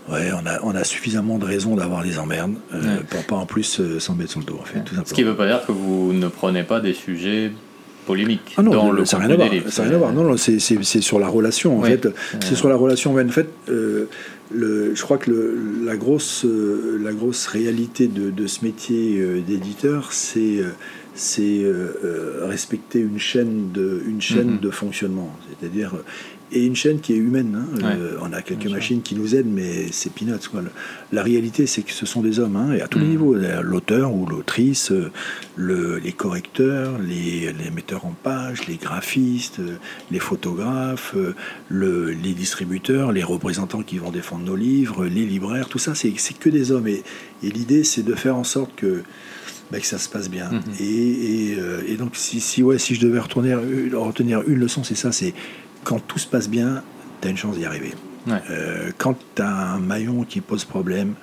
ouais, 0.09 0.31
on 0.33 0.47
a, 0.47 0.61
on 0.63 0.77
a 0.77 0.85
suffisamment 0.85 1.39
de 1.39 1.45
raisons 1.45 1.75
d'avoir 1.75 2.03
les 2.03 2.21
emmerdes 2.21 2.55
pour 3.11 3.25
pas 3.25 3.35
en 3.35 3.47
plus 3.47 3.81
s'en 3.99 4.15
mettre 4.15 4.31
sur 4.31 4.41
le 4.41 4.47
dos. 4.47 4.59
En 4.61 4.65
fait, 4.65 4.81
tout 4.81 4.95
Ce 5.05 5.13
qui 5.13 5.23
ne 5.23 5.31
veut 5.31 5.37
pas 5.37 5.47
dire 5.47 5.67
que 5.67 5.73
vous 5.73 6.13
ne 6.13 6.29
prenez 6.29 6.63
pas 6.63 6.81
des 6.81 6.95
sujets 6.95 7.51
polémiques 8.07 8.55
ah 8.57 8.63
non, 8.63 8.73
dans 8.73 8.91
le 8.91 9.05
ça 9.05 9.19
n'a 9.19 9.27
rien, 9.27 9.39
à 9.39 9.97
voir. 9.97 10.13
Non, 10.13 10.25
non, 10.25 10.37
c'est 10.37 10.61
sur 10.61 11.19
la 11.19 11.29
relation. 11.29 11.81
En 11.81 11.83
fait, 11.83 12.09
c'est 12.41 12.55
sur 12.55 12.69
la 12.69 12.77
relation. 12.77 13.17
En 13.17 13.29
fait, 13.29 13.49
je 14.55 15.03
crois 15.03 15.19
que 15.19 15.31
la, 15.85 15.97
grosse, 15.97 16.45
euh, 16.45 16.99
la 17.03 17.13
grosse 17.13 17.47
réalité 17.47 18.09
de, 18.09 18.47
ce 18.47 18.65
métier 18.65 19.19
euh, 19.19 19.41
d'éditeur, 19.41 20.13
c'est 20.13 20.63
euh, 21.39 22.47
respecter 22.47 23.01
une 23.01 23.19
chaîne 23.19 23.73
de, 23.73 24.03
une 24.07 24.21
chaîne 24.21 24.57
mm-hmm. 24.57 24.61
de 24.61 24.71
fonctionnement. 24.71 25.35
C'est-à-dire 25.61 25.95
et 26.53 26.65
une 26.65 26.77
chaîne 26.77 27.01
qui 27.01 27.13
est 27.15 27.17
humaine. 27.17 27.65
Hein. 27.65 27.79
Euh, 27.85 28.17
on 28.21 28.33
a 28.33 28.43
quelques 28.43 28.67
machines 28.67 29.03
qui 29.03 29.15
nous 29.15 29.35
aident, 29.35 29.51
mais 29.51 29.91
c'est 29.91 30.13
peanuts. 30.13 30.49
Quoi. 30.51 30.63
La 31.11 31.23
réalité, 31.23 31.67
c'est 31.67 31.83
que 31.83 31.93
ce 31.93 32.07
sont 32.07 32.21
des 32.21 32.39
hommes, 32.39 32.57
hein, 32.57 32.73
et 32.73 32.83
à 32.83 32.89
tous 32.89 32.99
les 32.99 33.07
mm. 33.07 33.11
niveaux. 33.11 33.35
L'auteur 33.63 34.15
ou 34.15 34.27
l'autrice, 34.27 34.93
euh, 34.93 35.11
le, 35.57 35.99
les 35.99 36.13
correcteurs, 36.13 36.99
les, 36.99 37.53
les, 37.53 37.71
metteurs 37.71 38.05
en 38.05 38.15
page, 38.23 38.67
les 38.69 38.77
graphistes, 38.77 39.61
euh, 39.61 39.77
les 40.11 40.19
photographes, 40.19 41.17
le, 41.69 42.11
les 42.11 42.33
distributeurs, 42.35 43.13
les 43.13 43.25
représentants 43.25 43.83
qui 43.83 43.99
vont 43.99 44.11
défendre 44.11 44.45
nos 44.45 44.57
livres, 44.57 45.07
les 45.07 45.27
libraires, 45.27 45.69
tout 45.69 45.79
ça, 45.79 45.95
c'est 45.95 46.13
que 46.39 46.51
des 46.51 46.71
hommes. 46.71 46.89
Et, 46.89 47.03
et 47.43 47.51
l'idée, 47.51 47.85
c'est 47.85 48.03
de 48.03 48.15
faire 48.15 48.37
en 48.37 48.45
sorte 48.45 48.75
que 48.77 49.03
bah, 49.71 49.81
que 49.81 49.87
ça 49.87 49.97
se 49.97 50.11
passe 50.11 50.29
bien. 50.29 50.51
Mm-hmm. 50.51 50.83
Et, 50.83 51.93
et, 51.93 51.97
donc, 51.97 52.11
si, 52.15 52.41
si, 52.41 52.63
ouais, 52.63 52.79
si 52.79 52.95
je 52.95 53.01
devais 53.01 53.19
retourner, 53.19 53.55
retenir 53.55 54.43
une 54.47 54.59
leçon, 54.59 54.85
c'est 54.85 54.95
ça, 54.95 55.13
c'est 55.13 55.33
quand 55.85 56.01
tout 56.01 56.19
se 56.19 56.27
passe 56.27 56.49
bien, 56.49 56.83
tu 57.21 57.29
as 57.29 57.31
une 57.31 57.37
chance 57.37 57.57
d'y 57.57 57.65
arriver. 57.65 57.95
Euh, 58.29 58.93
quand 58.99 59.17
tu 59.35 59.43
as 59.43 59.49
un 59.49 59.79
maillon 59.79 60.25
qui 60.25 60.41
pose 60.41 60.65
problème, 60.65 61.15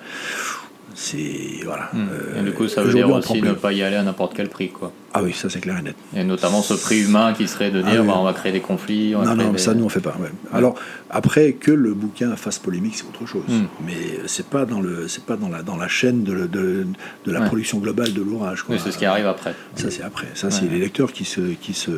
c'est 0.94 1.60
voilà. 1.64 1.90
Hmm. 1.92 2.08
et 2.38 2.42
du 2.42 2.52
coup, 2.52 2.68
ça 2.68 2.82
veut 2.82 2.92
dire 2.92 3.08
aussi 3.10 3.40
ne 3.40 3.52
pas 3.52 3.72
y 3.72 3.82
aller 3.82 3.96
à 3.96 4.02
n'importe 4.02 4.34
quel 4.34 4.48
prix, 4.48 4.68
quoi. 4.68 4.92
Ah 5.12 5.22
oui, 5.22 5.32
ça 5.32 5.50
c'est 5.50 5.60
clair 5.60 5.76
et 5.78 5.82
net. 5.82 5.96
Et 6.14 6.22
notamment 6.22 6.62
ce 6.62 6.74
prix 6.74 7.00
humain 7.00 7.32
qui 7.32 7.48
serait 7.48 7.70
de 7.70 7.82
dire, 7.82 8.02
ah 8.02 8.06
bah, 8.06 8.14
on 8.16 8.24
va 8.24 8.32
créer 8.32 8.52
des 8.52 8.60
conflits. 8.60 9.12
non, 9.12 9.34
non, 9.34 9.56
ça 9.56 9.74
nous 9.74 9.84
on 9.84 9.88
fait 9.88 10.00
pas. 10.00 10.16
Alors 10.52 10.76
après 11.10 11.52
que 11.54 11.72
le 11.72 11.94
bouquin 11.94 12.36
fasse 12.36 12.58
polémique, 12.58 12.94
c'est 12.96 13.06
autre 13.06 13.26
chose. 13.26 13.42
Hmm. 13.48 13.64
Mais 13.84 14.20
c'est 14.26 14.46
pas 14.46 14.66
dans 14.66 14.80
le, 14.80 15.08
c'est 15.08 15.24
pas 15.24 15.36
dans 15.36 15.48
la 15.48 15.62
dans 15.62 15.76
la 15.76 15.88
chaîne 15.88 16.22
de, 16.22 16.46
de, 16.46 16.86
de 17.24 17.32
la 17.32 17.40
production 17.42 17.78
globale 17.78 18.12
de 18.12 18.20
l'ouvrage. 18.20 18.64
c'est 18.68 18.92
ce 18.92 18.98
qui 18.98 19.06
arrive 19.06 19.26
après. 19.26 19.54
Ça 19.74 19.90
c'est 19.90 20.02
après. 20.02 20.28
Ça 20.34 20.50
c'est 20.50 20.66
les 20.66 20.78
lecteurs 20.78 21.12
qui 21.12 21.24
se 21.24 21.40
qui 21.40 21.74
se 21.74 21.90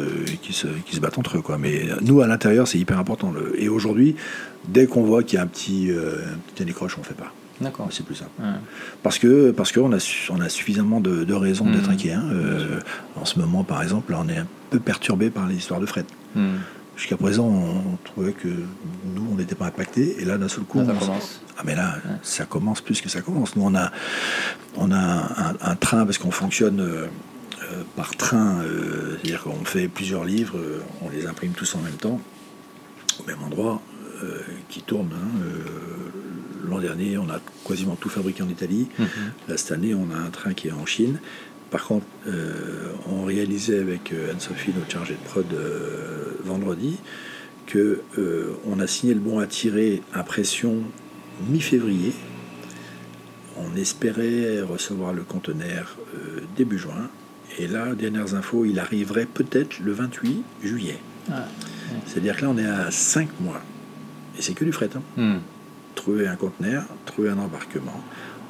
qui 0.43 0.53
se 0.53 0.67
qui 0.87 0.97
se 0.97 1.01
battent 1.01 1.19
entre 1.19 1.39
eux, 1.39 1.43
quoi. 1.43 1.59
Mais 1.59 1.87
nous 2.01 2.21
à 2.23 2.27
l'intérieur, 2.27 2.67
c'est 2.67 2.79
hyper 2.79 2.99
important. 2.99 3.33
Et 3.57 3.69
aujourd'hui, 3.69 4.17
dès 4.69 4.87
qu'on 4.87 5.03
voit 5.03 5.23
qu'il 5.23 5.37
y 5.37 5.41
a 5.41 5.45
un 5.45 5.47
petit, 5.47 5.91
euh, 5.91 6.17
un 6.35 6.39
petit 6.55 6.65
décroche, 6.65 6.97
on 6.99 7.03
fait 7.03 7.15
pas. 7.15 7.33
D'accord. 7.63 7.89
C'est 7.91 8.05
plus 8.05 8.15
simple. 8.15 8.31
Parce 9.03 9.19
que 9.19 9.51
parce 9.51 9.73
qu'on 9.73 9.93
a, 9.93 9.99
on 10.31 10.41
a 10.41 10.49
suffisamment 10.49 11.01
de, 11.01 11.33
raisons 11.33 11.71
d'être 11.71 11.89
mmh. 11.89 11.93
inquiet. 11.93 12.13
Hein. 12.13 12.25
Euh, 12.33 12.81
en 13.17 13.25
ce 13.25 13.39
moment, 13.39 13.65
par 13.65 13.83
exemple, 13.83 14.15
on 14.17 14.29
est 14.29 14.39
un 14.39 14.47
peu 14.71 14.81
perturbé 14.81 15.31
par 15.31 15.47
l'histoire 15.47 15.81
de 15.81 15.87
Fred. 15.87 16.07
Mmh. 16.35 16.49
Jusqu'à 16.97 17.17
présent, 17.17 17.47
on 17.47 17.97
trouvait 18.05 18.33
que 18.33 18.49
nous, 18.49 19.27
on 19.33 19.37
n'était 19.37 19.55
pas 19.55 19.67
impactés. 19.67 20.21
Et 20.21 20.25
là, 20.25 20.37
d'un 20.37 20.49
seul 20.49 20.65
coup, 20.65 20.85
ça 20.85 20.93
commence. 20.93 21.41
Ah, 21.57 21.63
mais 21.65 21.75
là, 21.75 21.97
ça 22.23 22.45
commence 22.45 22.81
plus 22.81 23.01
que 23.01 23.09
ça 23.09 23.23
commence. 23.23 23.57
Nous, 23.57 23.65
on 23.65 23.75
a, 23.75 23.91
on 24.77 24.93
a 24.93 25.55
un, 25.63 25.75
train, 25.77 26.05
parce 26.05 26.19
qu'on 26.19 26.31
fonctionne 26.31 26.81
euh, 26.81 27.07
euh, 27.63 27.83
par 27.97 28.15
train, 28.15 28.59
c'est-à-dire 29.23 29.43
qu'on 29.43 29.65
fait 29.65 29.89
plusieurs 29.89 30.25
livres, 30.25 30.59
on 31.01 31.09
les 31.09 31.27
imprime 31.27 31.53
tous 31.53 31.75
en 31.75 31.81
même 31.81 31.95
temps, 31.95 32.21
au 33.21 33.27
même 33.27 33.43
endroit, 33.43 33.81
qui 34.69 34.83
tournent. 34.83 35.15
Hein, 35.15 35.45
l'an 36.69 36.81
dernier, 36.81 37.19
on 37.19 37.29
a 37.29 37.41
quasiment 37.67 37.97
tout 37.97 38.09
fabriqué 38.09 38.43
en 38.43 38.49
Italie. 38.49 38.89
Mhm. 38.99 39.07
cette 39.57 39.73
année, 39.73 39.95
on 39.95 40.11
a 40.11 40.19
un 40.19 40.31
train 40.31 40.55
qui 40.55 40.69
est 40.69 40.73
en 40.73 40.87
Chine. 40.87 41.19
Par 41.73 41.85
contre, 41.85 42.07
euh, 42.27 42.93
on 43.11 43.25
réalisait 43.25 43.79
avec 43.79 44.13
euh, 44.13 44.31
Anne-Sophie, 44.31 44.73
notre 44.77 44.91
chargée 44.91 45.15
de 45.15 45.29
prod, 45.29 45.47
euh, 45.55 46.35
vendredi, 46.45 46.99
que 47.67 48.03
on 48.67 48.81
a 48.81 48.87
signé 48.87 49.15
le 49.15 49.21
bon 49.21 49.39
à 49.39 49.47
tirer 49.47 50.03
impression 50.13 50.83
mi-février. 51.49 52.13
On 53.57 53.75
espérait 53.77 54.61
recevoir 54.61 55.15
le 55.15 55.23
conteneur 55.23 55.97
début 56.57 56.77
juin. 56.77 57.09
Et 57.59 57.69
là, 57.69 57.95
dernières 57.95 58.35
infos, 58.35 58.67
il 58.67 58.79
arriverait 58.79 59.27
peut-être 59.27 59.79
le 59.79 59.93
28 59.93 60.43
juillet. 60.63 60.99
Ah, 61.31 61.47
C'est-à-dire 62.05 62.37
que 62.37 62.43
là, 62.43 62.51
on 62.51 62.59
est 62.59 62.67
à 62.67 62.91
5 62.91 63.41
mois. 63.41 63.63
Et 64.39 64.43
c'est 64.43 64.55
que 64.55 64.65
du 64.65 64.73
fret. 64.73 64.91
Hein. 64.95 65.03
Hmm 65.17 65.39
trouver 65.95 66.27
un 66.27 66.37
conteneur, 66.37 66.85
trouver 67.07 67.31
un 67.31 67.39
embarquement. 67.39 68.03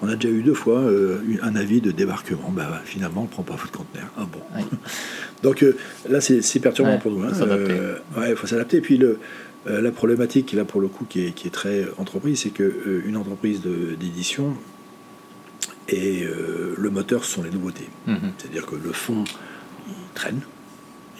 On 0.02 0.08
a 0.08 0.16
déjà 0.16 0.34
eu 0.34 0.42
deux 0.42 0.54
fois 0.54 0.80
euh, 0.80 1.20
un 1.42 1.54
avis 1.54 1.80
de 1.80 1.92
débarquement. 1.92 2.50
Bah, 2.50 2.82
finalement, 2.84 3.20
on 3.20 3.24
ne 3.24 3.28
prend 3.28 3.44
pas 3.44 3.54
votre 3.54 3.70
conteneur. 3.70 4.08
Ah 4.16 4.26
bon. 4.30 4.40
Donc 5.44 5.62
euh, 5.62 5.76
là, 6.08 6.20
c'est 6.20 6.60
perturbant 6.60 6.98
pour 6.98 7.12
nous. 7.12 7.22
Hein. 7.22 7.30
Euh, 7.40 7.98
il 8.28 8.34
faut 8.34 8.48
s'adapter. 8.48 8.78
Et 8.78 8.80
puis 8.80 8.96
le, 8.96 9.20
la 9.64 9.92
problématique, 9.92 10.52
là, 10.54 10.64
pour 10.64 10.80
le 10.80 10.88
coup, 10.88 11.06
qui 11.08 11.26
est, 11.26 11.30
qui 11.30 11.46
est 11.46 11.52
très 11.52 11.86
entreprise, 11.98 12.40
c'est 12.40 12.50
qu'une 12.50 13.16
entreprise 13.16 13.60
d'édition 13.62 14.56
et 15.88 16.26
le 16.76 16.90
moteur, 16.90 17.24
ce 17.24 17.34
sont 17.34 17.42
les 17.44 17.50
nouveautés. 17.50 17.88
Mm-hmm. 18.08 18.32
C'est-à-dire 18.38 18.66
que 18.66 18.74
le 18.74 18.92
fond, 18.92 19.22
il 19.86 19.94
traîne, 20.14 20.40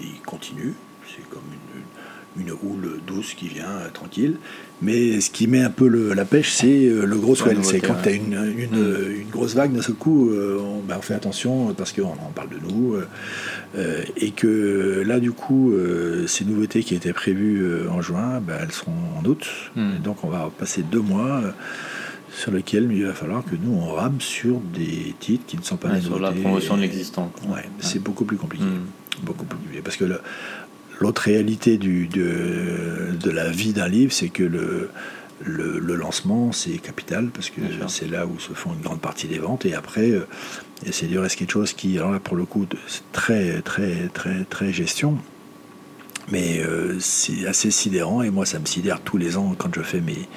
il 0.00 0.20
continue. 0.26 0.74
C'est 1.06 1.28
comme 1.28 1.42
une, 1.52 1.80
une, 1.80 1.91
houle 2.62 3.00
douce 3.06 3.34
qui 3.34 3.48
vient 3.48 3.68
tranquille. 3.92 4.36
Mais 4.82 5.20
ce 5.20 5.30
qui 5.30 5.46
met 5.46 5.62
un 5.62 5.70
peu 5.70 5.88
la 6.12 6.24
pêche, 6.24 6.52
c'est 6.52 6.86
euh, 6.86 7.04
le 7.04 7.16
gros 7.16 7.36
swell. 7.36 7.58
C'est 7.62 7.80
quand 7.80 7.94
tu 8.02 8.08
as 8.08 8.12
une, 8.12 8.36
mm. 8.36 8.58
une, 8.58 9.28
grosse 9.30 9.54
vague, 9.54 9.72
d'un 9.72 9.80
seul 9.80 9.94
coup, 9.94 10.30
euh, 10.30 10.60
ben, 10.86 10.96
on, 10.98 11.02
fait 11.02 11.14
attention 11.14 11.72
parce 11.74 11.92
qu'on 11.92 12.02
en 12.02 12.32
parle 12.34 12.48
de 12.48 12.58
nous. 12.68 12.96
Euh, 13.76 14.02
et 14.16 14.32
que 14.32 15.02
là, 15.06 15.20
du 15.20 15.30
coup, 15.30 15.72
ces 16.26 16.44
nouveautés 16.44 16.82
qui 16.82 16.94
étaient 16.94 17.12
prévues 17.12 17.88
en 17.88 18.02
juin, 18.02 18.40
ben, 18.40 18.56
elles 18.60 18.72
seront 18.72 18.92
en 19.18 19.24
août. 19.24 19.46
Mm. 19.76 19.98
donc 20.02 20.24
on 20.24 20.28
va 20.28 20.50
passer 20.58 20.82
deux 20.82 21.00
mois 21.00 21.42
sur 22.34 22.50
lesquels 22.50 22.90
il 22.90 23.04
va 23.04 23.12
falloir 23.12 23.44
que 23.44 23.54
nous, 23.54 23.74
on 23.74 23.92
rame 23.92 24.20
sur 24.20 24.58
des 24.58 25.14
titres 25.20 25.44
qui 25.46 25.58
ne 25.58 25.62
sont 25.62 25.76
pas 25.76 25.88
ouais, 25.88 26.00
Sur 26.00 26.18
la 26.18 26.32
promotion 26.32 26.76
de 26.76 26.82
l'existant. 26.82 27.30
Ouais, 27.48 27.68
c'est 27.78 28.02
beaucoup 28.02 28.24
plus 28.24 28.36
compliqué. 28.36 28.64
Mm. 28.64 29.24
Beaucoup 29.24 29.44
plus 29.44 29.58
compliqué. 29.58 29.82
Parce 29.82 29.96
que 29.96 30.04
le, 30.04 30.20
L'autre 31.00 31.22
réalité 31.22 31.78
du, 31.78 32.06
de, 32.06 33.16
de, 33.20 33.30
la 33.30 33.48
vie 33.50 33.72
d'un 33.72 33.88
livre, 33.88 34.12
c'est 34.12 34.28
que 34.28 34.42
le, 34.42 34.90
le, 35.44 35.96
lancement, 35.96 36.52
c'est 36.52 36.78
capital, 36.78 37.28
parce 37.28 37.50
que 37.50 37.60
c'est 37.88 38.08
là 38.08 38.26
où 38.26 38.38
se 38.38 38.52
font 38.52 38.72
une 38.74 38.80
grande 38.82 39.00
partie 39.00 39.26
des 39.26 39.38
ventes. 39.38 39.66
Et 39.66 39.74
après, 39.74 40.10
euh, 40.10 40.26
c'est 40.90 41.06
du 41.06 41.18
reste 41.18 41.36
quelque 41.36 41.52
chose 41.52 41.72
qui, 41.72 41.98
alors 41.98 42.12
là, 42.12 42.20
pour 42.20 42.36
le 42.36 42.44
coup, 42.44 42.66
c'est 42.86 43.10
très, 43.12 43.62
très, 43.62 44.08
très, 44.12 44.44
très 44.44 44.72
gestion. 44.72 45.18
Mais 46.30 46.60
euh, 46.60 46.98
c'est 47.00 47.46
assez 47.46 47.70
sidérant, 47.70 48.22
et 48.22 48.30
moi, 48.30 48.46
ça 48.46 48.58
me 48.58 48.66
sidère 48.66 49.00
tous 49.00 49.16
les 49.16 49.36
ans 49.36 49.54
quand 49.58 49.74
je 49.74 49.82
fais 49.82 50.00
mes, 50.00 50.28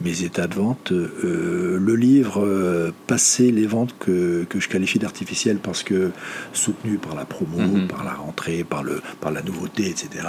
mes 0.00 0.22
états 0.22 0.46
de 0.46 0.54
vente. 0.54 0.92
Euh, 0.92 1.78
le 1.80 1.94
livre, 1.96 2.44
euh, 2.44 2.92
passer 3.06 3.50
les 3.50 3.66
ventes 3.66 3.94
que, 3.98 4.44
que 4.48 4.60
je 4.60 4.68
qualifie 4.68 4.98
d'artificielles 4.98 5.58
parce 5.58 5.82
que 5.82 6.10
soutenu 6.52 6.98
par 6.98 7.14
la 7.14 7.24
promo, 7.24 7.58
mhm. 7.58 7.88
par 7.88 8.04
la 8.04 8.14
rentrée, 8.14 8.64
par, 8.64 8.82
le, 8.82 9.02
par 9.20 9.30
la 9.30 9.42
nouveauté, 9.42 9.88
etc. 9.88 10.26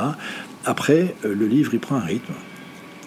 Après, 0.66 1.16
euh, 1.26 1.34
le 1.34 1.48
livre, 1.48 1.74
il 1.74 1.80
prend 1.80 1.96
un 1.96 2.06
rythme. 2.06 2.34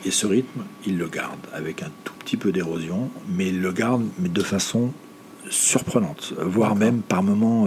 Et 0.05 0.11
ce 0.11 0.27
rythme, 0.27 0.63
il 0.87 0.99
le 0.99 1.09
garde 1.09 1.41
avec 1.53 1.83
un 1.83 1.91
tout 2.05 2.15
petit 2.21 2.37
peu 2.37 2.53
d'érosion, 2.53 3.11
mais 3.29 3.49
il 3.49 3.61
le 3.61 3.73
garde 3.73 4.05
mais 4.19 4.29
de 4.29 4.43
façon 4.43 4.93
surprenante, 5.51 6.35
voire 6.39 6.77
même 6.77 7.03
par 7.03 7.23
moments 7.23 7.67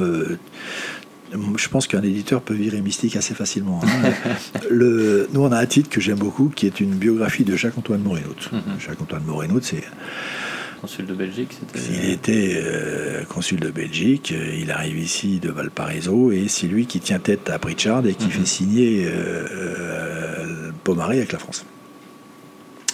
je 1.32 1.70
pense 1.70 1.88
qu'un 1.88 2.02
éditeur 2.02 2.42
peut 2.42 2.54
virer 2.54 2.82
mystique 2.82 3.16
assez 3.16 3.34
facilement. 3.34 3.82
Hein. 3.84 4.12
le, 4.70 5.28
nous, 5.34 5.42
on 5.42 5.52
a 5.52 5.58
un 5.58 5.66
titre 5.66 5.90
que 5.90 6.02
j'aime 6.02 6.18
beaucoup, 6.18 6.50
qui 6.50 6.66
est 6.66 6.80
une 6.80 6.96
biographie 6.96 7.44
de 7.44 7.56
Jacques-Antoine 7.56 8.02
Moreno. 8.02 8.30
Mhm. 8.52 8.80
Jacques-Antoine 8.80 9.24
Moreno, 9.24 9.60
c'est... 9.62 9.84
Consul 10.82 11.08
de 11.08 11.14
Belgique, 11.14 11.50
c'était... 11.60 11.86
Il 11.94 12.10
était 12.10 12.62
euh, 12.64 13.26
consul 13.26 13.60
de 13.60 13.70
Belgique, 13.70 14.32
il 14.32 14.72
arrive 14.72 14.98
ici 14.98 15.40
de 15.40 15.50
Valparaiso, 15.50 16.32
et 16.32 16.48
c'est 16.48 16.68
lui 16.68 16.86
qui 16.86 17.02
tient 17.02 17.20
tête 17.20 17.50
à 17.50 17.60
Pritchard 17.60 18.06
et 18.08 18.14
qui 18.14 18.26
mhm. 18.26 18.32
fait 18.32 18.46
signer 18.46 19.06
euh, 19.06 19.46
euh, 19.52 20.72
Pomaré 20.84 21.18
avec 21.18 21.34
la 21.34 21.40
France. 21.40 21.66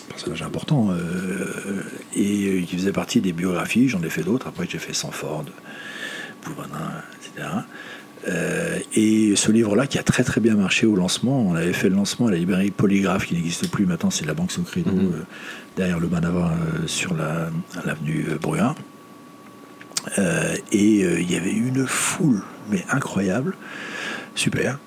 Personnage 0.09 0.41
important. 0.41 0.89
Euh, 0.91 1.83
et 2.15 2.63
qui 2.67 2.75
faisait 2.75 2.91
partie 2.91 3.21
des 3.21 3.33
biographies, 3.33 3.87
j'en 3.87 4.01
ai 4.01 4.09
fait 4.09 4.23
d'autres, 4.23 4.47
après 4.47 4.65
j'ai 4.67 4.79
fait 4.79 4.93
Sanford, 4.93 5.45
Bouvanin, 6.43 7.03
etc. 7.21 7.49
Euh, 8.27 8.79
et 8.95 9.35
ce 9.35 9.51
livre-là, 9.51 9.87
qui 9.87 9.99
a 9.99 10.03
très 10.03 10.23
très 10.23 10.41
bien 10.41 10.55
marché 10.55 10.85
au 10.85 10.95
lancement, 10.95 11.39
on 11.41 11.55
avait 11.55 11.73
fait 11.73 11.89
le 11.89 11.95
lancement 11.95 12.27
à 12.27 12.31
la 12.31 12.37
librairie 12.37 12.71
Polygraphe, 12.71 13.27
qui 13.27 13.35
n'existe 13.35 13.69
plus 13.69 13.85
maintenant, 13.85 14.09
c'est 14.09 14.25
la 14.25 14.33
Banque 14.33 14.51
Socredo, 14.51 14.91
mhm. 14.91 15.11
euh, 15.13 15.23
derrière 15.77 15.99
le 15.99 16.07
Manava, 16.07 16.53
euh, 16.53 16.87
sur 16.87 17.13
l'avenue 17.13 18.27
Bruin. 18.41 18.75
et 20.71 20.99
il 21.21 21.31
y 21.31 21.35
avait 21.35 21.51
une 21.51 21.85
foule, 21.85 22.41
mais 22.71 22.83
incroyable, 22.91 23.55
super. 24.33 24.79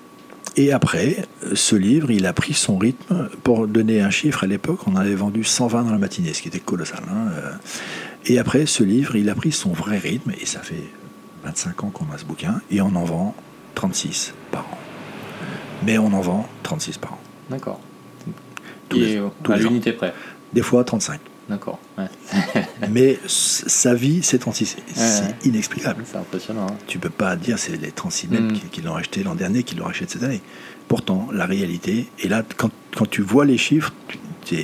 Et 0.55 0.73
après, 0.73 1.25
ce 1.53 1.75
livre, 1.75 2.11
il 2.11 2.25
a 2.25 2.33
pris 2.33 2.53
son 2.53 2.77
rythme. 2.77 3.29
Pour 3.43 3.67
donner 3.67 4.01
un 4.01 4.09
chiffre, 4.09 4.43
à 4.43 4.47
l'époque, 4.47 4.87
on 4.87 4.95
avait 4.95 5.15
vendu 5.15 5.43
120 5.43 5.83
dans 5.83 5.91
la 5.91 5.97
matinée, 5.97 6.33
ce 6.33 6.41
qui 6.41 6.49
était 6.49 6.59
colossal. 6.59 7.03
Hein, 7.09 7.31
et 8.25 8.39
après, 8.39 8.65
ce 8.65 8.83
livre, 8.83 9.15
il 9.15 9.29
a 9.29 9.35
pris 9.35 9.51
son 9.51 9.71
vrai 9.71 9.97
rythme, 9.97 10.31
et 10.41 10.45
ça 10.45 10.59
fait 10.59 10.83
25 11.43 11.83
ans 11.83 11.89
qu'on 11.89 12.11
a 12.13 12.17
ce 12.17 12.25
bouquin, 12.25 12.61
et 12.71 12.81
on 12.81 12.95
en 12.95 13.03
vend 13.03 13.35
36 13.75 14.33
par 14.51 14.61
an. 14.61 14.77
Mais 15.85 15.97
on 15.97 16.07
en 16.07 16.21
vend 16.21 16.47
36 16.63 16.97
par 16.97 17.13
an. 17.13 17.19
D'accord. 17.49 17.79
Tous 18.89 18.97
les, 18.97 19.17
à 19.17 19.57
l'unité 19.57 19.93
près. 19.93 20.13
Des 20.53 20.61
fois 20.61 20.83
35. 20.83 21.19
D'accord. 21.49 21.79
Mais 22.89 23.19
sa 23.25 23.95
vie, 23.95 24.21
c'est 24.21 24.37
36. 24.37 24.77
C'est 24.93 25.45
inexplicable. 25.45 26.03
C'est 26.05 26.17
impressionnant. 26.17 26.67
Hein. 26.69 26.77
Tu 26.87 26.99
peux 26.99 27.09
pas 27.09 27.35
dire 27.35 27.57
c'est 27.57 27.75
les 27.75 27.91
36 27.91 28.27
mètres 28.27 28.43
mm. 28.43 28.69
qui, 28.71 28.81
l'ont 28.81 28.95
acheté 28.95 29.23
l'an 29.23 29.35
dernier, 29.35 29.63
qui 29.63 29.75
l'ont 29.75 29.87
acheté 29.87 30.05
cette 30.07 30.23
année. 30.23 30.41
Pourtant, 30.89 31.29
la 31.31 31.45
réalité, 31.45 32.07
et 32.19 32.27
là, 32.27 32.43
quand, 32.57 32.71
quand 32.97 33.09
tu 33.09 33.21
vois 33.21 33.45
les 33.45 33.57
chiffres, 33.57 33.93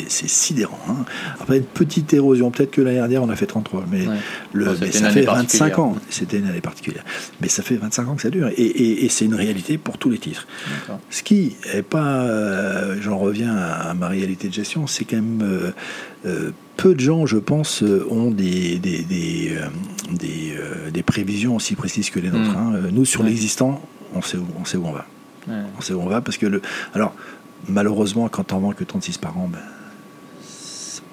c'est 0.07 0.27
sidérant. 0.27 0.79
Hein. 0.89 1.05
Après 1.39 1.57
une 1.57 1.63
petite 1.63 2.13
érosion, 2.13 2.51
peut-être 2.51 2.71
que 2.71 2.81
l'année 2.81 2.97
dernière 2.97 3.23
on 3.23 3.29
a 3.29 3.35
fait 3.35 3.45
33, 3.45 3.85
mais, 3.91 4.05
le, 4.53 4.75
ça 4.91 5.09
fait 5.11 5.21
25 5.21 5.79
ans. 5.79 5.95
C'était 6.09 6.39
une 6.39 6.47
année 6.47 6.61
particulière. 6.61 7.03
Mais 7.41 7.47
ça 7.47 7.63
fait 7.63 7.75
25 7.75 8.09
ans 8.09 8.15
que 8.15 8.21
ça 8.21 8.29
dure. 8.29 8.49
Et, 8.57 9.07
c'est 9.09 9.25
une 9.25 9.35
réalité 9.35 9.77
pour 9.77 9.97
tous 9.97 10.09
les 10.09 10.17
titres. 10.17 10.47
Ce 11.09 11.23
qui 11.23 11.55
est 11.73 11.83
pas, 11.83 12.23
euh, 12.23 12.97
j'en 13.01 13.17
reviens 13.17 13.55
à, 13.55 13.93
ma 13.93 14.07
réalité 14.07 14.47
de 14.47 14.53
gestion, 14.53 14.87
c'est 14.87 15.05
quand 15.05 15.17
même 15.17 15.41
euh, 15.43 15.71
euh, 16.25 16.51
peu 16.75 16.95
de 16.95 16.99
gens, 16.99 17.25
je 17.25 17.37
pense, 17.37 17.83
ont 18.09 18.31
des, 18.31 18.77
des, 18.77 19.03
des, 19.03 19.57
des, 20.91 21.03
prévisions 21.03 21.55
aussi 21.55 21.75
précises 21.75 22.09
que 22.09 22.19
les 22.19 22.29
nôtres. 22.29 22.57
Hmm. 22.57 22.75
Hein. 22.75 22.89
Nous, 22.91 23.05
sur 23.05 23.23
l'existant, 23.23 23.81
on 24.13 24.21
sait, 24.21 24.37
où, 24.37 24.47
on 24.59 24.65
sait 24.65 24.77
où 24.77 24.85
on 24.85 24.91
va. 24.91 25.05
On 25.47 25.81
sait 25.81 25.93
où 25.93 26.01
on 26.01 26.07
va 26.07 26.21
parce 26.21 26.37
que 26.37 26.45
le. 26.45 26.61
Alors, 26.93 27.13
malheureusement, 27.67 28.29
quand 28.29 28.53
on 28.53 28.59
vend 28.59 28.71
que 28.71 28.83
36 28.83 29.17
par 29.17 29.37
an, 29.37 29.47
ben, 29.47 29.59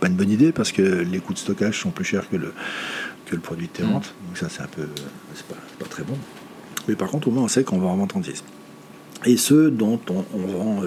pas 0.01 0.09
une 0.09 0.15
bonne 0.15 0.31
idée 0.31 0.53
parce 0.53 0.73
que 0.73 0.83
les 0.83 1.21
coûts 1.21 1.33
de 1.33 1.39
stockage 1.39 1.81
sont 1.81 1.91
plus 1.91 2.05
chers 2.05 2.29
que 2.29 2.37
le, 2.37 2.53
que 3.27 3.35
le 3.35 3.41
produit 3.41 3.69
de 3.69 3.73
tes 3.73 3.83
mm. 3.83 3.93
ventes. 3.93 4.15
Donc 4.27 4.37
ça, 4.39 4.49
c'est 4.49 4.63
un 4.63 4.67
peu. 4.67 4.89
C'est 5.35 5.47
pas, 5.47 5.61
pas, 5.79 5.87
très 5.87 6.03
bon. 6.03 6.17
Mais 6.89 6.97
par 6.97 7.09
contre, 7.09 7.29
au 7.29 7.31
moins, 7.31 7.45
on 7.45 7.49
sait 7.49 7.65
qu'on 7.65 7.79
va 7.79 7.87
en 7.89 7.97
vendre 7.97 8.09
36. 8.09 8.43
Et 9.25 9.37
ceux 9.37 9.71
dont 9.71 10.01
on, 10.11 10.39
vend 10.39 10.83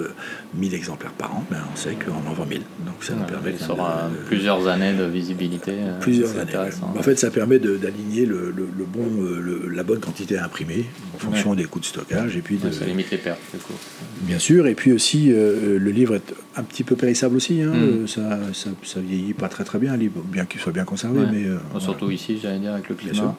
1000 0.54 0.72
euh, 0.72 0.76
exemplaires 0.76 1.12
par 1.12 1.34
an, 1.34 1.44
ben 1.50 1.58
on 1.72 1.76
sait 1.76 1.94
qu'on 1.94 2.28
en 2.28 2.34
vend 2.34 2.46
1000. 2.46 2.60
Donc 2.84 3.02
ça 3.02 3.14
nous 3.14 3.24
permet. 3.24 3.56
Ça 3.56 3.72
aura 3.72 4.10
plusieurs 4.26 4.66
années 4.68 4.92
de 4.92 5.04
visibilité. 5.04 5.72
Euh, 5.72 5.98
plusieurs 6.00 6.36
années. 6.38 6.52
En 6.82 7.02
fait, 7.02 7.18
ça 7.18 7.30
permet 7.30 7.58
d'aligner 7.58 8.26
le, 8.26 8.52
le, 8.56 8.84
bon, 8.84 9.22
euh, 9.22 9.70
la 9.72 9.82
bonne 9.82 10.00
quantité 10.00 10.36
à 10.36 10.44
imprimer 10.44 10.86
en 11.14 11.18
fonction 11.18 11.54
des 11.54 11.64
coûts 11.64 11.80
de 11.80 11.84
stockage. 11.84 12.36
Et 12.36 12.40
puis 12.40 12.56
de, 12.56 12.70
ça 12.70 12.84
limite 12.84 13.10
les 13.10 13.18
pertes, 13.18 13.40
du 13.52 13.58
coup. 13.58 13.74
Bien 14.22 14.38
sûr. 14.38 14.66
Et 14.66 14.74
puis 14.74 14.92
aussi, 14.92 15.28
le 15.28 15.90
livre 15.90 16.16
est 16.16 16.34
un 16.56 16.62
petit 16.62 16.84
peu 16.84 16.96
périssable 16.96 17.36
aussi. 17.36 17.62
Hein. 17.62 17.72
Mm. 17.72 18.06
Ça, 18.06 18.38
ça, 18.82 19.00
vieillit 19.00 19.34
pas 19.34 19.48
très 19.48 19.64
très 19.64 19.78
bien, 19.78 19.94
un 19.94 19.96
livre, 19.96 20.22
bien 20.22 20.44
qu'il 20.44 20.60
soit 20.60 20.72
bien 20.72 20.84
conservé. 20.84 21.20
Mais, 21.32 21.46
Surtout 21.80 22.10
ici, 22.10 22.38
j'allais 22.42 22.58
dire, 22.58 22.74
avec 22.74 22.88
le 22.88 22.94
climat. 22.94 23.36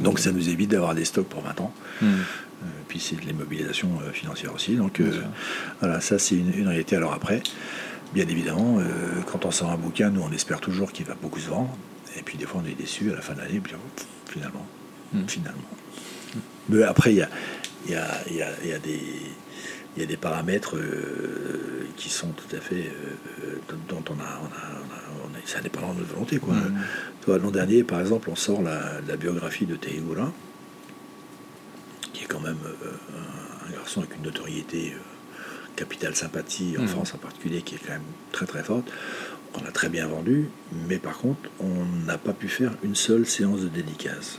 Donc 0.00 0.18
ça 0.18 0.32
nous 0.32 0.48
évite 0.48 0.70
d'avoir 0.70 0.94
des 0.94 1.04
stocks 1.04 1.28
pour 1.28 1.42
20 1.42 1.60
ans. 1.60 1.72
Mm. 2.00 2.06
Euh, 2.06 2.66
puis 2.88 3.00
c'est 3.00 3.16
de 3.16 3.22
l'immobilisation 3.22 3.88
euh, 4.00 4.12
financière 4.12 4.54
aussi. 4.54 4.76
Donc 4.76 5.00
euh, 5.00 5.22
voilà, 5.80 6.00
ça 6.00 6.18
c'est 6.18 6.36
une, 6.36 6.68
réalité. 6.68 6.96
Alors 6.96 7.12
après, 7.12 7.42
bien 8.14 8.26
évidemment, 8.28 8.78
quand 9.30 9.44
on 9.46 9.50
sort 9.50 9.70
un 9.70 9.76
bouquin, 9.76 10.10
nous 10.10 10.22
on 10.22 10.32
espère 10.32 10.60
toujours 10.60 10.92
qu'il 10.92 11.06
va 11.06 11.14
beaucoup 11.14 11.40
se 11.40 11.48
vendre. 11.48 11.74
Et 12.18 12.22
puis 12.22 12.36
des 12.36 12.46
fois 12.46 12.62
on 12.64 12.68
est 12.68 12.74
déçu 12.74 13.10
à 13.12 13.14
la 13.14 13.22
fin 13.22 13.34
de 13.34 13.40
l'année, 13.40 13.60
puis 13.60 13.74
finalement, 14.26 14.66
hmm. 15.12 15.26
finalement. 15.26 15.58
Mais 16.68 16.82
après, 16.82 17.12
il 17.12 17.16
y 17.18 17.22
a, 17.22 17.28
y, 17.88 17.94
a, 17.94 18.06
y, 18.30 18.42
a, 18.42 18.48
y 18.64 18.72
a, 18.72 18.78
des 18.78 19.00
il 19.96 20.00
y 20.00 20.04
a 20.04 20.06
des 20.06 20.16
paramètres 20.16 20.76
qui 21.96 22.08
sont 22.08 22.28
tout 22.28 22.56
à 22.56 22.60
fait 22.60 22.92
dont 23.88 24.04
on 24.08 24.14
a, 24.14 24.40
on 24.42 24.46
a, 24.46 25.24
on 25.24 25.34
a, 25.34 25.40
ça 25.46 25.60
dépend 25.60 25.92
de 25.92 26.00
notre 26.00 26.12
volonté 26.12 26.38
quoi. 26.38 26.54
Hmm. 26.54 27.36
L'an 27.36 27.50
dernier, 27.50 27.82
par 27.84 28.00
exemple, 28.00 28.30
on 28.30 28.36
sort 28.36 28.62
la, 28.62 29.00
la 29.06 29.16
biographie 29.16 29.66
de 29.66 29.76
Théoula 29.76 30.32
qui 32.12 32.24
est 32.24 32.26
quand 32.26 32.40
même 32.40 32.58
euh, 32.64 33.68
un 33.68 33.72
garçon 33.72 34.00
avec 34.00 34.16
une 34.16 34.22
notoriété 34.22 34.94
euh, 34.94 34.98
capitale 35.76 36.14
sympathie 36.14 36.76
en 36.78 36.82
mm. 36.82 36.88
France 36.88 37.14
en 37.14 37.18
particulier, 37.18 37.62
qui 37.62 37.76
est 37.76 37.78
quand 37.78 37.92
même 37.92 38.02
très 38.32 38.46
très 38.46 38.62
forte. 38.62 38.90
On 39.54 39.66
a 39.66 39.72
très 39.72 39.88
bien 39.88 40.06
vendu, 40.06 40.48
mais 40.88 40.98
par 40.98 41.18
contre, 41.18 41.50
on 41.58 41.84
n'a 42.06 42.18
pas 42.18 42.32
pu 42.32 42.46
faire 42.46 42.72
une 42.84 42.94
seule 42.94 43.26
séance 43.26 43.60
de 43.60 43.68
dédicace. 43.68 44.38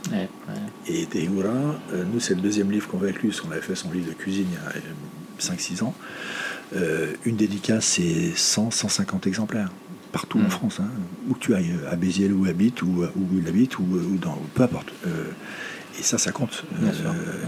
Et 0.87 1.05
Tehura, 1.05 1.49
euh, 1.93 2.05
nous, 2.13 2.21
c'est 2.21 2.33
le 2.33 2.39
deuxième 2.39 2.71
livre 2.71 2.87
qu'on 2.87 2.97
va 2.97 3.07
avec 3.07 3.21
lui, 3.21 3.29
parce 3.29 3.41
qu'on 3.41 3.51
avait 3.51 3.61
fait 3.61 3.75
son 3.75 3.91
livre 3.91 4.07
de 4.07 4.13
cuisine 4.13 4.47
il 4.49 4.53
y 4.53 4.57
a 4.57 4.81
5-6 5.41 5.83
ans. 5.83 5.93
une 7.25 7.35
dédicace, 7.35 7.85
c'est 7.85 8.33
100-150 8.35 9.27
exemplaires, 9.27 9.71
partout 10.11 10.39
en 10.39 10.43
mm. 10.43 10.49
France, 10.49 10.79
hein. 10.79 10.89
où 11.29 11.35
tu 11.39 11.53
ailles, 11.53 11.75
à 11.89 11.95
Béziers 11.95 12.31
où 12.31 12.45
habite, 12.45 12.81
ou 12.81 13.03
où 13.15 13.37
il 13.37 13.47
habite, 13.47 13.79
ou, 13.79 13.85
dans, 14.21 14.37
peu 14.53 14.63
importe. 14.63 14.91
Et 15.99 16.03
ça, 16.03 16.17
ça 16.17 16.31
compte. 16.31 16.63
Euh, 16.81 16.89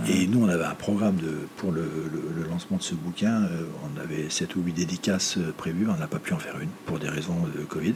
et 0.09 0.27
nous, 0.27 0.43
on 0.43 0.49
avait 0.49 0.65
un 0.65 0.75
programme 0.75 1.15
de, 1.15 1.47
pour 1.57 1.71
le, 1.71 1.85
lancement 2.49 2.77
de 2.77 2.83
ce 2.83 2.93
bouquin. 2.93 3.43
Euh, 3.43 3.63
on 3.83 4.01
avait 4.01 4.29
7 4.29 4.55
ou 4.55 4.61
8 4.61 4.73
dédicaces 4.73 5.37
euh, 5.37 5.53
prévues. 5.55 5.87
On 5.89 5.97
n'a 5.97 6.07
pas 6.07 6.19
pu 6.19 6.33
en 6.33 6.39
faire 6.39 6.59
une 6.59 6.69
pour 6.85 6.99
des 6.99 7.09
raisons 7.09 7.47
de 7.55 7.63
Covid. 7.63 7.93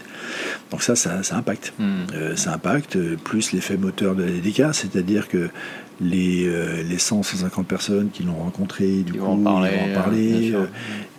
Donc 0.71 0.83
ça, 0.83 0.95
ça, 0.95 1.21
impacte. 1.31 1.73
Hmm. 1.79 2.05
ça 2.35 2.53
impacte, 2.53 2.97
plus 3.17 3.51
l'effet 3.51 3.77
moteur 3.77 4.15
de 4.15 4.23
la 4.23 4.31
dédicace, 4.31 4.79
c'est-à-dire 4.79 5.27
que 5.27 5.49
les, 5.99 6.49
les 6.83 6.97
100, 6.97 7.23
150 7.23 7.67
personnes 7.67 8.09
qui 8.11 8.23
l'ont 8.23 8.35
rencontré, 8.35 9.03
du 9.03 9.13
coup, 9.13 9.25
vont 9.25 9.37
parler. 9.37 9.71
Ils 9.73 9.87
vont 9.87 9.93
parler 9.93 10.55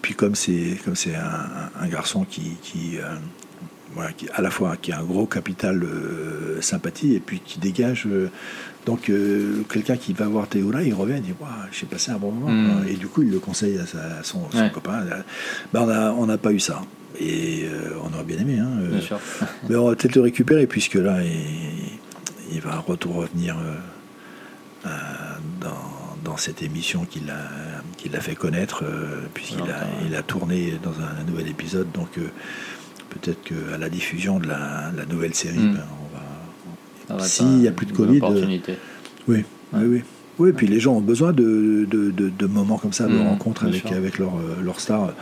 puis 0.01 0.15
comme 0.15 0.35
c'est 0.35 0.79
comme 0.85 0.95
c'est 0.95 1.15
un, 1.17 1.89
garçon 1.89 2.25
qui, 2.25 2.53
qui 2.63 2.99
voilà, 3.95 4.13
qui, 4.13 4.29
à 4.33 4.41
la 4.41 4.51
fois 4.51 4.77
qui 4.77 4.93
a 4.93 5.01
un 5.01 5.03
gros 5.03 5.27
capital 5.27 5.85
sympathie 6.61 7.15
et 7.15 7.21
puis 7.21 7.41
qui 7.41 7.59
dégage 7.59 8.07
donc 8.89 9.11
euh, 9.11 9.65
quelqu'un 9.71 9.99
qui 9.99 10.15
va 10.15 10.27
voir 10.27 10.49
Théo 10.49 10.71
là, 10.71 10.83
il 10.83 10.95
revient, 10.95 11.17
il 11.17 11.23
dit 11.23 11.35
j'ai 11.73 11.85
passé 11.85 12.11
un 12.11 12.17
bon 12.17 12.33
moment. 12.33 12.51
Hmm. 12.51 12.89
Et 12.89 12.95
du 12.95 13.07
coup, 13.07 13.21
il 13.21 13.31
le 13.31 13.39
conseille 13.39 13.79
à, 13.79 14.23
son, 14.23 14.41
copain. 14.73 15.05
Ben, 15.75 16.15
on 16.17 16.25
n'a 16.25 16.39
pas 16.39 16.53
eu 16.53 16.59
ça. 16.59 16.81
Et 17.21 17.65
euh, 17.65 17.91
on 18.03 18.15
aurait 18.15 18.25
bien 18.25 18.39
aimé. 18.39 18.59
Hein, 18.59 18.71
euh. 18.81 19.17
mais 19.69 19.77
on 19.77 19.89
va 19.91 19.95
peut-être 19.95 20.17
le 20.17 20.23
récupérer, 20.23 20.67
puisque 20.67 20.95
là, 20.95 21.19
il, 22.51 22.61
va 22.63 22.79
retour 22.79 23.17
revenir 23.17 23.57
dans, 24.85 26.37
cette 26.37 26.63
émission 26.63 27.05
qu'il 27.05 27.31
a, 27.31 28.17
a 28.17 28.21
fait 28.21 28.37
connaître, 28.37 28.85
puisqu'il 29.35 29.69
a, 29.71 29.87
il 30.07 30.15
a 30.15 30.23
tourné 30.23 30.75
dans 30.83 30.93
un, 31.01 31.25
nouvel 31.25 31.49
épisode. 31.49 31.91
Donc 31.93 32.11
peut-être 33.09 33.43
qu'à 33.43 33.79
la 33.79 33.89
diffusion 33.89 34.39
de 34.39 34.47
la, 34.47 34.93
nouvelle 35.09 35.35
série, 35.35 35.59
hmm. 35.59 35.79
ben, 37.09 37.19
s'il 37.21 37.59
n'y 37.59 37.69
a 37.69 37.73
plus 37.73 37.87
de 37.87 37.93
Covid. 37.93 38.21
Euh, 38.23 38.59
oui, 39.27 39.45
oui, 39.73 39.85
oui. 39.85 40.03
Oui, 40.39 40.53
puis 40.53 40.69
les 40.69 40.79
gens 40.79 40.95
ont 40.95 41.01
besoin 41.01 41.33
de, 41.33 41.85
de, 41.91 42.11
de, 42.11 42.47
moments 42.47 42.79
comme 42.79 42.93
ça, 42.93 43.09
de 43.09 43.13
mmh, 43.13 43.27
rencontres 43.27 43.65
avec, 43.65 43.91
avec 43.91 44.19
leur, 44.19 44.37
euh, 44.37 44.63
leur 44.63 44.79
star, 44.79 45.13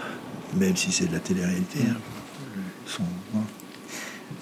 même 0.58 0.76
si 0.76 0.92
c'est 0.92 1.06
de 1.06 1.14
la 1.14 1.20
télé-réalité. 1.20 1.78
Hein. 1.88 3.40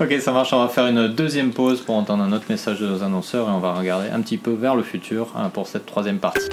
Ok, 0.01 0.12
ça 0.20 0.32
marche. 0.32 0.53
On 0.53 0.59
va 0.59 0.68
faire 0.68 0.88
une 0.88 1.07
deuxième 1.07 1.53
pause 1.53 1.80
pour 1.80 1.95
entendre 1.95 2.24
un 2.24 2.32
autre 2.32 2.47
message 2.49 2.80
de 2.80 2.86
nos 2.86 3.05
annonceurs 3.05 3.49
et 3.49 3.53
on 3.53 3.61
va 3.61 3.74
regarder 3.74 4.09
un 4.09 4.20
petit 4.22 4.38
peu 4.38 4.51
vers 4.51 4.74
le 4.74 4.82
futur 4.82 5.32
hein, 5.36 5.51
pour 5.51 5.68
cette 5.68 5.86
troisième 5.86 6.18
partie. 6.18 6.49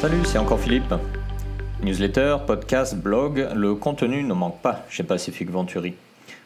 Salut, 0.00 0.18
c'est 0.24 0.38
encore 0.38 0.58
Philippe. 0.58 0.92
Newsletter, 1.84 2.38
podcast, 2.48 2.96
blog, 2.96 3.46
le 3.54 3.76
contenu 3.76 4.24
ne 4.24 4.34
manque 4.34 4.60
pas 4.60 4.84
chez 4.90 5.04
Pacific 5.04 5.48
Venturi. 5.48 5.94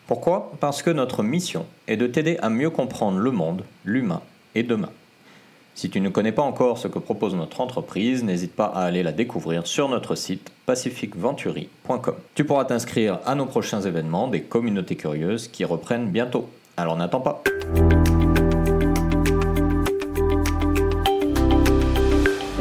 Pourquoi? 0.06 0.52
Parce 0.60 0.82
que 0.82 0.90
notre 0.90 1.22
mission 1.22 1.64
est 1.88 1.96
de 1.96 2.06
t'aider 2.06 2.36
à 2.42 2.50
mieux 2.50 2.68
comprendre 2.68 3.16
le 3.20 3.30
monde, 3.30 3.64
l'humain 3.86 4.20
et 4.54 4.62
demain. 4.62 4.90
Si 5.74 5.90
tu 5.90 6.00
ne 6.00 6.08
connais 6.08 6.32
pas 6.32 6.42
encore 6.42 6.78
ce 6.78 6.88
que 6.88 6.98
propose 6.98 7.34
notre 7.34 7.60
entreprise, 7.60 8.22
n'hésite 8.24 8.54
pas 8.54 8.66
à 8.66 8.82
aller 8.82 9.02
la 9.02 9.12
découvrir 9.12 9.66
sur 9.66 9.88
notre 9.88 10.14
site 10.14 10.52
pacificventuri.com. 10.66 12.14
Tu 12.34 12.44
pourras 12.44 12.66
t'inscrire 12.66 13.20
à 13.24 13.34
nos 13.34 13.46
prochains 13.46 13.80
événements 13.80 14.28
des 14.28 14.42
communautés 14.42 14.96
curieuses 14.96 15.48
qui 15.48 15.64
reprennent 15.64 16.10
bientôt. 16.10 16.48
Alors 16.76 16.96
n'attends 16.96 17.20
pas. 17.20 17.42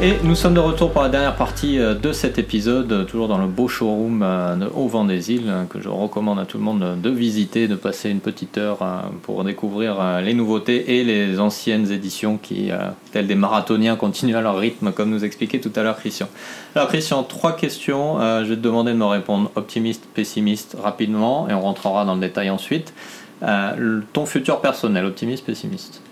Et 0.04 0.18
nous 0.24 0.34
sommes 0.34 0.54
de 0.54 0.58
retour 0.58 0.90
pour 0.90 1.00
la 1.00 1.08
dernière 1.08 1.36
partie 1.36 1.78
euh, 1.78 1.94
de 1.94 2.12
cet 2.12 2.36
épisode, 2.36 2.90
euh, 2.90 3.04
toujours 3.04 3.28
dans 3.28 3.38
le 3.38 3.46
beau 3.46 3.68
showroom 3.68 4.24
euh, 4.24 4.56
Au 4.74 4.88
Vent 4.88 5.04
des 5.04 5.30
Îles, 5.30 5.52
que 5.70 5.80
je 5.80 5.88
recommande 5.88 6.40
à 6.40 6.44
tout 6.44 6.58
le 6.58 6.64
monde 6.64 7.00
de 7.00 7.08
visiter, 7.08 7.68
de 7.68 7.76
passer 7.76 8.10
une 8.10 8.18
petite 8.18 8.58
heure 8.58 8.80
pour 9.22 9.44
découvrir 9.44 10.20
les 10.20 10.34
nouveautés 10.34 10.98
et 10.98 11.04
les 11.04 11.38
anciennes 11.38 11.92
éditions 11.92 12.36
qui, 12.36 12.70
tels 13.12 13.28
des 13.28 13.36
marathoniens, 13.36 13.94
continuent 13.94 14.34
à 14.34 14.40
leur 14.40 14.58
rythme, 14.58 14.90
comme 14.90 15.10
nous 15.10 15.24
expliquait 15.24 15.60
tout 15.60 15.70
à 15.76 15.84
l'heure 15.84 15.96
Christian. 15.96 16.26
Alors 16.74 16.88
Christian, 16.88 17.22
trois 17.22 17.54
questions. 17.54 18.18
Je 18.42 18.48
vais 18.48 18.56
te 18.56 18.60
demander 18.60 18.90
de 18.90 18.96
me 18.96 19.04
répondre 19.04 19.52
optimiste, 19.54 20.04
pessimiste, 20.12 20.76
rapidement, 20.82 21.48
et 21.48 21.54
on 21.54 21.60
rentrera 21.60 22.04
dans 22.04 22.14
le 22.14 22.20
détail 22.20 22.50
ensuite. 22.50 22.92
Ton 23.40 24.26
futur 24.26 24.60
personnel, 24.60 25.04
optimiste, 25.04 25.46
pessimiste? 25.46 26.02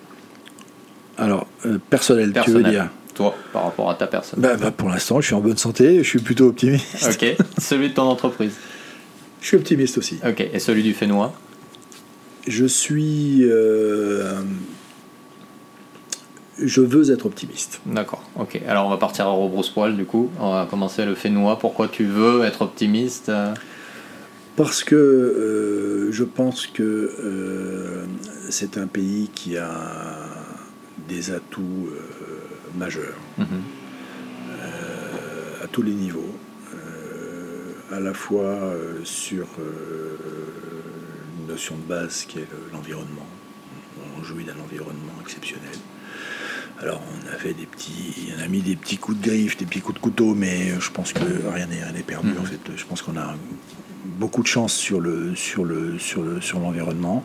Alors, 1.18 1.49
personnel, 1.91 2.32
tu 2.45 2.53
veux 2.53 2.62
dire? 2.62 2.88
Toi, 3.20 3.34
par 3.52 3.64
rapport 3.64 3.90
à 3.90 3.94
ta 3.94 4.06
personne 4.06 4.40
bah, 4.40 4.56
bah, 4.56 4.70
Pour 4.70 4.88
l'instant, 4.88 5.20
je 5.20 5.26
suis 5.26 5.34
en 5.34 5.40
bonne 5.40 5.58
santé, 5.58 5.98
je 5.98 6.08
suis 6.08 6.20
plutôt 6.20 6.46
optimiste. 6.46 7.06
Ok. 7.10 7.36
Celui 7.58 7.90
de 7.90 7.94
ton 7.94 8.04
entreprise 8.04 8.54
Je 9.42 9.46
suis 9.46 9.56
optimiste 9.58 9.98
aussi. 9.98 10.18
Ok. 10.26 10.40
Et 10.40 10.58
celui 10.58 10.82
du 10.82 10.94
Fénois 10.94 11.34
Je 12.48 12.64
suis. 12.64 13.40
Euh, 13.44 14.40
je 16.58 16.80
veux 16.80 17.10
être 17.10 17.26
optimiste. 17.26 17.80
D'accord, 17.84 18.22
ok. 18.38 18.60
Alors 18.66 18.86
on 18.86 18.90
va 18.90 18.96
partir 18.96 19.26
à 19.26 19.30
rebrousse-poil 19.30 19.96
du 19.96 20.06
coup. 20.06 20.30
On 20.40 20.52
va 20.52 20.66
commencer 20.68 21.04
le 21.04 21.14
Fénois. 21.14 21.58
Pourquoi 21.58 21.88
tu 21.88 22.04
veux 22.04 22.44
être 22.44 22.62
optimiste 22.62 23.30
Parce 24.56 24.82
que 24.82 26.08
je 26.10 26.24
pense 26.24 26.66
que 26.66 28.06
c'est 28.48 28.78
un 28.78 28.86
pays 28.86 29.30
qui 29.34 29.58
a 29.58 29.76
des 31.08 31.32
atouts 31.32 31.88
majeurs 32.76 33.18
mhm. 33.38 33.62
à 35.62 35.66
tous 35.68 35.82
les 35.82 35.92
niveaux 35.92 36.34
à 37.92 37.98
la 37.98 38.14
fois 38.14 38.72
sur 39.02 39.46
une 41.38 41.46
notion 41.48 41.76
de 41.76 41.82
base 41.82 42.24
qui 42.28 42.38
est 42.38 42.46
l'environnement. 42.72 43.26
On 44.18 44.22
jouit 44.22 44.44
d'un 44.44 44.58
environnement 44.62 45.14
exceptionnel. 45.20 45.74
Alors 46.80 47.02
on 47.12 47.34
a 47.34 47.36
fait 47.36 47.52
des 47.52 47.66
petits, 47.66 48.32
on 48.38 48.42
a 48.42 48.48
mis 48.48 48.60
des 48.60 48.76
petits 48.76 48.96
coups 48.96 49.18
de 49.20 49.28
griffe, 49.28 49.56
des 49.58 49.66
petits 49.66 49.80
coups 49.80 49.98
de 49.98 50.02
couteau, 50.02 50.34
mais 50.34 50.80
je 50.80 50.90
pense 50.90 51.12
que 51.12 51.20
rien 51.52 51.66
n'est 51.66 52.02
perdu. 52.02 52.30
En 52.38 52.42
mhm. 52.42 52.46
fait, 52.46 52.76
je 52.76 52.84
pense 52.86 53.02
qu'on 53.02 53.16
a 53.16 53.34
beaucoup 54.18 54.42
de 54.42 54.46
chance 54.46 54.72
sur 54.72 55.00
le 55.00 55.34
sur 55.34 55.64
le 55.64 55.98
sur 55.98 56.22
le 56.22 56.40
sur 56.40 56.58
l'environnement. 56.58 57.24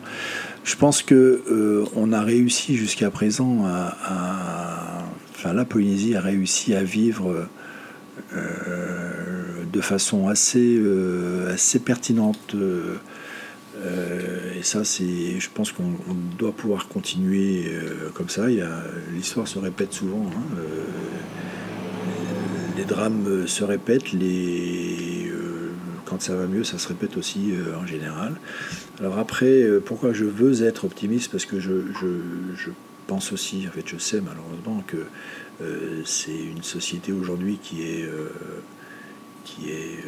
Je 0.64 0.76
pense 0.76 1.02
que 1.02 1.42
euh, 1.48 1.84
on 1.94 2.12
a 2.12 2.20
réussi 2.20 2.76
jusqu'à 2.76 3.10
présent 3.10 3.64
à, 3.64 5.05
enfin 5.36 5.52
la 5.52 5.64
Polynésie 5.64 6.16
a 6.16 6.20
réussi 6.20 6.74
à 6.74 6.82
vivre 6.82 7.48
euh, 8.34 9.64
de 9.70 9.80
façon 9.82 10.28
assez 10.28 10.76
euh, 10.78 11.52
assez 11.52 11.78
pertinente 11.78 12.54
euh, 12.54 12.96
et 14.58 14.62
ça, 14.62 14.84
c'est, 14.84 15.38
je 15.38 15.50
pense 15.52 15.70
qu'on 15.70 15.92
doit 16.38 16.52
pouvoir 16.52 16.88
continuer 16.88 17.70
comme 18.14 18.30
ça. 18.30 18.46
L'histoire 19.12 19.46
se 19.46 19.58
répète 19.58 19.92
souvent. 19.92 20.30
Hein. 20.34 20.58
Les 22.78 22.86
drames 22.86 23.46
se 23.46 23.64
répètent. 23.64 24.12
Les, 24.12 25.30
quand 26.06 26.22
ça 26.22 26.34
va 26.34 26.46
mieux, 26.46 26.64
ça 26.64 26.78
se 26.78 26.88
répète 26.88 27.18
aussi 27.18 27.52
en 27.78 27.86
général. 27.86 28.34
Alors 28.98 29.18
après, 29.18 29.66
pourquoi 29.84 30.14
je 30.14 30.24
veux 30.24 30.62
être 30.62 30.86
optimiste? 30.86 31.30
Parce 31.30 31.44
que 31.44 31.60
je, 31.60 31.92
je, 32.00 32.70
pense 33.06 33.32
aussi, 33.32 33.66
en 33.68 33.70
fait, 33.70 33.86
je 33.86 33.98
sais 33.98 34.20
malheureusement 34.20 34.82
que 34.86 35.06
c'est 36.04 36.36
une 36.36 36.62
société 36.62 37.12
aujourd'hui 37.12 37.58
qui 37.62 37.82
est, 37.82 38.08
qui 39.44 39.70
est 39.70 40.04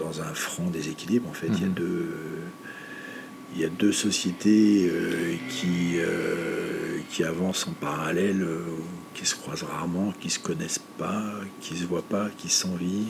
dans 0.00 0.20
un 0.22 0.34
franc 0.34 0.68
déséquilibre. 0.70 1.28
En 1.28 1.32
fait, 1.32 1.48
il, 1.48 1.60
y 1.60 1.64
a 1.64 1.68
mhm. 1.68 1.74
deux, 1.74 2.08
il 3.54 3.60
y 3.60 3.64
a 3.64 3.68
deux 3.68 3.92
sociétés 3.92 4.88
euh, 4.90 5.34
qui, 5.48 5.98
euh, 5.98 6.98
qui 7.10 7.22
avancent 7.22 7.66
en 7.68 7.72
parallèle, 7.72 8.42
euh, 8.42 8.60
qui 9.14 9.26
se 9.26 9.34
croisent 9.34 9.64
rarement, 9.64 10.12
qui 10.20 10.30
se 10.30 10.38
connaissent 10.38 10.80
pas, 10.98 11.32
qui 11.60 11.76
se 11.76 11.84
voient 11.84 12.02
pas, 12.02 12.28
qui 12.38 12.48
s'envient. 12.48 13.08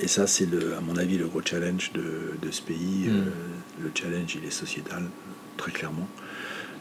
et 0.00 0.08
ça, 0.08 0.26
c'est 0.26 0.48
à 0.76 0.80
mon 0.80 0.96
avis 0.96 1.18
le 1.18 1.26
gros 1.26 1.42
challenge 1.42 1.92
de, 1.92 2.34
de 2.40 2.50
ce 2.50 2.62
pays. 2.62 3.08
Mhm. 3.08 3.32
le 3.82 3.90
challenge, 3.94 4.36
il 4.36 4.44
est 4.44 4.50
sociétal, 4.50 5.04
très 5.62 5.70
clairement. 5.70 6.08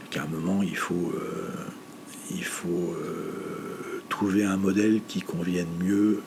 Qu'à 0.09 0.23
un 0.23 0.27
moment, 0.27 0.63
il 0.63 0.75
faut, 0.75 1.13
il 2.32 2.43
faut 2.43 2.95
trouver 4.09 4.43
un 4.43 4.57
modèle 4.57 5.01
qui 5.07 5.21
convienne 5.21 5.69
mieux 5.79 6.21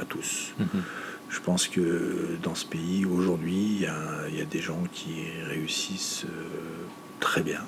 à, 0.00 0.04
tous. 0.04 0.54
Mhm. 0.58 0.82
Je 1.30 1.40
pense 1.40 1.68
que 1.68 2.36
dans 2.42 2.54
ce 2.54 2.66
pays, 2.66 3.04
aujourd'hui, 3.04 3.84
il 4.30 4.36
y, 4.36 4.40
a 4.40 4.44
des 4.44 4.60
gens 4.60 4.82
qui 4.92 5.14
réussissent 5.46 6.24
euh, 6.24 6.86
très 7.20 7.42
bien, 7.42 7.60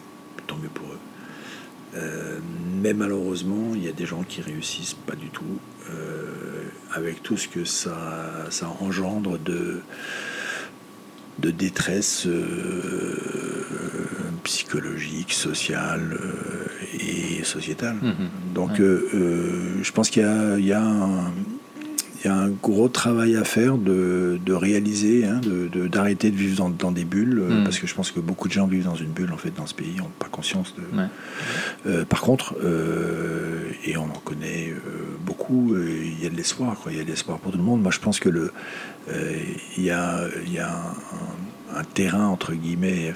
tant 0.46 0.56
mieux 0.56 0.68
pour 0.68 0.86
eux. 0.86 0.98
Euh, 1.96 2.38
mais 2.82 2.94
malheureusement, 2.94 3.72
il 3.74 3.84
y 3.84 3.88
a 3.88 3.92
des 3.92 4.06
gens 4.06 4.22
qui 4.22 4.40
réussissent 4.40 4.94
pas 4.94 5.16
du 5.16 5.28
tout, 5.28 5.58
euh, 5.90 6.64
avec 6.92 7.22
tout 7.22 7.36
ce 7.36 7.48
que 7.48 7.64
ça, 7.64 8.46
ça 8.50 8.68
engendre 8.80 9.38
de, 9.38 9.82
de 11.39 11.51
détresse 11.51 12.26
psychologique, 14.45 15.33
sociale 15.33 16.18
et 16.95 17.45
sociétale. 17.45 17.97
Mmh 18.03 18.53
Donc 18.55 18.72
je 18.78 19.93
pense 19.93 20.11
qu'il 20.11 20.22
y, 20.59 20.66
y 20.66 20.72
a, 20.72 20.83
un, 20.83 21.33
y 22.27 22.29
a 22.29 22.35
un 22.35 22.49
gros 22.49 22.89
travail 22.89 23.37
à 23.37 23.45
faire 23.45 23.77
de, 23.77 24.39
de 24.45 24.53
réaliser, 24.53 25.25
hein, 25.25 25.41
d'arrêter 25.91 26.31
de, 26.31 26.37
de, 26.37 26.41
vivre 26.41 26.57
dans, 26.57 26.71
dans 26.71 26.93
des 26.93 27.05
bulles, 27.05 27.39
euh, 27.39 27.61
hmm. 27.61 27.64
parce 27.64 27.79
que 27.79 27.87
je 27.87 27.95
pense 27.95 28.11
que 28.11 28.21
beaucoup 28.21 28.49
de 28.49 28.53
gens 28.53 28.66
vivent 28.66 28.85
dans 28.85 28.95
une 28.95 29.11
bulle 29.11 29.33
en 29.33 29.37
fait 29.37 29.51
dans 29.51 29.66
ce 29.66 29.75
pays, 29.75 29.97
n'ont 29.97 30.11
pas 30.18 30.29
conscience 30.29 30.75
de. 30.77 30.83
Euh, 31.87 32.05
par 32.05 32.21
contre, 32.21 32.57
euh, 32.62 33.71
et 33.85 33.97
on 33.97 34.05
en 34.05 34.21
connaît 34.25 34.75
beaucoup, 35.25 35.75
il 35.77 36.23
y 36.23 36.27
a 36.27 36.31
de 36.31 36.37
l'espoir, 36.37 36.77
il 36.91 36.97
y 36.97 37.01
a 37.01 37.05
de 37.05 37.09
l'espoir 37.09 37.39
pour 37.39 37.53
tout 37.53 37.59
le 37.59 37.64
monde. 37.64 37.81
Moi, 37.83 37.93
je 37.93 38.01
pense 38.01 38.21
que 38.21 38.29
le, 38.29 38.53
il 39.77 39.85
y 39.85 39.91
a, 39.91 40.25
y 40.47 40.59
a 40.59 40.95
un, 41.75 41.85
terrain 41.95 42.27
entre 42.27 42.53
guillemets. 42.53 43.12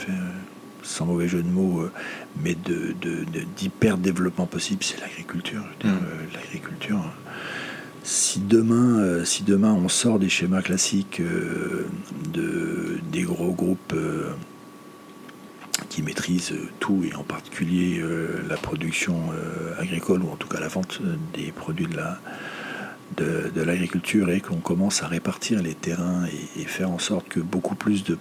sans 0.83 1.07
mauvais 1.07 1.29
jeu 1.29 1.43
de 1.43 1.49
mots, 1.49 1.89
mais 2.43 2.55
de, 2.55 2.95
d'hyper 3.57 3.97
développement 3.97 4.47
possible, 4.47 4.83
c'est 4.83 5.01
l'agriculture. 5.01 5.65
Hmm. 5.83 5.93
L'agriculture, 6.35 7.03
si 8.05 8.39
demain, 8.39 8.99
euh, 8.99 9.25
si 9.25 9.43
demain 9.43 9.73
on 9.73 9.89
sort 9.89 10.19
des 10.19 10.29
schémas 10.29 10.61
classiques 10.61 11.21
euh, 11.21 11.87
de, 12.33 12.99
des 13.11 13.23
gros 13.23 13.53
groupes 13.53 13.95
euh, 13.95 14.35
qui 15.89 16.03
maîtrisent 16.03 16.55
tout 16.81 17.03
et 17.11 17.15
en 17.15 17.23
particulier 17.23 18.03
la 18.49 18.57
production 18.57 19.17
agricole 19.79 20.23
ou 20.23 20.31
en 20.31 20.37
tout 20.37 20.49
cas 20.49 20.61
la 20.61 20.69
vente 20.69 21.01
des 21.35 21.51
produits 21.53 21.87
de 21.87 21.97
la, 21.97 22.19
de, 23.17 23.61
l'agriculture 23.61 24.31
et 24.31 24.41
qu'on 24.41 24.57
commence 24.57 25.03
à 25.03 25.09
répartir 25.09 25.63
les 25.63 25.75
terrains 25.75 26.27
et, 26.57 26.65
faire 26.65 26.91
en 26.91 26.99
sorte 26.99 27.29
que 27.29 27.41
beaucoup 27.41 27.75
plus 27.75 28.05
de 28.05 28.19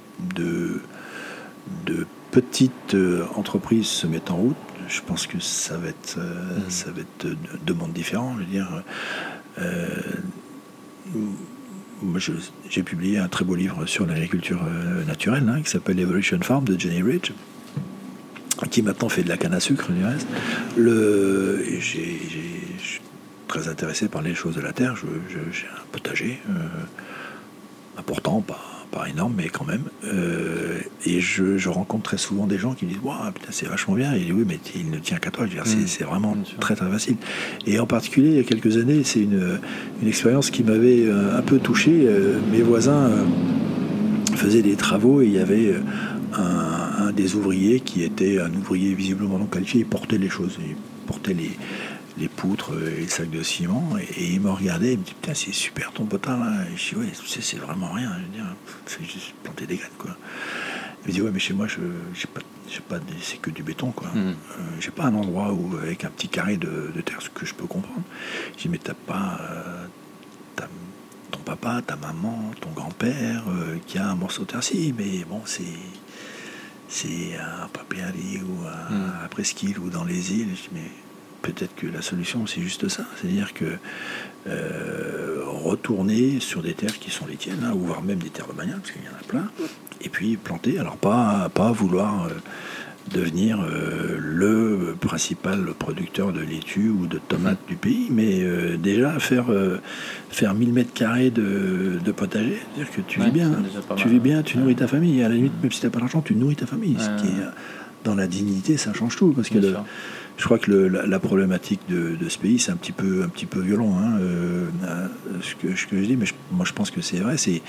petites 2.32 2.96
entreprises 3.36 3.88
se 3.88 4.08
mettent 4.08 4.32
en 4.32 4.38
route, 4.38 4.58
je 4.88 5.02
pense 5.02 5.28
que 5.28 5.40
ça 5.40 5.78
va 5.78 5.90
être, 5.90 6.18
mmh. 6.18 6.70
ça 6.70 6.92
va 6.92 7.02
être 7.02 7.28
deux 7.66 7.74
mondes 7.74 7.94
différents. 7.94 8.34
Je 8.36 8.40
veux 8.40 8.50
dire, 8.50 8.84
euh, 9.60 9.88
j'ai 12.70 12.84
publié 12.84 13.18
un 13.18 13.28
très 13.28 13.46
beau 13.46 13.56
livre 13.56 13.86
sur 13.86 14.06
l'agriculture 14.06 14.62
euh, 14.66 15.04
naturelle 15.06 15.48
hein, 15.50 15.62
qui 15.62 15.70
s'appelle 15.70 16.00
Evolution 16.00 16.40
Farm 16.42 16.66
de 16.66 16.80
Jenny 16.80 17.02
Ridge 17.02 17.32
qui 18.70 18.82
maintenant 18.82 19.10
fait 19.10 19.24
de 19.24 19.30
la 19.30 19.38
canne 19.38 19.54
à 19.54 19.60
sucre 19.60 19.92
du 19.92 20.06
reste. 20.06 20.28
Le, 20.78 21.64
j'ai, 21.80 22.20
je 22.80 22.84
suis 22.84 23.02
très 23.48 23.68
intéressé 23.68 24.08
par 24.08 24.22
les 24.22 24.34
choses 24.34 24.56
de 24.56 24.62
la 24.62 24.72
terre. 24.72 24.96
j'ai 25.52 25.68
un 25.68 25.86
potager 25.92 26.40
euh, 26.50 26.54
important, 27.98 28.42
pas 28.42 28.73
pas 28.94 29.10
énorme, 29.10 29.34
mais 29.36 29.50
quand 29.50 29.66
même. 29.66 29.84
Euh, 30.06 30.80
et 31.06 31.20
je, 31.20 31.68
rencontre 31.70 32.04
très 32.04 32.18
souvent 32.18 32.46
des 32.46 32.58
gens 32.58 32.74
qui 32.74 32.86
me 32.86 32.92
disent 32.92 33.00
Waouh, 33.04 33.32
putain, 33.34 33.50
c'est 33.52 33.68
vachement 33.68 33.96
bien. 33.96 34.14
Et 34.14 34.20
il 34.20 34.26
dit 34.26 34.32
Oui, 34.32 34.46
mais 34.48 34.60
il 34.76 34.90
ne 34.90 35.00
tient 35.00 35.18
qu'à 35.18 35.32
toi. 35.32 35.46
Mm. 35.46 35.88
C'est 35.88 36.04
vraiment 36.04 36.38
très 36.60 36.76
très 36.76 36.90
facile. 36.90 37.16
Et 37.66 37.80
en 37.80 37.88
particulier, 37.88 38.30
il 38.30 38.36
y 38.36 38.40
a 38.40 38.44
quelques 38.44 38.78
années, 38.78 39.04
c'est 39.04 39.22
une, 39.22 39.60
une 40.02 40.08
expérience 40.08 40.50
qui 40.52 40.64
m'avait 40.64 41.06
euh, 41.06 41.38
un 41.38 41.42
peu 41.42 41.60
touché. 41.60 42.06
Euh, 42.06 42.40
mes 42.52 42.62
voisins 42.62 43.10
faisaient 44.36 44.62
des 44.62 44.76
travaux 44.76 45.22
et 45.22 45.26
il 45.26 45.34
y 45.34 45.40
avait 45.40 45.76
un, 46.34 47.08
un, 47.08 47.12
des 47.12 47.36
ouvriers 47.36 47.80
qui 47.80 48.04
était 48.04 48.40
un 48.40 48.54
ouvrier 48.54 48.94
visiblement 48.94 49.40
non 49.40 49.46
qualifié. 49.46 49.82
Il 49.82 49.88
portait 49.88 50.18
les 50.18 50.30
choses. 50.30 50.58
Il 50.60 50.76
portait 51.08 51.34
les, 51.34 51.52
les 52.18 52.28
poutres 52.28 52.72
et 52.80 53.02
les 53.02 53.08
sacs 53.08 53.30
de 53.30 53.44
ciment. 53.44 53.98
Et, 53.98 54.34
il 54.34 54.42
me 54.42 54.52
regardait, 54.52 54.94
il 54.94 55.00
me 55.00 55.04
dit 55.04 55.14
Putain, 55.14 55.34
c'est 55.34 55.54
super 55.54 55.92
ton 55.92 56.06
potin 56.06 56.38
là. 56.38 56.66
Et 56.72 56.78
je 56.78 56.90
dis 56.90 56.96
Ouais, 56.96 57.12
c'est 57.26 57.58
vraiment 57.58 57.92
rien. 57.92 58.12
Je 58.18 58.26
veux 58.26 58.44
dire, 58.44 58.56
c'est 58.86 59.04
juste 59.04 59.34
planter 59.44 59.66
des 59.66 59.78
graines 59.78 59.90
quoi. 59.98 60.16
Il 61.04 61.08
me 61.08 61.14
dit 61.14 61.22
Ouais, 61.22 61.32
mais 61.32 61.40
chez 61.40 61.54
moi, 61.54 61.68
je 61.68 61.80
j'ai 62.14 62.28
pas, 62.28 62.42
pas 62.90 63.04
c'est 63.22 63.38
que 63.38 63.50
du 63.50 63.64
béton 63.64 63.92
quoi. 63.92 64.10
Mmh. 64.10 64.20
Euh, 64.20 64.34
j'ai 64.80 64.92
pas 64.92 65.06
un 65.06 65.16
endroit 65.16 65.52
où, 65.54 65.78
avec 65.78 66.06
un 66.06 66.10
petit 66.10 66.30
carré 66.30 66.58
de, 66.58 66.92
terre, 67.06 67.22
ce 67.22 67.30
que 67.30 67.46
je 67.46 67.54
peux 67.54 67.68
comprendre. 67.68 68.04
Je 68.58 68.64
dis 68.64 68.70
Mais 68.70 68.78
t'as 68.78 68.94
pas. 68.94 69.40
Euh, 69.42 69.86
ton 71.32 71.40
papa, 71.40 71.82
ta 71.82 71.96
maman, 71.96 72.52
ton 72.62 72.70
grand-père 72.70 73.46
euh, 73.50 73.78
qui 73.88 73.98
a 73.98 74.08
un 74.08 74.14
morceau 74.16 74.44
de 74.44 74.50
terre. 74.50 74.64
Si, 74.64 74.94
mais 74.96 75.26
bon, 75.28 75.42
c'est 75.46 75.64
c'est 76.88 77.36
à 77.38 77.68
Papiali 77.74 78.40
ou 78.44 78.68
à, 78.68 79.24
à, 79.24 79.28
Presqu'île 79.28 79.80
ou 79.80 79.90
dans 79.90 80.04
les 80.04 80.32
îles. 80.32 80.50
Je 80.56 80.62
dis, 80.62 80.70
mais 80.74 80.92
peut-être 81.44 81.76
que 81.76 81.86
la 81.86 82.02
solution, 82.02 82.48
c'est 82.48 82.62
juste 82.62 82.88
ça. 82.88 83.06
C'est-à-dire 83.16 83.54
que 83.54 83.66
euh, 84.48 85.44
retourner 85.46 86.40
sur 86.40 86.64
des 86.64 86.74
terres 86.74 86.98
qui 86.98 87.12
sont 87.12 87.28
les 87.28 87.36
tiennes, 87.36 87.64
hein, 87.64 87.74
ou 87.76 87.80
voire 87.80 88.02
même 88.02 88.18
des 88.18 88.30
terres 88.30 88.48
de 88.48 88.58
manière, 88.58 88.78
parce 88.78 88.92
qu'il 88.92 89.04
y 89.04 89.08
en 89.08 89.20
a 89.20 89.24
plein, 89.28 89.50
et 90.02 90.10
puis 90.10 90.38
planter. 90.38 90.80
Alors, 90.80 90.98
pas, 90.98 91.52
pas 91.54 91.72
vouloir 91.72 92.26
euh, 92.26 92.30
devenir 93.14 93.62
euh, 93.62 94.18
le 94.20 94.96
principal 95.00 95.66
producteur 95.78 96.32
de 96.32 96.42
laitue 96.42 96.90
ou 96.90 97.08
de 97.08 97.20
tomates 97.20 97.60
du 97.68 97.76
pays, 97.76 98.08
mais 98.10 98.44
déjà 98.78 99.20
faire, 99.20 99.48
faire 100.30 100.54
1000 100.54 100.74
mètres 100.74 100.94
carrés 100.94 101.30
de, 101.30 102.00
potager, 102.16 102.60
c'est-à-dire 102.76 102.94
que 102.94 103.02
tu 103.02 103.20
vis 103.20 103.32
bien. 103.32 103.52
Tu 103.98 104.08
vis 104.08 104.20
bien, 104.20 104.44
tu 104.44 104.58
nourris 104.58 104.76
ta 104.76 104.88
famille. 104.88 105.22
À 105.24 105.30
la 105.30 105.36
limite, 105.36 105.54
même 105.62 105.72
si 105.72 105.82
tu 105.82 105.86
n'as 105.86 105.92
pas 105.92 106.00
d'argent, 106.00 106.22
tu 106.22 106.36
nourris 106.36 106.56
ta 106.56 106.66
famille. 106.66 106.96
Ce 107.00 107.22
qui 107.22 107.28
est 107.28 107.44
dans 108.04 108.16
la 108.16 108.28
dignité, 108.28 108.78
ça 108.78 108.94
change 108.94 109.16
tout. 109.16 109.34
Parce 109.34 109.50
que 109.50 109.60
je 110.38 110.46
crois 110.46 110.58
que 110.58 110.72
la, 110.72 111.20
problématique 111.20 111.82
de, 111.90 112.18
ce 112.28 112.38
pays, 112.38 112.60
c'est 112.60 112.72
un 112.72 112.76
petit 112.76 112.92
peu, 112.92 113.24
un 113.24 113.30
petit 113.30 113.46
peu 113.46 113.60
violent. 113.60 113.96
Hein, 113.98 114.18
euh, 114.20 114.66
ce, 115.42 115.56
que, 115.56 115.76
ce, 115.76 115.86
que, 115.86 115.98
je 116.02 116.06
dis, 116.06 116.18
mais 116.18 116.26
moi 116.52 116.66
je 116.66 116.74
pense 116.74 116.92
que 116.92 117.02
c'est 117.02 117.18
vrai, 117.18 117.38
c'est, 117.38 117.62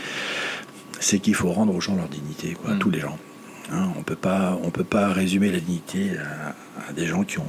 c'est 0.99 1.19
qu'il 1.19 1.35
faut 1.35 1.53
rendre 1.53 1.75
aux 1.75 1.81
gens 1.81 1.97
leur 1.97 2.09
dignité, 2.09 2.57
quoi, 2.61 2.75
mm. 2.75 2.79
tous 2.79 2.91
les 2.91 3.01
gens. 3.01 3.19
Hein, 3.73 3.89
on 3.99 4.03
peut 4.03 4.17
pas, 4.17 4.59
on 4.63 4.71
peut 4.71 4.85
pas 4.85 5.09
résumer 5.09 5.51
la 5.51 5.61
dignité 5.61 6.13
à, 6.19 6.93
des 6.93 7.07
gens 7.07 7.25
qui 7.25 7.39
ont 7.39 7.45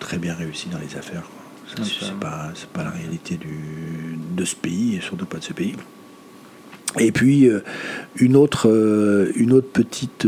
très 0.00 0.18
bien 0.18 0.34
réussi 0.34 0.68
dans 0.68 0.78
les 0.78 0.96
affaires. 0.96 1.24
Ce 1.66 1.82
C'est 1.82 2.18
pas, 2.20 2.50
c'est 2.54 2.68
pas 2.68 2.84
la 2.84 2.90
réalité 2.90 3.36
du, 3.36 4.18
de 4.36 4.44
ce 4.44 4.54
pays 4.54 4.96
et 4.96 5.00
surtout 5.00 5.26
pas 5.26 5.38
de 5.38 5.44
ce 5.44 5.52
pays. 5.52 5.74
Et 6.98 7.10
puis 7.12 7.48
euh, 7.48 7.64
une 8.14 8.36
autre, 8.36 8.68
euh, 8.68 9.32
une 9.34 9.52
autre 9.52 9.68
petite 9.68 10.26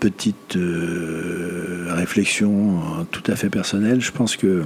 petite 0.00 0.56
euh, 0.56 1.86
réflexion 1.90 2.80
hein, 2.80 3.06
tout 3.10 3.22
à 3.30 3.36
fait 3.36 3.50
personnelle, 3.50 4.00
je 4.00 4.10
pense 4.10 4.36
que 4.36 4.64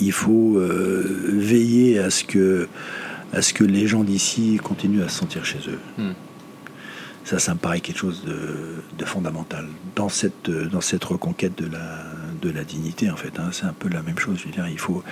il 0.00 0.12
faut 0.12 0.56
euh, 0.56 1.24
veiller 1.28 1.98
à 1.98 2.10
ce 2.10 2.24
que 2.24 2.68
à 3.32 3.42
ce 3.42 3.54
que 3.54 3.64
les 3.64 3.86
gens 3.86 4.02
d'ici 4.02 4.58
continuent 4.62 5.02
à 5.02 5.08
se 5.08 5.18
sentir 5.18 5.44
chez 5.44 5.58
eux. 5.68 5.78
Hmm. 5.96 6.12
Ça, 7.24 7.38
ça 7.38 7.54
me 7.54 7.60
paraît 7.60 7.80
quelque 7.80 7.98
chose 7.98 8.24
de, 8.26 9.04
fondamental 9.04 9.66
dans 9.94 10.08
cette 10.08 10.50
dans 10.50 10.80
cette 10.80 11.04
reconquête 11.04 11.56
de 11.56 11.70
la 11.70 12.04
de 12.42 12.50
la 12.50 12.64
dignité 12.64 13.10
en 13.10 13.16
fait. 13.16 13.38
Hein. 13.38 13.50
c'est 13.52 13.64
un 13.64 13.72
peu 13.72 13.88
la 13.88 14.02
même 14.02 14.18
chose. 14.18 14.38
Je 14.38 14.46
veux 14.46 14.52
dire, 14.52 14.68
il 14.68 14.78
faut 14.78 15.02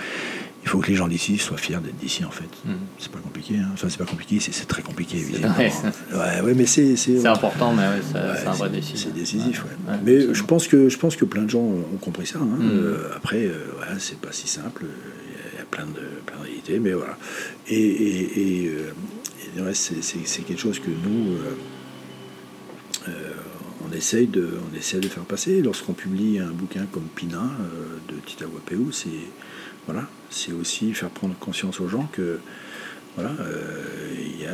il 0.62 0.68
faut 0.68 0.78
que 0.80 0.88
les 0.88 0.96
gens 0.96 1.08
d'ici 1.08 1.38
soient 1.38 1.56
fiers 1.56 1.78
d'être 1.82 1.96
d'ici 1.96 2.24
en 2.24 2.30
fait. 2.30 2.48
Hmm. 2.64 2.74
C'est 2.98 3.10
pas 3.10 3.20
compliqué. 3.20 3.56
Hein. 3.56 3.70
Enfin, 3.72 3.88
c'est 3.88 3.98
pas 3.98 4.04
compliqué, 4.04 4.38
c'est 4.40 4.66
très 4.66 4.82
compliqué 4.82 5.18
évidemment. 5.18 5.54
Ouais, 5.56 6.40
ouais, 6.42 6.54
mais 6.54 6.66
c'est 6.66 6.96
c'est 6.96 7.26
important, 7.26 7.72
mais 7.72 7.84
c'est 8.02 8.46
un 8.46 8.52
vrai 8.52 8.68
décisif. 8.68 9.06
C'est 9.06 9.14
décisif, 9.14 9.64
mais 10.04 10.34
je 10.34 10.42
pense 10.42 10.68
que 10.68 10.88
je 10.88 10.98
pense 10.98 11.16
que 11.16 11.24
plein 11.24 11.42
de 11.42 11.50
gens 11.50 11.60
ont 11.60 11.98
compris 12.00 12.26
ça. 12.26 12.38
Hein. 12.38 12.56
Hmm. 12.58 12.70
Euh, 12.70 13.16
après, 13.16 13.46
euh, 13.46 13.56
c'est 13.98 14.20
pas 14.20 14.32
si 14.32 14.48
simple. 14.48 14.84
Il 15.52 15.58
y 15.58 15.62
a 15.62 15.64
plein 15.64 15.86
de 15.86 16.02
plein 16.26 16.38
de 16.38 16.42
réalités, 16.42 16.78
mais 16.80 16.92
voilà. 16.92 17.16
Et, 17.68 17.76
et, 17.76 18.64
et, 18.64 18.68
euh, 18.68 19.72
c'est 19.72 20.42
quelque 20.42 20.60
chose 20.60 20.78
que 20.78 20.90
nous 20.90 21.36
on 23.88 23.96
essaye 23.96 24.26
de, 24.26 24.58
on 24.70 24.76
essaie 24.76 25.00
de 25.00 25.08
faire 25.08 25.22
passer. 25.22 25.62
Lorsqu'on 25.62 25.94
publie 25.94 26.40
un 26.40 26.50
bouquin 26.50 26.84
comme 26.92 27.06
Pina 27.14 27.52
de 28.08 28.14
Tita 28.26 28.44
Wapeu, 28.44 28.92
c'est 28.92 29.08
voilà, 29.88 30.06
c'est 30.28 30.52
aussi 30.52 30.92
faire 30.92 31.08
prendre 31.08 31.34
conscience 31.38 31.80
aux 31.80 31.88
gens 31.88 32.06
que 32.12 32.40
voilà, 33.16 33.30
euh, 33.40 33.64
il 34.16 34.42
y, 34.42 34.46
a 34.46 34.50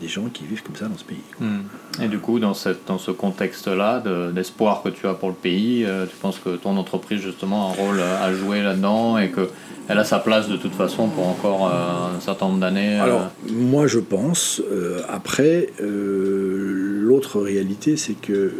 des 0.00 0.06
gens 0.06 0.26
qui 0.32 0.44
vivent 0.44 0.62
comme 0.62 0.76
ça 0.76 0.86
dans 0.86 0.96
ce 0.96 1.04
pays. 1.04 1.18
Hmm. 1.40 1.62
Et 2.00 2.06
du 2.06 2.18
coup, 2.18 2.38
dans, 2.38 2.54
cette, 2.54 2.86
dans 2.86 2.98
ce 2.98 3.10
contexte-là 3.10 4.04
d'espoir 4.32 4.82
que 4.82 4.88
tu 4.90 5.08
as 5.08 5.14
pour 5.14 5.30
le 5.30 5.34
pays, 5.34 5.84
euh, 5.84 6.06
tu 6.06 6.14
penses 6.16 6.38
que 6.38 6.50
ton 6.50 6.76
entreprise 6.76 7.20
justement 7.20 7.68
a 7.68 7.70
un 7.70 7.74
rôle 7.74 8.00
à 8.00 8.32
jouer 8.32 8.62
là-dedans 8.62 9.18
et 9.18 9.32
qu'elle 9.32 9.98
a 9.98 10.04
sa 10.04 10.20
place 10.20 10.48
de 10.48 10.56
toute 10.56 10.74
façon 10.74 11.08
pour 11.08 11.26
encore 11.26 11.66
euh, 11.66 12.16
un 12.16 12.20
certain 12.20 12.46
nombre 12.46 12.60
d'années 12.60 13.00
Alors, 13.00 13.30
moi 13.50 13.88
je 13.88 13.98
pense. 13.98 14.62
après, 15.08 15.72
l'autre 15.80 17.40
réalité, 17.40 17.96
c'est 17.96 18.20
que 18.20 18.52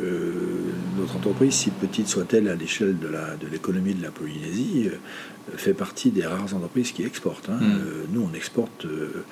notre 0.98 1.14
entreprise, 1.14 1.52
si 1.52 1.70
petite 1.70 2.08
soit-elle 2.08 2.48
à 2.48 2.56
l'échelle 2.56 2.96
de 2.98 3.46
l'économie 3.52 3.94
de, 3.94 4.00
de 4.00 4.04
la 4.04 4.10
Polynésie, 4.10 4.90
fait 5.56 5.74
partie 5.74 6.10
des 6.10 6.26
rares 6.26 6.54
entreprises 6.54 6.92
qui 6.92 7.04
exportent. 7.04 7.48
Hein. 7.48 7.58
Hmm. 7.60 7.72
Euh, 7.72 8.04
nous, 8.12 8.28
on 8.30 8.34
exporte. 8.34 8.84
Euh, 8.84 9.24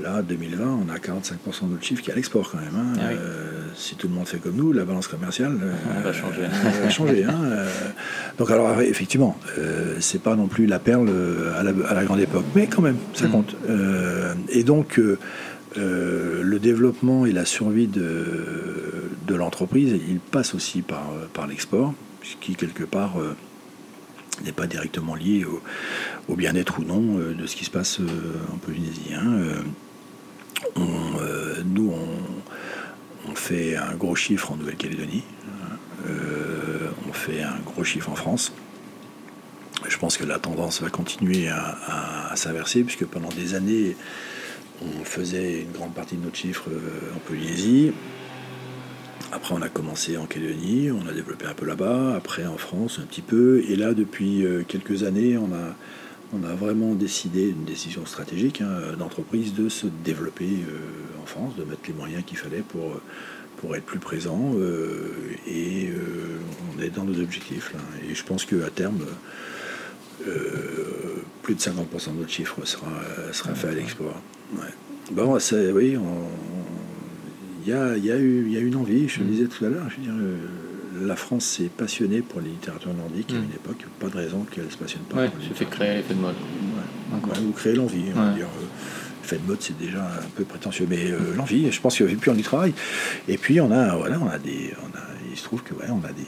là, 0.00 0.22
2020, 0.22 0.64
on 0.86 0.88
a 0.88 0.96
45% 0.96 1.66
de 1.66 1.72
notre 1.72 1.84
chiffre 1.84 2.02
qui 2.02 2.10
est 2.10 2.12
à 2.12 2.16
l'export 2.16 2.50
quand 2.50 2.58
même. 2.58 2.74
Hein. 2.76 2.92
Ah 3.00 3.08
euh, 3.10 3.62
si 3.74 3.96
tout 3.96 4.08
le 4.08 4.14
monde 4.14 4.28
fait 4.28 4.38
comme 4.38 4.54
nous, 4.54 4.72
la 4.72 4.84
balance 4.84 5.08
commerciale 5.08 5.58
va 6.04 6.12
changer. 6.12 6.42
va 6.82 6.90
changer 6.90 7.24
hein. 7.24 7.36
Donc 8.38 8.50
alors 8.50 8.80
effectivement, 8.80 9.36
c'est 9.98 10.22
pas 10.22 10.36
non 10.36 10.46
plus 10.46 10.66
la 10.66 10.78
perle 10.78 11.10
à 11.56 11.62
la, 11.64 12.04
grande 12.04 12.20
époque, 12.20 12.44
mais 12.54 12.68
quand 12.68 12.82
même, 12.82 12.96
ça 13.14 13.26
hmm. 13.26 13.30
compte. 13.32 13.56
et 14.50 14.62
donc 14.62 15.00
le 15.74 16.58
développement 16.58 17.26
et 17.26 17.32
la 17.32 17.44
survie 17.44 17.88
de, 17.88 18.24
de 19.26 19.34
l'entreprise, 19.34 19.98
il 20.08 20.20
passe 20.20 20.54
aussi 20.54 20.82
par, 20.82 21.10
par 21.34 21.48
l'export, 21.48 21.92
qui 22.40 22.54
quelque 22.54 22.84
part 22.84 23.16
n'est 24.44 24.52
pas 24.52 24.66
directement 24.66 25.14
lié 25.14 25.44
au, 26.28 26.36
bien-être 26.36 26.78
ou 26.78 26.84
non 26.84 27.18
euh, 27.18 27.34
de 27.34 27.46
ce 27.46 27.56
qui 27.56 27.64
se 27.64 27.70
passe 27.70 28.00
euh, 28.00 28.06
en 28.52 28.56
Polynésie. 28.56 29.12
Hein. 29.14 29.62
Euh, 30.76 31.62
nous, 31.64 31.92
on, 31.92 33.34
fait 33.34 33.76
un 33.76 33.94
gros 33.94 34.16
chiffre 34.16 34.50
en 34.50 34.56
Nouvelle-Calédonie, 34.56 35.22
on 37.08 37.12
fait 37.12 37.42
un 37.42 37.58
gros 37.64 37.84
chiffre 37.84 38.10
en 38.10 38.16
France. 38.16 38.52
Je 39.86 39.96
pense 39.98 40.16
que 40.16 40.24
la 40.24 40.40
tendance 40.40 40.82
va 40.82 40.88
continuer 40.88 41.48
à, 41.48 42.32
s'inverser, 42.34 42.82
puisque 42.82 43.04
pendant 43.04 43.28
des 43.28 43.54
années, 43.54 43.96
on 44.82 45.04
faisait 45.04 45.60
une 45.60 45.70
grande 45.70 45.94
partie 45.94 46.16
de 46.16 46.24
notre 46.24 46.36
chiffre 46.36 46.68
en 47.14 47.18
Polynésie. 47.20 47.92
Après, 49.30 49.54
on 49.54 49.60
a 49.60 49.68
commencé 49.68 50.16
en 50.16 50.24
Calédonie, 50.24 50.90
on 50.90 51.06
a 51.06 51.12
développé 51.12 51.44
un 51.44 51.52
peu 51.52 51.66
là-bas, 51.66 52.14
après 52.16 52.46
en 52.46 52.56
France 52.56 52.98
un 53.02 53.06
petit 53.06 53.20
peu, 53.20 53.62
et 53.68 53.76
là, 53.76 53.92
depuis 53.92 54.44
euh, 54.44 54.62
quelques 54.66 55.02
années, 55.02 55.36
on 55.36 55.52
a, 55.52 55.76
on 56.32 56.44
a 56.44 56.54
vraiment 56.54 56.94
décidé, 56.94 57.50
une 57.50 57.64
décision 57.64 58.06
stratégique 58.06 58.62
hein, 58.62 58.96
d'entreprise, 58.98 59.52
de 59.52 59.68
se 59.68 59.86
développer 59.86 60.46
euh, 60.46 61.22
en 61.22 61.26
France, 61.26 61.56
de 61.56 61.64
mettre 61.64 61.82
les 61.88 61.92
moyens 61.92 62.24
qu'il 62.24 62.38
fallait 62.38 62.62
pour, 62.66 63.00
pour 63.58 63.76
être 63.76 63.84
plus 63.84 63.98
présent, 63.98 64.52
euh, 64.54 65.10
et 65.46 65.90
on 66.74 66.82
est 66.82 66.90
dans 66.90 67.04
nos 67.04 67.20
objectifs. 67.20 67.74
Et 68.08 68.14
je 68.14 68.24
pense 68.24 68.46
qu'à 68.46 68.70
terme, 68.74 69.04
plus 71.42 71.54
de 71.54 71.60
50% 71.60 72.14
de 72.14 72.20
notre 72.20 72.30
chiffre 72.30 72.64
sera, 72.64 72.90
sera 73.32 73.54
fait 73.54 73.68
à 73.68 73.72
l'export. 73.72 74.22
Bon, 75.10 75.38
oui, 75.74 75.96
on, 75.96 76.28
il 77.62 77.68
y 77.68 77.72
a, 77.72 77.96
y, 77.96 78.10
a 78.10 78.16
eu, 78.16 78.48
y 78.48 78.56
a 78.56 78.60
une 78.60 78.76
envie, 78.76 79.08
je 79.08 79.20
le 79.20 79.26
disais 79.26 79.46
tout 79.46 79.64
à 79.64 79.68
l'heure, 79.68 79.88
je 79.90 79.96
veux 79.96 80.02
dire, 80.02 80.14
la 81.06 81.16
France 81.16 81.44
s'est 81.44 81.70
passionnée 81.74 82.22
pour 82.22 82.40
les 82.40 82.50
littératures 82.50 82.94
nordiques 82.94 83.30
à 83.30 83.34
mm. 83.34 83.44
une 83.44 83.50
époque, 83.50 83.84
pas 83.98 84.08
de 84.08 84.16
raison 84.16 84.44
qu'elle 84.50 84.66
ne 84.66 84.70
se 84.70 84.76
passionne 84.76 85.02
pas. 85.02 85.22
Oui, 85.22 85.28
fait 85.54 85.64
créer 85.66 85.96
l'effet 85.96 86.14
de 86.14 86.20
mode. 86.20 86.34
Ouais. 87.12 87.38
ou 87.46 87.52
créer 87.52 87.74
l'envie. 87.74 88.04
Euh, 88.16 88.44
l'effet 89.22 89.38
de 89.38 89.46
mode, 89.46 89.58
c'est 89.60 89.78
déjà 89.78 90.02
un 90.04 90.28
peu 90.34 90.44
prétentieux, 90.44 90.86
mais 90.88 91.10
euh, 91.10 91.18
l'envie, 91.36 91.70
je 91.70 91.80
pense 91.80 91.96
qu'il 91.96 92.06
y 92.06 92.08
avait 92.08 92.18
plus 92.18 92.30
en 92.30 92.34
du 92.34 92.42
travail. 92.42 92.72
Et 93.28 93.38
puis, 93.38 93.60
on 93.60 93.70
a, 93.70 93.96
voilà, 93.96 94.18
on 94.20 94.28
a 94.28 94.38
des, 94.38 94.72
on 94.82 94.96
a, 94.96 95.02
il 95.30 95.36
se 95.36 95.44
trouve 95.44 95.62
que 95.62 95.74
ouais, 95.74 95.90
on 95.90 96.04
a 96.04 96.12
des, 96.12 96.26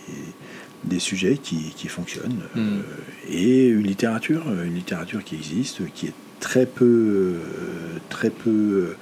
des 0.84 0.98
sujets 0.98 1.38
qui, 1.38 1.72
qui 1.76 1.88
fonctionnent 1.88 2.42
mm. 2.54 2.58
euh, 2.58 2.82
et 3.28 3.68
une 3.68 3.86
littérature, 3.86 4.44
une 4.64 4.74
littérature 4.74 5.24
qui 5.24 5.34
existe, 5.34 5.82
qui 5.94 6.06
est 6.06 6.14
très 6.40 6.66
peu, 6.66 7.36
très 8.08 8.30
peu 8.30 8.94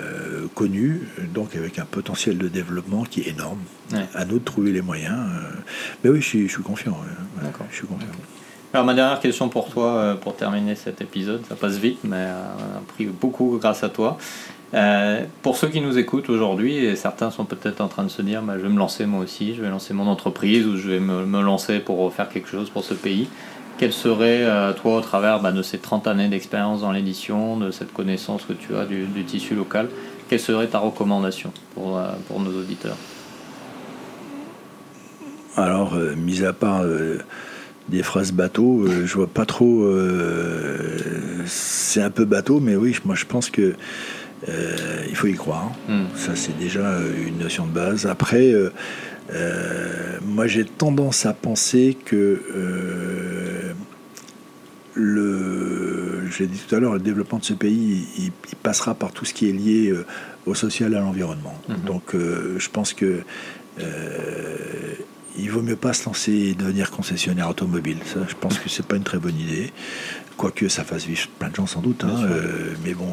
euh, 0.00 0.46
connu, 0.54 1.08
donc 1.34 1.54
avec 1.56 1.78
un 1.78 1.84
potentiel 1.84 2.38
de 2.38 2.48
développement 2.48 3.04
qui 3.04 3.20
est 3.20 3.28
énorme. 3.28 3.60
À 4.14 4.24
nous 4.24 4.38
de 4.38 4.44
trouver 4.44 4.72
les 4.72 4.82
moyens. 4.82 5.18
Euh. 5.18 5.50
mais 6.02 6.10
oui, 6.10 6.20
je 6.20 6.26
suis, 6.26 6.62
confiant. 6.62 6.96
je 7.70 7.76
suis 7.76 7.86
confiant. 7.86 8.06
Alors 8.72 8.86
ma 8.86 8.94
dernière 8.94 9.18
question 9.18 9.48
pour 9.48 9.68
toi, 9.68 9.96
euh, 9.96 10.14
pour 10.14 10.36
terminer 10.36 10.76
cet 10.76 11.00
épisode, 11.00 11.44
ça 11.48 11.56
passe 11.56 11.76
vite, 11.76 11.98
mais 12.04 12.26
on 12.58 12.78
a 12.78 12.80
pris 12.86 13.06
beaucoup 13.06 13.58
grâce 13.60 13.82
à 13.82 13.88
toi. 13.88 14.16
pour 15.42 15.56
ceux 15.56 15.68
qui 15.68 15.80
nous 15.80 15.98
écoutent 15.98 16.30
aujourd'hui, 16.30 16.76
et 16.76 16.94
certains 16.94 17.30
sont 17.30 17.44
peut-être 17.44 17.80
en 17.80 17.88
train 17.88 18.04
de 18.04 18.08
se 18.08 18.22
dire, 18.22 18.42
bah, 18.42 18.54
je 18.56 18.62
vais 18.62 18.68
me 18.68 18.78
lancer 18.78 19.06
moi 19.06 19.20
aussi, 19.20 19.54
je 19.54 19.62
vais 19.62 19.70
lancer 19.70 19.92
mon 19.92 20.06
entreprise 20.06 20.66
ou 20.66 20.76
je 20.76 20.88
vais 20.88 21.00
me, 21.00 21.26
me 21.26 21.42
lancer 21.42 21.80
pour 21.80 22.12
faire 22.14 22.28
quelque 22.28 22.48
chose 22.48 22.70
pour 22.70 22.84
ce 22.84 22.94
pays. 22.94 23.28
Quelle 23.80 23.94
serait, 23.94 24.42
euh, 24.42 24.74
toi, 24.74 24.98
au 24.98 25.00
travers 25.00 25.40
bah, 25.40 25.52
de 25.52 25.62
ces 25.62 25.78
30 25.78 26.06
années 26.06 26.28
d'expérience 26.28 26.82
dans 26.82 26.92
l'édition, 26.92 27.56
de 27.56 27.70
cette 27.70 27.94
connaissance 27.94 28.44
que 28.44 28.52
tu 28.52 28.76
as 28.76 28.84
du, 28.84 29.06
tissu 29.24 29.54
local, 29.54 29.88
quelle 30.28 30.38
serait 30.38 30.66
ta 30.66 30.78
recommandation 30.80 31.50
pour, 31.74 31.96
euh, 31.96 32.10
pour 32.28 32.40
nos 32.40 32.50
auditeurs? 32.50 32.98
Alors, 35.56 35.94
euh, 35.94 36.14
mis 36.14 36.44
à 36.44 36.52
part 36.52 36.84
des 37.88 38.02
phrases 38.02 38.32
bateau, 38.32 38.86
je 38.86 39.14
vois 39.14 39.26
pas 39.26 39.46
trop. 39.46 39.90
c'est 41.46 42.02
un 42.02 42.10
peu 42.10 42.26
bateau, 42.26 42.60
mais 42.60 42.76
oui, 42.76 42.94
moi 43.06 43.14
je 43.14 43.24
pense 43.24 43.48
que 43.48 43.76
il 44.46 45.16
faut 45.16 45.26
y 45.26 45.34
croire. 45.34 45.72
Hmm. 45.88 46.04
Ça, 46.16 46.36
c'est 46.36 46.58
déjà 46.58 46.98
une 47.26 47.38
notion 47.38 47.66
de 47.66 47.72
base. 47.72 48.04
Après, 48.04 48.52
moi 50.22 50.46
j'ai 50.46 50.64
tendance 50.64 51.26
à 51.26 51.32
penser 51.32 51.96
que 52.04 52.42
le, 54.94 56.28
je 56.30 56.40
l'ai 56.40 56.46
dit 56.46 56.58
tout 56.58 56.74
à 56.74 56.80
l'heure, 56.80 56.94
le 56.94 57.00
développement 57.00 57.38
de 57.38 57.44
ce 57.44 57.54
pays, 57.54 58.06
il, 58.18 58.32
passera 58.62 58.94
par 58.94 59.12
tout 59.12 59.24
ce 59.24 59.32
qui 59.32 59.48
est 59.48 59.52
lié 59.52 59.88
euh, 59.88 60.04
au 60.46 60.54
social 60.54 60.92
et 60.92 60.96
à 60.96 61.00
l'environnement. 61.00 61.58
Mhm. 61.68 61.76
Donc 61.86 62.14
euh, 62.14 62.56
je 62.58 62.68
pense 62.68 62.92
que 62.92 63.22
euh, 63.80 64.94
il 65.38 65.50
vaut 65.50 65.62
mieux 65.62 65.76
pas 65.76 65.92
se 65.92 66.04
lancer 66.04 66.32
et 66.32 66.54
devenir 66.54 66.90
concessionnaire 66.90 67.48
automobile. 67.48 67.98
Ça, 68.04 68.20
je 68.28 68.34
pense 68.34 68.58
que 68.58 68.68
c'est 68.68 68.84
pas 68.84 68.96
une 68.96 69.02
très 69.04 69.18
bonne 69.18 69.38
idée. 69.38 69.72
Quoique 70.36 70.68
ça 70.68 70.84
fasse 70.84 71.06
vivre 71.06 71.28
plein 71.38 71.48
de 71.48 71.56
gens 71.56 71.66
sans 71.66 71.80
doute. 71.80 72.04
Hein, 72.04 72.28
mais 72.84 72.94
bon, 72.94 73.12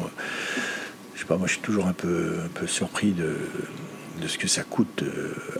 je 1.14 1.20
sais 1.20 1.26
pas, 1.26 1.36
moi 1.36 1.46
je 1.46 1.52
suis 1.52 1.62
toujours 1.62 1.86
un 1.86 1.92
peu, 1.92 2.34
un 2.44 2.48
peu 2.48 2.66
surpris 2.66 3.12
de, 3.12 3.36
de 4.20 4.28
ce 4.28 4.38
que 4.38 4.48
ça 4.48 4.62
coûte 4.62 5.04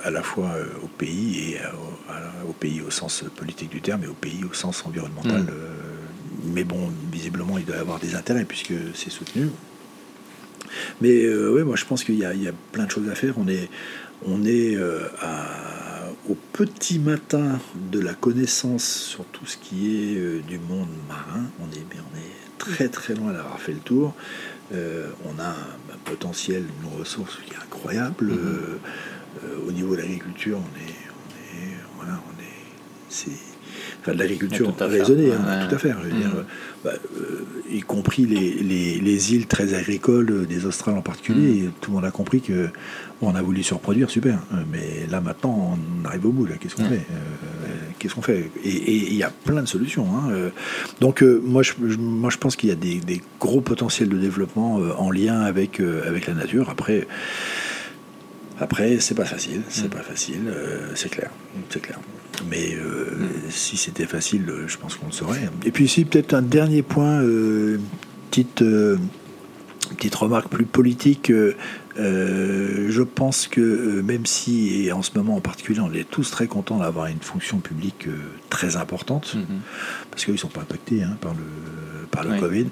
à 0.04 0.10
la 0.10 0.22
fois 0.22 0.50
au 0.82 0.88
pays 0.88 1.52
et 1.52 1.58
au 2.48 2.52
pays 2.52 2.80
au 2.80 2.90
sens 2.90 3.24
politique 3.36 3.70
du 3.70 3.80
terme 3.80 4.04
et 4.04 4.06
au 4.06 4.14
pays 4.14 4.44
au 4.48 4.54
sens 4.54 4.84
environnemental. 4.86 5.42
Mm. 5.42 6.52
mais 6.54 6.64
bon, 6.64 6.90
visiblement, 7.12 7.58
il 7.58 7.64
doit 7.64 7.76
y 7.76 7.80
avoir 7.80 7.98
des 7.98 8.14
intérêts 8.14 8.44
puisque 8.44 8.74
c'est 8.94 9.10
soutenu. 9.10 9.48
Mais 11.00 11.28
oui, 11.28 11.62
moi 11.62 11.76
je 11.76 11.84
pense 11.84 12.04
qu'il 12.04 12.18
y, 12.18 12.24
a 12.24 12.52
plein 12.72 12.84
de 12.84 12.90
choses 12.90 13.08
à 13.08 13.14
faire. 13.14 13.34
On 13.38 13.48
est, 13.48 13.68
on 14.26 14.44
est 14.44 14.76
au 16.28 16.36
petit 16.52 16.98
matin 16.98 17.58
de 17.90 18.00
la 18.00 18.14
connaissance 18.14 18.84
sur 18.84 19.24
tout 19.26 19.46
ce 19.46 19.56
qui 19.56 20.12
est 20.12 20.46
du 20.46 20.58
monde 20.58 20.88
marin. 21.08 21.44
On 21.60 21.66
est, 21.72 21.84
on 21.94 22.16
est 22.18 22.58
très 22.58 22.88
très 22.88 23.14
loin 23.14 23.32
d'avoir 23.32 23.60
fait 23.60 23.72
le 23.72 23.78
tour. 23.78 24.14
Euh, 24.72 25.10
on 25.24 25.38
a 25.40 25.48
un, 25.48 25.98
potentiel, 26.04 26.64
une 26.82 26.98
ressource 26.98 27.38
qui 27.44 27.54
est 27.54 27.56
incroyable. 27.56 28.26
Mhm. 28.26 28.38
Euh, 28.38 28.78
euh, 29.44 29.68
au 29.68 29.72
niveau 29.72 29.94
de 29.94 30.00
l'agriculture, 30.00 30.58
on 30.58 30.78
est, 30.78 30.94
on 31.14 31.58
est, 31.58 31.74
voilà, 31.96 32.20
on 32.26 32.42
est, 32.42 32.46
c'est, 33.08 33.30
enfin 34.08 34.14
de 34.14 34.18
l'agriculture 34.18 34.74
raisonnée, 34.80 35.32
hein, 35.32 35.66
tout 35.68 35.74
à 35.74 35.78
fait. 35.78 35.90
Je 35.90 36.08
veux 36.08 36.20
dire, 36.20 36.28
mhm. 36.28 36.44
bah, 36.84 36.92
y 37.70 37.80
compris 37.80 38.26
les, 38.26 39.00
les, 39.00 39.34
îles 39.34 39.46
très 39.46 39.74
agricoles 39.74 40.46
des 40.46 40.66
Australes 40.66 40.96
en 40.96 41.02
particulier, 41.02 41.62
mhm. 41.62 41.72
tout 41.80 41.90
le 41.90 41.96
monde 41.96 42.04
a 42.04 42.10
compris 42.10 42.40
que 42.40 42.68
on 43.20 43.34
a 43.34 43.42
voulu 43.42 43.62
surproduire, 43.62 44.10
super. 44.10 44.38
Mais 44.70 45.06
là 45.10 45.20
maintenant, 45.20 45.76
on 45.76 46.06
arrive 46.06 46.26
au 46.26 46.32
bout. 46.32 46.46
Qu'est-ce 46.60 46.76
qu'on 46.76 46.84
fait 46.84 47.04
qu'est-ce 47.98 48.14
qu'on 48.14 48.22
fait? 48.22 48.50
Et 48.64 48.94
il 48.94 49.14
y 49.14 49.22
a 49.22 49.30
plein 49.30 49.62
de 49.62 49.68
solutions. 49.68 50.06
Hein. 50.14 50.30
Euh, 50.30 50.50
donc 51.00 51.22
euh, 51.22 51.40
moi, 51.44 51.62
je, 51.62 51.74
moi, 51.98 52.30
je 52.30 52.38
pense 52.38 52.56
qu'il 52.56 52.68
y 52.68 52.72
a 52.72 52.76
des, 52.76 53.22
gros 53.40 53.60
potentiels 53.60 54.08
de 54.08 54.16
développement 54.16 54.78
euh, 54.78 54.92
en 54.96 55.10
lien 55.10 55.40
avec, 55.40 55.80
avec 55.80 56.26
la 56.26 56.34
nature. 56.34 56.70
Après, 56.70 57.06
après 58.60 59.00
c'est 59.00 59.14
pas 59.14 59.24
facile, 59.24 59.62
c'est 59.68 59.86
mm. 59.86 59.90
pas 59.90 60.02
facile, 60.02 60.54
c'est 60.94 61.10
clair, 61.10 61.30
c'est 61.70 61.80
clair. 61.80 61.98
Mais 62.50 62.76
mm. 62.76 63.50
si 63.50 63.76
c'était 63.76 64.06
facile, 64.06 64.44
je 64.66 64.76
pense 64.76 64.96
qu'on 64.96 65.06
le 65.06 65.12
saurait. 65.12 65.48
Et 65.64 65.70
puis 65.70 65.84
ici, 65.84 66.04
peut-être 66.04 66.34
un 66.34 66.42
dernier 66.42 66.82
point, 66.82 67.22
petite 68.30 68.62
petite 69.96 70.14
remarque 70.14 70.48
plus 70.48 70.66
politique. 70.66 71.32
Euh, 71.98 72.86
je 72.90 73.02
pense 73.02 73.48
que 73.48 73.60
euh, 73.60 74.02
même 74.02 74.24
si, 74.24 74.84
et 74.84 74.92
en 74.92 75.02
ce 75.02 75.10
moment 75.16 75.36
en 75.36 75.40
particulier, 75.40 75.80
on 75.80 75.92
est 75.92 76.08
tous 76.08 76.30
très 76.30 76.46
contents 76.46 76.78
d'avoir 76.78 77.06
une 77.06 77.20
fonction 77.20 77.58
publique 77.58 78.06
euh, 78.06 78.16
très 78.50 78.76
importante, 78.76 79.34
mhm. 79.34 79.60
parce 80.10 80.24
qu'ils 80.24 80.34
ne 80.34 80.38
sont 80.38 80.48
pas 80.48 80.60
impactés 80.60 81.02
hein, 81.02 81.16
par 81.20 81.34
le, 81.34 81.40
par 82.22 82.34
le 82.34 82.40
Covid. 82.40 82.66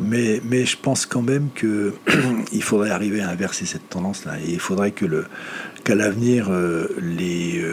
Mais, 0.00 0.40
mais 0.44 0.64
je 0.64 0.76
pense 0.76 1.06
quand 1.06 1.22
même 1.22 1.48
qu'il 1.54 1.92
faudrait 2.62 2.90
arriver 2.90 3.20
à 3.20 3.28
inverser 3.28 3.66
cette 3.66 3.88
tendance-là. 3.88 4.38
Et 4.40 4.52
il 4.52 4.60
faudrait 4.60 4.92
que 4.92 5.04
le, 5.04 5.26
qu'à 5.84 5.94
l'avenir, 5.94 6.50
les, 7.00 7.64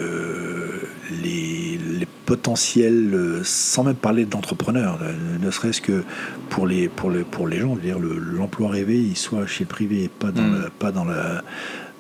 les, 1.24 1.78
les, 1.78 2.08
potentiels, 2.26 3.42
sans 3.44 3.86
même 3.86 3.96
parler 3.96 4.26
d'entrepreneurs, 4.26 5.00
ne 5.40 5.50
serait-ce 5.52 5.82
que 5.82 6.04
pour 6.50 6.68
les, 6.68 6.90
pour 6.90 7.10
les, 7.10 7.24
pour 7.24 7.48
les 7.48 7.60
gens, 7.60 7.76
dire 7.76 8.00
l'emploi 8.00 8.70
rêvé, 8.70 8.98
il 8.98 9.16
soit 9.16 9.48
chez 9.48 9.64
le 9.64 9.70
privé 9.70 10.04
et 10.04 10.10
pas 10.10 10.32
dans, 10.32 10.44
mm. 10.44 10.62
le, 10.64 10.70
pas 10.70 10.92
dans 10.92 11.06
la 11.06 11.44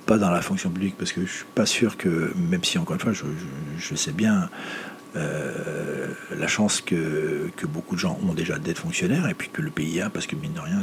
pas 0.07 0.17
dans 0.17 0.31
la 0.31 0.41
fonction 0.41 0.69
publique 0.69 0.95
parce 0.97 1.11
que 1.11 1.21
je 1.21 1.31
suis 1.31 1.45
pas 1.53 1.65
sûr 1.65 1.97
que 1.97 2.31
même 2.49 2.63
si 2.63 2.77
encore 2.79 2.95
une 2.95 3.01
fois 3.01 3.11
je, 3.11 3.25
je, 3.77 3.93
sais 3.93 4.13
bien 4.13 4.49
euh, 5.15 6.07
la 6.37 6.47
chance 6.47 6.81
que, 6.81 7.49
que, 7.55 7.65
beaucoup 7.65 7.95
de 7.95 7.99
gens 7.99 8.19
ont 8.27 8.33
déjà 8.33 8.59
d'être 8.59 8.79
fonctionnaires 8.79 9.27
et 9.29 9.33
puis 9.33 9.49
que 9.51 9.61
le 9.61 9.69
pays 9.69 10.01
a, 10.01 10.09
parce 10.09 10.27
que 10.27 10.35
mine 10.35 10.53
de 10.53 10.59
rien, 10.59 10.81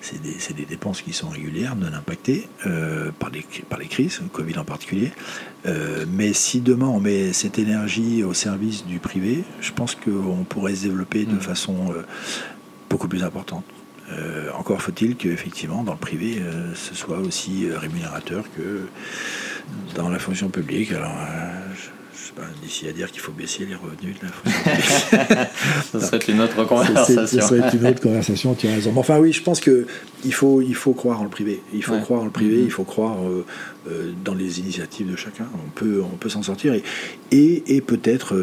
c'est 0.00 0.22
des, 0.22 0.54
des, 0.54 0.64
dépenses 0.64 1.02
qui 1.02 1.12
sont 1.12 1.28
régulières, 1.28 1.76
non 1.76 1.92
impactées 1.92 2.48
euh, 2.66 3.10
par, 3.18 3.30
les, 3.30 3.44
par 3.68 3.78
les 3.78 3.86
crises, 3.86 4.20
le 4.22 4.28
Covid 4.28 4.58
en 4.58 4.64
particulier. 4.64 5.12
Euh, 5.66 6.04
mais 6.08 6.32
si 6.32 6.60
demain 6.60 6.86
on 6.86 7.00
met 7.00 7.32
cette 7.32 7.58
énergie 7.58 8.22
au 8.22 8.32
service 8.32 8.86
du 8.86 8.98
privé, 8.98 9.44
je 9.60 9.72
pense 9.72 9.94
qu'on 9.94 10.44
pourrait 10.48 10.76
se 10.76 10.84
développer 10.84 11.24
de 11.24 11.34
mm. 11.34 11.40
façon 11.40 11.94
beaucoup 12.88 13.08
plus 13.08 13.24
importante. 13.24 13.64
Encore 14.54 14.82
faut-il 14.82 15.16
qu'effectivement, 15.16 15.82
dans 15.84 15.92
le 15.92 15.98
privé, 15.98 16.42
ce 16.74 16.94
soit 16.94 17.16
aussi 17.18 17.66
rémunérateur 17.74 18.44
que 18.54 18.82
dans 19.94 20.10
la 20.10 20.18
fonction 20.18 20.50
publique. 20.50 20.92
Alors, 20.92 21.16
d'ici 22.62 22.88
à 22.88 22.92
dire 22.92 23.10
qu'il 23.10 23.20
faut 23.20 23.32
baisser 23.32 23.66
les 23.66 23.74
revenus 23.74 24.16
de 24.20 24.26
la 24.26 25.48
Ce 25.92 26.00
serait 26.00 26.18
une 26.28 26.40
autre 26.40 26.64
conversation. 26.64 27.26
Ce 27.26 27.40
serait 27.40 27.76
une 27.76 27.86
autre 27.86 28.00
conversation, 28.00 28.54
tu 28.54 28.68
as 28.68 28.72
raison. 28.72 28.92
enfin 28.96 29.18
oui, 29.18 29.32
je 29.32 29.42
pense 29.42 29.60
qu'il 29.60 29.86
faut, 30.32 30.60
il 30.60 30.74
faut 30.74 30.92
croire 30.92 31.20
en 31.20 31.24
le 31.24 31.30
privé. 31.30 31.62
Il 31.72 31.82
faut 31.82 31.98
croire 31.98 32.22
en 32.22 32.24
le 32.24 32.30
privé, 32.30 32.56
mm-hmm. 32.56 32.64
il 32.64 32.70
faut 32.70 32.84
croire 32.84 33.16
dans 34.24 34.34
les 34.34 34.60
initiatives 34.60 35.10
de 35.10 35.16
chacun. 35.16 35.46
On 35.54 35.70
peut, 35.70 36.02
on 36.02 36.16
peut 36.16 36.28
s'en 36.28 36.42
sortir. 36.42 36.74
Et, 36.74 37.62
et, 37.66 37.80
peut-être 37.80 38.34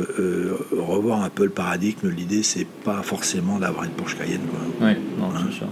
revoir 0.71 1.23
un 1.23 1.29
peu 1.29 1.43
le 1.43 1.51
paradigme. 1.51 2.09
L'idée, 2.09 2.43
c'est 2.43 2.67
pas 2.67 3.01
forcément 3.03 3.59
d'avoir 3.59 3.85
une 3.85 3.91
Porsche 3.91 4.17
Cayenne. 4.17 4.41
Oui, 4.81 4.93
non, 5.19 5.29
hein? 5.35 5.47
sûr 5.51 5.67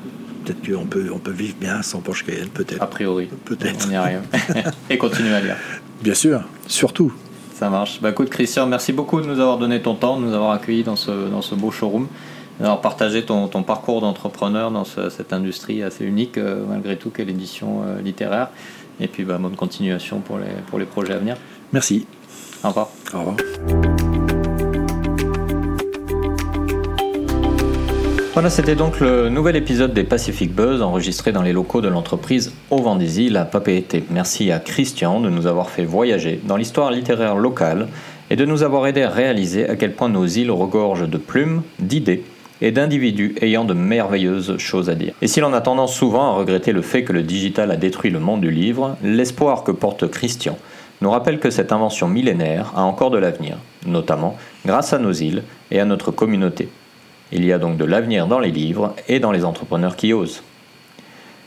peut-être 0.47 0.77
qu'on 0.77 0.85
peut, 0.85 1.09
on 1.13 1.19
peut 1.19 1.31
vivre 1.31 1.55
bien 1.59 1.81
sans 1.81 1.99
Porsche 1.99 2.25
Cayenne, 2.25 2.49
peut-être. 2.49 2.81
A 2.81 2.87
priori. 2.87 3.29
Peut-être. 3.45 3.87
On 3.87 3.91
y 3.91 3.95
arrive. 3.95 4.21
Et 4.89 4.97
continuer 4.97 5.33
à 5.33 5.41
lire. 5.41 5.57
Bien 6.01 6.13
sûr, 6.13 6.43
surtout. 6.67 7.13
Ça 7.57 7.71
marche. 7.71 8.01
Bah 8.01 8.11
écoute 8.11 8.29
Christian, 8.29 8.67
merci 8.67 8.93
beaucoup 8.93 9.19
de 9.19 9.25
nous 9.25 9.39
avoir 9.39 9.57
donné 9.57 9.81
ton 9.81 9.95
temps, 9.95 10.19
de 10.19 10.25
nous 10.27 10.33
avoir 10.35 10.51
accueillis 10.51 10.83
dans 10.83 10.95
ce, 10.95 11.09
dans 11.09 11.41
ce 11.41 11.55
beau 11.55 11.71
showroom, 11.71 12.07
d'avoir 12.59 12.81
partagé 12.81 13.23
ton, 13.23 13.47
ton 13.47 13.63
parcours 13.63 13.99
d'entrepreneur 13.99 14.69
dans 14.69 14.83
cette 14.85 15.33
industrie 15.33 15.81
assez 15.81 16.05
unique 16.05 16.37
euh, 16.37 16.63
malgré 16.69 16.97
tout 16.97 17.09
qu'est 17.09 17.25
l'édition 17.25 17.81
euh, 17.83 17.99
littéraire. 17.99 18.49
Et 18.99 19.07
puis 19.07 19.23
bah, 19.23 19.39
bonne 19.39 19.55
continuation 19.55 20.19
pour 20.19 20.37
les, 20.37 20.45
pour 20.67 20.77
les 20.77 20.85
projets 20.85 21.13
à 21.13 21.17
venir. 21.17 21.35
Merci. 21.73 22.05
Au 22.63 22.67
revoir. 22.67 22.89
Au 23.15 23.19
revoir. 23.21 24.16
Voilà, 28.37 28.51
c'était 28.51 28.75
donc 28.75 28.99
le 28.99 29.29
nouvel 29.29 29.55
épisode 29.55 29.95
des 29.95 30.03
Pacific 30.03 30.53
Buzz 30.53 30.83
enregistré 30.83 31.31
dans 31.31 31.41
les 31.41 31.53
locaux 31.53 31.81
de 31.81 31.87
l'entreprise 31.87 32.53
Au 32.69 32.87
îles 32.99 33.35
à 33.35 33.45
Papeete. 33.45 34.03
Merci 34.11 34.51
à 34.51 34.59
Christian 34.59 35.19
de 35.21 35.31
nous 35.31 35.47
avoir 35.47 35.71
fait 35.71 35.85
voyager 35.85 36.39
dans 36.43 36.55
l'histoire 36.55 36.91
littéraire 36.91 37.35
locale 37.35 37.87
et 38.29 38.35
de 38.35 38.45
nous 38.45 38.61
avoir 38.61 38.85
aidé 38.85 39.01
à 39.01 39.09
réaliser 39.09 39.67
à 39.67 39.75
quel 39.75 39.93
point 39.93 40.07
nos 40.07 40.27
îles 40.27 40.51
regorgent 40.51 41.09
de 41.09 41.17
plumes, 41.17 41.63
d'idées 41.79 42.25
et 42.61 42.69
d'individus 42.69 43.33
ayant 43.41 43.65
de 43.65 43.73
merveilleuses 43.73 44.59
choses 44.59 44.91
à 44.91 44.93
dire. 44.93 45.15
Et 45.23 45.27
si 45.27 45.39
l'on 45.39 45.53
a 45.53 45.61
tendance 45.61 45.95
souvent 45.95 46.29
à 46.29 46.35
regretter 46.35 46.73
le 46.73 46.83
fait 46.83 47.03
que 47.03 47.13
le 47.13 47.23
digital 47.23 47.71
a 47.71 47.75
détruit 47.75 48.11
le 48.11 48.19
monde 48.19 48.41
du 48.41 48.51
livre, 48.51 48.97
l'espoir 49.03 49.63
que 49.63 49.71
porte 49.71 50.07
Christian 50.11 50.59
nous 51.01 51.09
rappelle 51.09 51.39
que 51.39 51.49
cette 51.49 51.71
invention 51.71 52.07
millénaire 52.07 52.71
a 52.75 52.83
encore 52.83 53.09
de 53.09 53.17
l'avenir, 53.17 53.57
notamment 53.87 54.37
grâce 54.63 54.93
à 54.93 54.99
nos 54.99 55.11
îles 55.11 55.41
et 55.71 55.79
à 55.79 55.85
notre 55.85 56.11
communauté. 56.11 56.69
Il 57.31 57.45
y 57.45 57.51
a 57.51 57.59
donc 57.59 57.77
de 57.77 57.85
l'avenir 57.85 58.27
dans 58.27 58.39
les 58.39 58.51
livres 58.51 58.95
et 59.07 59.19
dans 59.19 59.31
les 59.31 59.43
entrepreneurs 59.43 59.95
qui 59.95 60.13
osent. 60.13 60.43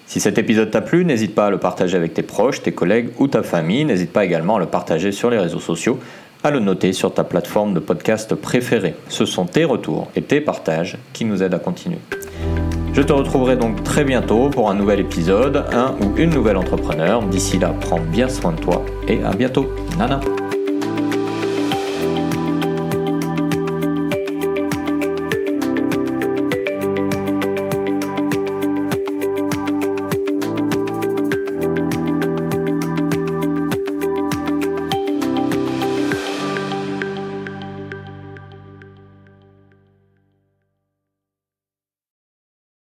Si 0.06 0.18
cet 0.18 0.38
épisode 0.38 0.70
t'a 0.70 0.80
plu, 0.80 1.04
n'hésite 1.04 1.34
pas 1.34 1.46
à 1.46 1.50
le 1.50 1.58
partager 1.58 1.96
avec 1.96 2.14
tes 2.14 2.22
proches, 2.22 2.62
tes 2.62 2.72
collègues 2.72 3.10
ou 3.18 3.28
ta 3.28 3.42
famille. 3.42 3.84
N'hésite 3.84 4.12
pas 4.12 4.24
également 4.24 4.56
à 4.56 4.58
le 4.58 4.66
partager 4.66 5.12
sur 5.12 5.30
les 5.30 5.38
réseaux 5.38 5.60
sociaux, 5.60 6.00
à 6.42 6.50
le 6.50 6.58
noter 6.58 6.92
sur 6.92 7.14
ta 7.14 7.22
plateforme 7.22 7.74
de 7.74 7.80
podcast 7.80 8.34
préférée. 8.34 8.94
Ce 9.08 9.24
sont 9.24 9.46
tes 9.46 9.64
retours 9.64 10.10
et 10.16 10.22
tes 10.22 10.40
partages 10.40 10.98
qui 11.12 11.24
nous 11.24 11.42
aident 11.42 11.54
à 11.54 11.60
continuer. 11.60 11.98
Je 12.92 13.02
te 13.02 13.12
retrouverai 13.12 13.54
donc 13.54 13.84
très 13.84 14.02
bientôt 14.02 14.48
pour 14.48 14.68
un 14.68 14.74
nouvel 14.74 14.98
épisode, 14.98 15.64
un 15.72 15.94
ou 16.02 16.16
une 16.16 16.30
nouvelle 16.30 16.56
entrepreneur. 16.56 17.22
D'ici 17.22 17.58
là, 17.58 17.72
prends 17.80 18.00
bien 18.00 18.28
soin 18.28 18.52
de 18.52 18.60
toi 18.60 18.84
et 19.06 19.22
à 19.22 19.30
bientôt. 19.30 19.70
Nana. 19.96 20.18